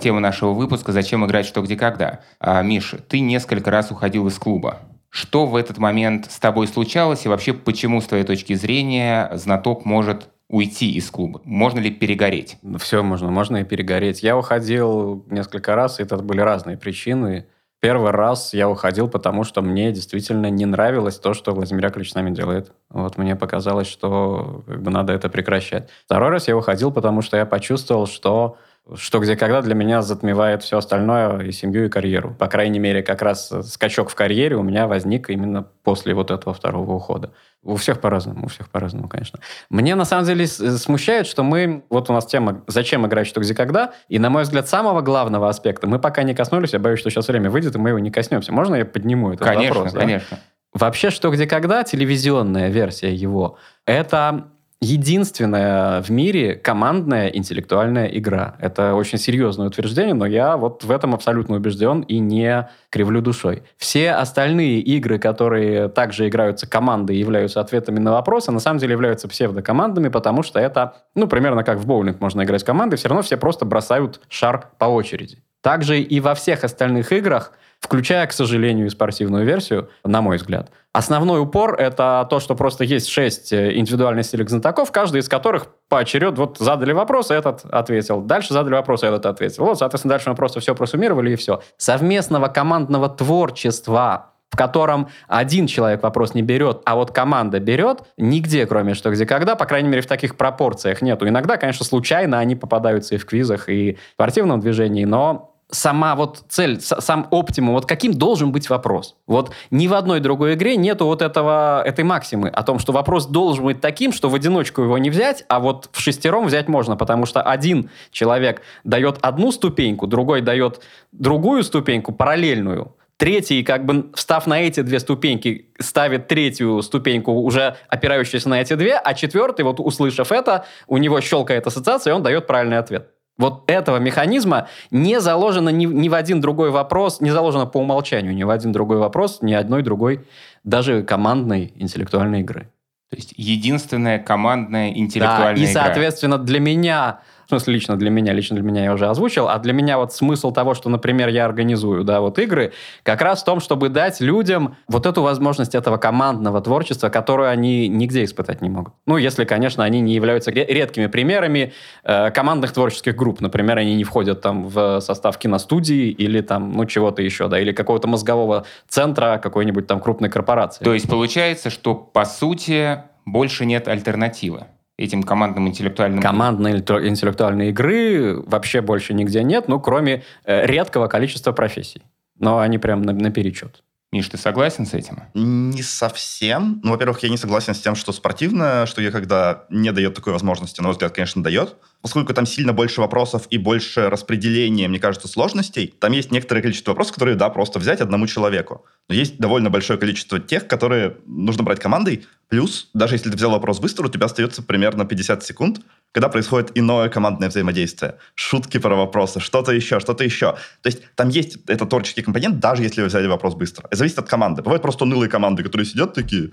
Тема 0.00 0.20
нашего 0.20 0.52
выпуска 0.52 0.92
«Зачем 0.92 1.24
играть 1.24 1.46
что, 1.46 1.62
где, 1.62 1.76
когда?». 1.76 2.20
А, 2.38 2.62
Миша, 2.62 2.98
ты 2.98 3.20
несколько 3.20 3.70
раз 3.70 3.90
уходил 3.90 4.26
из 4.26 4.38
клуба. 4.38 4.80
Что 5.08 5.46
в 5.46 5.56
этот 5.56 5.78
момент 5.78 6.30
с 6.30 6.38
тобой 6.38 6.66
случалось 6.66 7.24
и 7.24 7.28
вообще 7.28 7.52
почему, 7.52 8.00
с 8.00 8.06
твоей 8.06 8.24
точки 8.24 8.54
зрения, 8.54 9.30
знаток 9.34 9.84
может 9.84 10.28
уйти 10.48 10.92
из 10.92 11.10
клуба? 11.10 11.40
Можно 11.44 11.80
ли 11.80 11.90
перегореть? 11.90 12.56
Все 12.78 13.02
можно, 13.02 13.30
можно 13.30 13.58
и 13.58 13.64
перегореть. 13.64 14.22
Я 14.22 14.36
уходил 14.36 15.24
несколько 15.30 15.74
раз, 15.74 16.00
и 16.00 16.02
это 16.02 16.16
были 16.18 16.40
разные 16.40 16.76
причины. 16.76 17.46
Первый 17.82 18.12
раз 18.12 18.54
я 18.54 18.68
уходил, 18.68 19.08
потому 19.08 19.42
что 19.42 19.60
мне 19.60 19.90
действительно 19.90 20.48
не 20.50 20.66
нравилось 20.66 21.18
то, 21.18 21.34
что 21.34 21.50
Владимир 21.50 21.86
Яковлевич 21.86 22.12
с 22.12 22.14
нами 22.14 22.30
делает. 22.30 22.70
Вот 22.90 23.18
мне 23.18 23.34
показалось, 23.34 23.88
что 23.88 24.62
как 24.68 24.80
бы 24.82 24.92
надо 24.92 25.12
это 25.12 25.28
прекращать. 25.28 25.88
Второй 26.04 26.30
раз 26.30 26.46
я 26.46 26.56
уходил, 26.56 26.92
потому 26.92 27.22
что 27.22 27.36
я 27.36 27.44
почувствовал, 27.44 28.06
что 28.06 28.56
что 28.96 29.20
где 29.20 29.36
когда 29.36 29.62
для 29.62 29.74
меня 29.74 30.02
затмевает 30.02 30.62
все 30.62 30.78
остальное, 30.78 31.40
и 31.40 31.52
семью, 31.52 31.86
и 31.86 31.88
карьеру. 31.88 32.34
По 32.36 32.48
крайней 32.48 32.80
мере, 32.80 33.02
как 33.02 33.22
раз 33.22 33.52
скачок 33.64 34.10
в 34.10 34.14
карьере 34.14 34.56
у 34.56 34.62
меня 34.62 34.86
возник 34.88 35.30
именно 35.30 35.62
после 35.84 36.14
вот 36.14 36.30
этого 36.30 36.52
второго 36.52 36.92
ухода. 36.92 37.32
У 37.62 37.76
всех 37.76 38.00
по-разному, 38.00 38.46
у 38.46 38.48
всех 38.48 38.70
по-разному, 38.70 39.08
конечно. 39.08 39.38
Мне 39.70 39.94
на 39.94 40.04
самом 40.04 40.26
деле 40.26 40.46
смущает, 40.48 41.28
что 41.28 41.44
мы... 41.44 41.84
Вот 41.90 42.10
у 42.10 42.12
нас 42.12 42.26
тема 42.26 42.64
«Зачем 42.66 43.06
играть 43.06 43.28
что, 43.28 43.40
где, 43.40 43.54
когда?» 43.54 43.92
И, 44.08 44.18
на 44.18 44.30
мой 44.30 44.42
взгляд, 44.42 44.68
самого 44.68 45.00
главного 45.00 45.48
аспекта 45.48 45.86
мы 45.86 46.00
пока 46.00 46.24
не 46.24 46.34
коснулись. 46.34 46.72
Я 46.72 46.80
боюсь, 46.80 46.98
что 46.98 47.08
сейчас 47.10 47.28
время 47.28 47.50
выйдет, 47.50 47.76
и 47.76 47.78
мы 47.78 47.90
его 47.90 48.00
не 48.00 48.10
коснемся. 48.10 48.52
Можно 48.52 48.74
я 48.76 48.84
подниму 48.84 49.32
этот 49.32 49.46
конечно, 49.46 49.74
вопрос? 49.74 49.92
Конечно, 49.92 50.00
конечно. 50.00 50.36
Да? 50.38 50.42
Вообще 50.80 51.10
«Что, 51.10 51.30
где, 51.30 51.46
когда?» 51.46 51.84
телевизионная 51.84 52.70
версия 52.70 53.14
его— 53.14 53.58
это 53.86 54.51
единственная 54.82 56.02
в 56.02 56.10
мире 56.10 56.56
командная 56.56 57.28
интеллектуальная 57.28 58.06
игра. 58.06 58.56
Это 58.58 58.94
очень 58.94 59.16
серьезное 59.16 59.68
утверждение, 59.68 60.14
но 60.14 60.26
я 60.26 60.56
вот 60.56 60.82
в 60.82 60.90
этом 60.90 61.14
абсолютно 61.14 61.54
убежден 61.54 62.00
и 62.00 62.18
не 62.18 62.68
кривлю 62.90 63.20
душой. 63.20 63.62
Все 63.76 64.10
остальные 64.10 64.80
игры, 64.80 65.20
которые 65.20 65.88
также 65.88 66.28
играются 66.28 66.68
командой 66.68 67.14
и 67.14 67.20
являются 67.20 67.60
ответами 67.60 68.00
на 68.00 68.10
вопросы, 68.10 68.50
на 68.50 68.58
самом 68.58 68.80
деле 68.80 68.92
являются 68.92 69.28
псевдокомандами, 69.28 70.08
потому 70.08 70.42
что 70.42 70.58
это, 70.58 70.96
ну, 71.14 71.28
примерно 71.28 71.62
как 71.62 71.78
в 71.78 71.86
боулинг 71.86 72.20
можно 72.20 72.42
играть 72.42 72.64
командой, 72.64 72.96
все 72.96 73.08
равно 73.08 73.22
все 73.22 73.36
просто 73.36 73.64
бросают 73.64 74.20
шар 74.28 74.70
по 74.78 74.86
очереди. 74.86 75.38
Также 75.60 76.00
и 76.00 76.18
во 76.18 76.34
всех 76.34 76.64
остальных 76.64 77.12
играх 77.12 77.52
включая, 77.82 78.26
к 78.26 78.32
сожалению, 78.32 78.86
и 78.86 78.90
спортивную 78.90 79.44
версию, 79.44 79.90
на 80.04 80.22
мой 80.22 80.36
взгляд. 80.36 80.70
Основной 80.92 81.40
упор— 81.40 81.74
это 81.78 82.26
то, 82.28 82.38
что 82.38 82.54
просто 82.54 82.84
есть 82.84 83.08
шесть 83.08 83.50
э, 83.50 83.78
индивидуальных 83.78 84.26
стилек 84.26 84.50
знатоков, 84.50 84.92
каждый 84.92 85.20
из 85.20 85.28
которых 85.28 85.68
поочеред 85.88 86.36
вот 86.36 86.58
задали 86.58 86.92
вопрос, 86.92 87.30
этот 87.30 87.64
ответил, 87.64 88.20
дальше 88.20 88.52
задали 88.52 88.74
вопрос, 88.74 89.02
этот 89.02 89.24
ответил. 89.24 89.64
Вот, 89.64 89.78
соответственно, 89.78 90.10
дальше 90.10 90.28
мы 90.28 90.36
просто 90.36 90.60
все 90.60 90.74
просуммировали, 90.74 91.32
и 91.32 91.36
все. 91.36 91.62
Совместного 91.78 92.48
командного 92.48 93.08
творчества 93.08 94.28
в 94.50 94.56
котором 94.56 95.08
один 95.28 95.66
человек 95.66 96.02
вопрос 96.02 96.34
не 96.34 96.42
берет, 96.42 96.82
а 96.84 96.94
вот 96.94 97.10
команда 97.10 97.58
берет, 97.58 98.02
нигде, 98.18 98.66
кроме 98.66 98.92
что 98.92 99.10
где 99.10 99.24
когда, 99.24 99.56
по 99.56 99.64
крайней 99.64 99.88
мере, 99.88 100.02
в 100.02 100.06
таких 100.06 100.36
пропорциях 100.36 101.00
нету. 101.00 101.26
Иногда, 101.26 101.56
конечно, 101.56 101.86
случайно 101.86 102.38
они 102.38 102.54
попадаются 102.54 103.14
и 103.14 103.18
в 103.18 103.24
квизах, 103.24 103.70
и 103.70 103.94
в 103.94 104.12
спортивном 104.12 104.60
движении, 104.60 105.06
но 105.06 105.51
сама 105.72 106.14
вот 106.14 106.44
цель, 106.48 106.80
сам 106.80 107.26
оптимум, 107.30 107.74
вот 107.74 107.86
каким 107.86 108.12
должен 108.12 108.52
быть 108.52 108.70
вопрос. 108.70 109.16
Вот 109.26 109.50
ни 109.70 109.88
в 109.88 109.94
одной 109.94 110.20
другой 110.20 110.54
игре 110.54 110.76
нету 110.76 111.06
вот 111.06 111.22
этого, 111.22 111.82
этой 111.84 112.04
максимы 112.04 112.48
о 112.48 112.62
том, 112.62 112.78
что 112.78 112.92
вопрос 112.92 113.26
должен 113.26 113.64
быть 113.64 113.80
таким, 113.80 114.12
что 114.12 114.28
в 114.28 114.34
одиночку 114.34 114.82
его 114.82 114.98
не 114.98 115.10
взять, 115.10 115.44
а 115.48 115.58
вот 115.58 115.88
в 115.92 116.00
шестером 116.00 116.46
взять 116.46 116.68
можно, 116.68 116.96
потому 116.96 117.26
что 117.26 117.42
один 117.42 117.90
человек 118.10 118.62
дает 118.84 119.18
одну 119.22 119.50
ступеньку, 119.50 120.06
другой 120.06 120.42
дает 120.42 120.80
другую 121.10 121.64
ступеньку, 121.64 122.12
параллельную, 122.12 122.94
Третий, 123.18 123.62
как 123.62 123.84
бы 123.84 124.10
встав 124.14 124.48
на 124.48 124.62
эти 124.62 124.80
две 124.80 124.98
ступеньки, 124.98 125.68
ставит 125.78 126.26
третью 126.26 126.82
ступеньку, 126.82 127.30
уже 127.30 127.76
опирающуюся 127.86 128.48
на 128.48 128.60
эти 128.60 128.74
две, 128.74 128.96
а 128.96 129.14
четвертый, 129.14 129.64
вот 129.64 129.78
услышав 129.78 130.32
это, 130.32 130.64
у 130.88 130.96
него 130.96 131.20
щелкает 131.20 131.64
ассоциация, 131.64 132.12
и 132.12 132.16
он 132.16 132.24
дает 132.24 132.48
правильный 132.48 132.78
ответ. 132.78 133.10
Вот 133.38 133.64
этого 133.70 133.96
механизма 133.96 134.68
не 134.90 135.20
заложено 135.20 135.70
ни, 135.70 135.86
ни 135.86 136.08
в 136.08 136.14
один 136.14 136.40
другой 136.40 136.70
вопрос, 136.70 137.20
не 137.20 137.30
заложено 137.30 137.66
по 137.66 137.78
умолчанию 137.78 138.34
ни 138.34 138.42
в 138.44 138.50
один 138.50 138.72
другой 138.72 138.98
вопрос, 138.98 139.38
ни 139.40 139.54
одной 139.54 139.82
другой, 139.82 140.26
даже 140.64 141.02
командной 141.02 141.72
интеллектуальной 141.76 142.40
игры. 142.40 142.70
То 143.10 143.16
есть 143.16 143.34
единственная 143.36 144.18
командная 144.18 144.90
интеллектуальная 144.90 145.54
да, 145.54 145.60
и, 145.60 145.70
игра. 145.70 145.82
соответственно, 145.82 146.38
для 146.38 146.60
меня 146.60 147.20
смысле, 147.52 147.74
лично 147.74 147.96
для 147.96 148.10
меня, 148.10 148.32
лично 148.32 148.56
для 148.56 148.64
меня 148.64 148.84
я 148.84 148.92
уже 148.92 149.08
озвучил, 149.08 149.48
а 149.48 149.58
для 149.58 149.72
меня 149.72 149.98
вот 149.98 150.12
смысл 150.12 150.52
того, 150.52 150.74
что, 150.74 150.88
например, 150.88 151.28
я 151.28 151.44
организую, 151.44 152.04
да, 152.04 152.20
вот 152.20 152.38
игры, 152.38 152.72
как 153.02 153.20
раз 153.20 153.42
в 153.42 153.44
том, 153.44 153.60
чтобы 153.60 153.88
дать 153.88 154.20
людям 154.20 154.76
вот 154.88 155.06
эту 155.06 155.22
возможность 155.22 155.74
этого 155.74 155.98
командного 155.98 156.60
творчества, 156.60 157.08
которую 157.08 157.50
они 157.50 157.88
нигде 157.88 158.24
испытать 158.24 158.62
не 158.62 158.70
могут. 158.70 158.94
Ну, 159.06 159.16
если, 159.16 159.44
конечно, 159.44 159.84
они 159.84 160.00
не 160.00 160.14
являются 160.14 160.50
редкими 160.50 161.06
примерами 161.06 161.72
э, 162.04 162.30
командных 162.30 162.72
творческих 162.72 163.16
групп. 163.16 163.40
Например, 163.40 163.78
они 163.78 163.94
не 163.94 164.04
входят 164.04 164.40
там 164.40 164.68
в 164.68 165.00
состав 165.00 165.38
киностудии 165.38 166.08
или 166.08 166.40
там, 166.40 166.72
ну, 166.72 166.86
чего-то 166.86 167.22
еще, 167.22 167.48
да, 167.48 167.60
или 167.60 167.72
какого-то 167.72 168.08
мозгового 168.08 168.64
центра 168.88 169.38
какой-нибудь 169.42 169.86
там 169.86 170.00
крупной 170.00 170.30
корпорации. 170.30 170.84
То 170.84 170.94
есть 170.94 171.08
получается, 171.08 171.70
что, 171.70 171.94
по 171.94 172.24
сути, 172.24 173.02
больше 173.24 173.66
нет 173.66 173.88
альтернативы 173.88 174.66
этим 174.98 175.22
командным 175.22 175.68
интеллектуальным... 175.68 176.20
Командной 176.20 176.78
интеллектуальной 176.78 177.70
игры 177.70 178.40
вообще 178.46 178.80
больше 178.80 179.14
нигде 179.14 179.42
нет, 179.42 179.68
ну, 179.68 179.80
кроме 179.80 180.22
э, 180.44 180.66
редкого 180.66 181.08
количества 181.08 181.52
профессий. 181.52 182.02
Но 182.38 182.58
они 182.58 182.78
прям 182.78 183.02
на, 183.02 183.12
наперечет. 183.12 183.82
Миш, 184.12 184.28
ты 184.28 184.36
согласен 184.36 184.84
с 184.84 184.92
этим? 184.92 185.22
Не 185.32 185.82
совсем. 185.82 186.80
Ну, 186.84 186.90
во-первых, 186.90 187.22
я 187.22 187.30
не 187.30 187.38
согласен 187.38 187.74
с 187.74 187.80
тем, 187.80 187.94
что 187.94 188.12
спортивное, 188.12 188.84
что 188.84 189.00
я 189.00 189.10
когда 189.10 189.64
не 189.70 189.90
дает 189.90 190.14
такой 190.14 190.34
возможности, 190.34 190.80
на 190.80 190.88
мой 190.88 190.92
взгляд, 190.92 191.14
конечно, 191.14 191.42
дает. 191.42 191.76
Поскольку 192.02 192.34
там 192.34 192.46
сильно 192.46 192.72
больше 192.72 193.00
вопросов 193.00 193.46
и 193.50 193.58
больше 193.58 194.10
распределения, 194.10 194.88
мне 194.88 194.98
кажется, 194.98 195.28
сложностей, 195.28 195.94
там 196.00 196.10
есть 196.12 196.32
некоторое 196.32 196.60
количество 196.60 196.90
вопросов, 196.90 197.14
которые, 197.14 197.36
да, 197.36 197.48
просто 197.48 197.78
взять 197.78 198.00
одному 198.00 198.26
человеку. 198.26 198.84
Но 199.08 199.14
есть 199.14 199.38
довольно 199.38 199.70
большое 199.70 199.98
количество 199.98 200.40
тех, 200.40 200.66
которые 200.66 201.16
нужно 201.26 201.62
брать 201.62 201.78
командой. 201.78 202.26
Плюс, 202.48 202.90
даже 202.92 203.14
если 203.14 203.30
ты 203.30 203.36
взял 203.36 203.52
вопрос 203.52 203.78
быстро, 203.78 204.06
у 204.06 204.10
тебя 204.10 204.26
остается 204.26 204.62
примерно 204.62 205.04
50 205.04 205.44
секунд, 205.44 205.80
когда 206.10 206.28
происходит 206.28 206.72
иное 206.74 207.08
командное 207.08 207.48
взаимодействие. 207.48 208.18
Шутки 208.34 208.78
про 208.78 208.96
вопросы, 208.96 209.38
что-то 209.38 209.72
еще, 209.72 210.00
что-то 210.00 210.24
еще. 210.24 210.56
То 210.82 210.88
есть 210.88 211.02
там 211.14 211.28
есть 211.28 211.58
этот 211.68 211.88
творческий 211.88 212.22
компонент, 212.22 212.58
даже 212.58 212.82
если 212.82 213.00
вы 213.00 213.06
взяли 213.06 213.28
вопрос 213.28 213.54
быстро. 213.54 213.86
Это 213.86 213.96
зависит 213.96 214.18
от 214.18 214.28
команды. 214.28 214.62
Бывают 214.62 214.82
просто 214.82 215.04
унылые 215.04 215.30
команды, 215.30 215.62
которые 215.62 215.86
сидят 215.86 216.14
такие, 216.14 216.50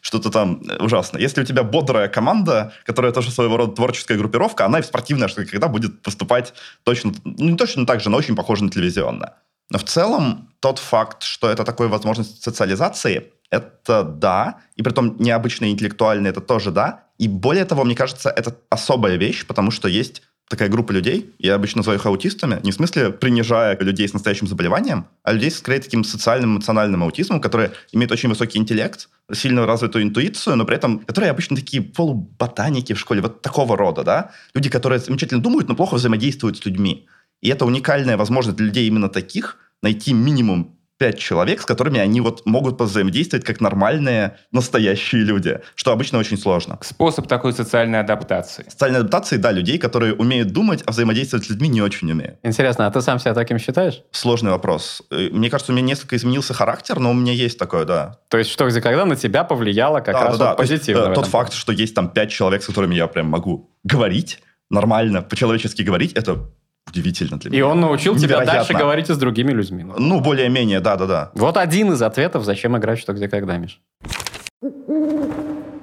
что-то 0.00 0.30
там 0.30 0.62
ужасно. 0.80 1.18
Если 1.18 1.42
у 1.42 1.44
тебя 1.44 1.62
бодрая 1.62 2.08
команда, 2.08 2.72
которая 2.84 3.12
тоже 3.12 3.30
своего 3.30 3.56
рода 3.56 3.72
творческая 3.74 4.16
группировка, 4.16 4.64
она 4.64 4.78
и 4.78 4.82
в 4.82 4.86
спортивное, 4.86 5.28
что 5.28 5.44
когда 5.44 5.68
будет 5.68 6.02
поступать 6.02 6.54
точно, 6.84 7.12
ну 7.24 7.50
не 7.50 7.56
точно 7.56 7.86
так 7.86 8.00
же, 8.00 8.10
но 8.10 8.16
очень 8.16 8.34
похоже 8.34 8.64
на 8.64 8.70
телевизионное. 8.70 9.34
Но 9.70 9.78
в 9.78 9.84
целом 9.84 10.48
тот 10.60 10.78
факт, 10.78 11.22
что 11.22 11.48
это 11.48 11.64
такая 11.64 11.88
возможность 11.88 12.42
социализации, 12.42 13.32
это 13.50 14.02
да, 14.02 14.60
и 14.76 14.82
при 14.82 14.92
том 14.92 15.16
необычный 15.18 15.70
интеллектуальный, 15.70 16.30
это 16.30 16.40
тоже 16.40 16.70
да. 16.70 17.04
И 17.18 17.28
более 17.28 17.64
того, 17.64 17.84
мне 17.84 17.94
кажется, 17.94 18.30
это 18.30 18.56
особая 18.70 19.16
вещь, 19.16 19.46
потому 19.46 19.70
что 19.70 19.88
есть 19.88 20.22
такая 20.48 20.68
группа 20.68 20.92
людей, 20.92 21.34
я 21.38 21.54
обычно 21.54 21.78
называю 21.78 21.98
их 21.98 22.06
аутистами, 22.06 22.60
не 22.62 22.70
в 22.70 22.74
смысле 22.74 23.10
принижая 23.10 23.78
людей 23.78 24.08
с 24.08 24.12
настоящим 24.12 24.46
заболеванием, 24.46 25.06
а 25.22 25.32
людей 25.32 25.50
с 25.50 25.58
скорее 25.58 25.80
таким 25.80 26.04
социальным 26.04 26.56
эмоциональным 26.56 27.02
аутизмом, 27.02 27.40
которые 27.40 27.72
имеют 27.92 28.12
очень 28.12 28.28
высокий 28.28 28.58
интеллект, 28.58 29.08
сильно 29.32 29.66
развитую 29.66 30.04
интуицию, 30.04 30.56
но 30.56 30.64
при 30.64 30.76
этом, 30.76 30.98
которые 31.00 31.30
обычно 31.30 31.56
такие 31.56 31.82
полуботаники 31.82 32.92
в 32.92 33.00
школе, 33.00 33.22
вот 33.22 33.42
такого 33.42 33.76
рода, 33.76 34.04
да, 34.04 34.30
люди, 34.54 34.68
которые 34.68 34.98
замечательно 34.98 35.42
думают, 35.42 35.68
но 35.68 35.74
плохо 35.74 35.94
взаимодействуют 35.94 36.58
с 36.58 36.64
людьми. 36.64 37.06
И 37.40 37.48
это 37.48 37.64
уникальная 37.64 38.16
возможность 38.16 38.56
для 38.56 38.66
людей 38.66 38.86
именно 38.86 39.08
таких 39.08 39.56
найти 39.82 40.12
минимум 40.12 40.73
пять 40.98 41.18
человек, 41.18 41.60
с 41.60 41.66
которыми 41.66 41.98
они 41.98 42.20
вот 42.20 42.46
могут 42.46 42.80
взаимодействовать 42.80 43.44
как 43.44 43.60
нормальные, 43.60 44.36
настоящие 44.52 45.22
люди, 45.22 45.60
что 45.74 45.92
обычно 45.92 46.18
очень 46.18 46.38
сложно. 46.38 46.78
Способ 46.82 47.26
такой 47.26 47.52
социальной 47.52 48.00
адаптации. 48.00 48.64
Социальной 48.68 49.00
адаптации, 49.00 49.36
да, 49.36 49.50
людей, 49.50 49.78
которые 49.78 50.14
умеют 50.14 50.52
думать, 50.52 50.82
а 50.86 50.92
взаимодействовать 50.92 51.46
с 51.46 51.50
людьми 51.50 51.68
не 51.68 51.82
очень 51.82 52.10
умеют. 52.10 52.38
Интересно, 52.42 52.86
а 52.86 52.90
ты 52.90 53.00
сам 53.00 53.18
себя 53.18 53.34
таким 53.34 53.58
считаешь? 53.58 54.02
Сложный 54.12 54.52
вопрос. 54.52 55.02
Э, 55.10 55.28
мне 55.30 55.50
кажется, 55.50 55.72
у 55.72 55.74
меня 55.74 55.86
несколько 55.86 56.16
изменился 56.16 56.54
характер, 56.54 57.00
но 57.00 57.10
у 57.10 57.14
меня 57.14 57.32
есть 57.32 57.58
такое, 57.58 57.84
да. 57.84 58.18
То 58.28 58.38
есть 58.38 58.50
что, 58.50 58.68
где 58.68 58.80
когда 58.80 59.04
на 59.04 59.16
тебя 59.16 59.44
повлияло 59.44 60.00
как 60.00 60.14
да, 60.14 60.24
раз 60.24 60.38
да, 60.38 60.50
вот 60.50 60.50
да. 60.52 60.54
позитивно? 60.54 61.00
Есть, 61.00 61.10
э, 61.10 61.14
тот 61.14 61.26
факт, 61.26 61.52
что 61.52 61.72
есть 61.72 61.94
там 61.94 62.08
пять 62.08 62.30
человек, 62.30 62.62
с 62.62 62.66
которыми 62.66 62.94
я 62.94 63.08
прям 63.08 63.26
могу 63.26 63.70
говорить, 63.82 64.40
нормально, 64.70 65.22
по-человечески 65.22 65.82
говорить, 65.82 66.12
это 66.12 66.50
удивительно 66.88 67.38
для 67.38 67.50
меня. 67.50 67.58
И 67.58 67.62
он 67.62 67.80
научил 67.80 68.16
тебя 68.16 68.44
дальше 68.44 68.72
говорить 68.72 69.10
и 69.10 69.14
с 69.14 69.18
другими 69.18 69.52
людьми. 69.52 69.84
Ну, 69.84 70.20
более-менее, 70.20 70.80
да-да-да. 70.80 71.30
Вот 71.34 71.56
один 71.56 71.92
из 71.92 72.02
ответов, 72.02 72.44
зачем 72.44 72.76
играть 72.76 72.98
что, 72.98 73.12
где, 73.12 73.28
когда, 73.28 73.56
Миш. 73.56 73.80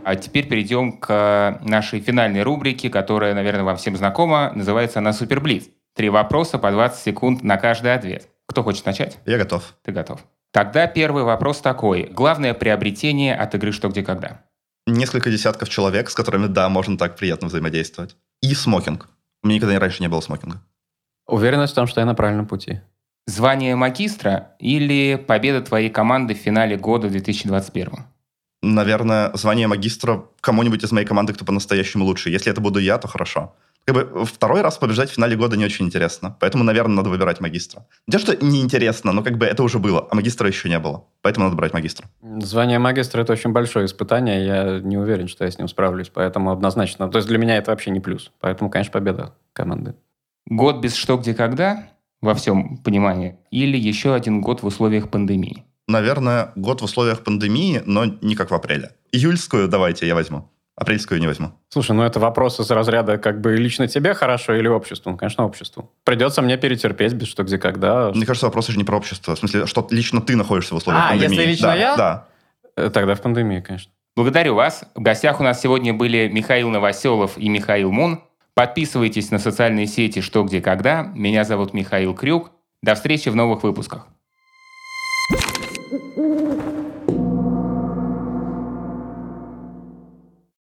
А 0.04 0.16
теперь 0.16 0.48
перейдем 0.48 0.98
к 0.98 1.60
нашей 1.62 2.00
финальной 2.00 2.44
рубрике, 2.44 2.90
которая, 2.90 3.36
наверное, 3.36 3.64
вам 3.64 3.78
всем 3.78 3.96
знакома. 3.96 4.52
Называется 4.56 5.00
она 5.00 5.14
«Суперблиц». 5.14 5.66
Три 5.96 6.10
вопроса 6.10 6.58
по 6.58 6.72
20 6.72 7.00
секунд 7.00 7.44
на 7.44 7.58
каждый 7.58 7.94
ответ. 7.94 8.28
Кто 8.48 8.64
хочет 8.64 8.86
начать? 8.86 9.20
Я 9.26 9.38
готов. 9.38 9.76
Ты 9.84 9.92
готов. 9.92 10.26
Тогда 10.52 10.88
первый 10.88 11.24
вопрос 11.24 11.62
такой. 11.62 12.10
Главное 12.12 12.54
приобретение 12.54 13.36
от 13.36 13.54
игры 13.56 13.72
«Что, 13.72 13.90
где, 13.90 14.04
когда»? 14.04 14.42
Несколько 14.88 15.30
десятков 15.30 15.70
человек, 15.70 16.10
с 16.10 16.16
которыми, 16.16 16.48
да, 16.48 16.68
можно 16.68 16.98
так 16.98 17.16
приятно 17.16 17.48
взаимодействовать. 17.48 18.16
И 18.42 18.56
смокинг. 18.56 19.08
У 19.44 19.48
меня 19.48 19.58
никогда 19.58 19.80
раньше 19.80 20.02
не 20.02 20.10
было 20.10 20.22
смокинга. 20.22 20.62
Уверенность 21.32 21.72
в 21.72 21.76
том, 21.76 21.88
что 21.88 22.02
я 22.02 22.06
на 22.06 22.14
правильном 22.14 22.46
пути. 22.46 22.82
Звание 23.26 23.78
магистра 23.78 24.50
или 24.60 25.16
победа 25.16 25.62
твоей 25.62 25.90
команды 25.90 26.34
в 26.34 26.38
финале 26.38 26.76
года 26.76 27.10
2021? 27.10 27.88
Наверное, 28.62 29.32
звание 29.36 29.68
магистра 29.68 30.26
кому-нибудь 30.42 30.84
из 30.84 30.92
моей 30.92 31.08
команды, 31.08 31.34
кто 31.34 31.46
по-настоящему 31.46 32.04
лучше. 32.04 32.30
Если 32.30 32.52
это 32.52 32.60
буду 32.60 32.80
я, 32.80 32.98
то 32.98 33.08
хорошо. 33.08 33.56
Как 33.86 33.96
бы 33.96 34.26
второй 34.26 34.62
раз 34.62 34.78
побеждать 34.78 35.10
в 35.10 35.14
финале 35.14 35.38
года 35.38 35.56
не 35.56 35.64
очень 35.64 35.86
интересно. 35.86 36.36
Поэтому, 36.42 36.66
наверное, 36.66 36.98
надо 36.98 37.10
выбирать 37.10 37.40
магистра. 37.40 37.86
Не 38.08 38.12
то, 38.12 38.20
что 38.20 38.36
неинтересно, 38.46 39.14
но 39.14 39.24
как 39.24 39.38
бы 39.38 39.46
это 39.46 39.64
уже 39.64 39.80
было, 39.80 40.06
а 40.12 40.16
магистра 40.16 40.50
еще 40.50 40.68
не 40.68 40.80
было. 40.80 41.06
Поэтому 41.22 41.46
надо 41.46 41.56
брать 41.56 41.72
магистра. 41.72 42.10
Звание 42.42 42.78
магистра– 42.78 43.22
это 43.24 43.32
очень 43.32 43.54
большое 43.54 43.86
испытание. 43.86 44.46
Я 44.46 44.80
не 44.82 44.98
уверен, 44.98 45.30
что 45.30 45.46
я 45.46 45.50
с 45.50 45.58
ним 45.58 45.70
справлюсь. 45.70 46.10
Поэтому 46.10 46.52
однозначно. 46.52 47.10
То 47.10 47.20
есть 47.20 47.30
для 47.30 47.38
меня 47.38 47.56
это 47.56 47.72
вообще 47.72 47.90
не 47.90 48.02
плюс. 48.02 48.32
Поэтому, 48.42 48.70
конечно, 48.70 48.92
победа 48.92 49.34
команды. 49.54 49.96
Год 50.52 50.82
без 50.82 50.96
что, 50.96 51.16
где, 51.16 51.34
когда 51.34 51.86
во 52.20 52.36
всем 52.36 52.76
понимании? 52.76 53.38
Или 53.52 53.78
еще 53.78 54.14
один 54.14 54.42
год 54.42 54.64
в 54.64 54.66
условиях 54.66 55.10
пандемии? 55.10 55.64
Наверное, 55.88 56.52
год 56.58 56.82
в 56.82 56.84
условиях 56.84 57.24
пандемии, 57.24 57.82
но 57.86 58.04
не 58.04 58.36
как 58.36 58.52
в 58.52 58.54
апреле. 58.54 58.92
Июльскую 59.14 59.70
давайте 59.70 60.08
я 60.08 60.14
возьму. 60.14 60.52
Апрельскую 60.76 61.22
не 61.22 61.28
возьму. 61.28 61.54
Слушай, 61.70 61.94
ну 61.94 62.04
это 62.04 62.20
вопрос 62.20 62.60
из 62.60 62.70
разряда 62.70 63.18
как 63.18 63.40
бы 63.40 63.56
лично 63.56 63.88
тебе 63.88 64.14
хорошо 64.14 64.54
или 64.54 64.68
обществу? 64.68 65.12
Ну, 65.12 65.18
конечно, 65.18 65.46
обществу. 65.46 65.90
Придется 66.04 66.42
мне 66.42 66.58
перетерпеть 66.58 67.14
без 67.14 67.30
что, 67.30 67.44
где, 67.44 67.58
когда. 67.58 68.12
Мне 68.12 68.26
кажется, 68.26 68.48
вопрос 68.48 68.68
же 68.68 68.78
не 68.78 68.84
про 68.84 68.98
общество. 68.98 69.36
В 69.38 69.40
смысле, 69.40 69.68
что 69.68 69.88
лично 69.90 70.20
ты 70.20 70.36
находишься 70.36 70.74
в 70.74 70.80
условиях 70.80 71.06
а, 71.06 71.10
пандемии. 71.12 71.34
если 71.34 71.50
лично 71.50 71.68
да, 71.68 71.76
я? 71.76 71.96
Да. 71.96 72.28
Э, 72.76 72.90
Тогда 72.90 73.16
в 73.16 73.22
пандемии, 73.22 73.62
конечно. 73.62 73.90
Благодарю 74.18 74.56
вас. 74.56 74.84
В 74.96 75.02
гостях 75.02 75.40
у 75.40 75.44
нас 75.44 75.62
сегодня 75.62 75.94
были 75.94 76.28
Михаил 76.28 76.70
Новоселов 76.70 77.38
и 77.38 77.48
Михаил 77.48 77.94
Мун. 77.94 78.20
Подписывайтесь 78.54 79.32
на 79.32 79.40
социальные 79.40 79.88
сети 79.88 80.20
«Что, 80.20 80.44
где, 80.44 80.62
когда». 80.62 81.04
Меня 81.16 81.44
зовут 81.44 81.74
Михаил 81.74 82.14
Крюк. 82.14 82.52
До 82.82 82.96
встречи 82.96 83.30
в 83.30 83.36
новых 83.36 83.64
выпусках. 83.64 84.08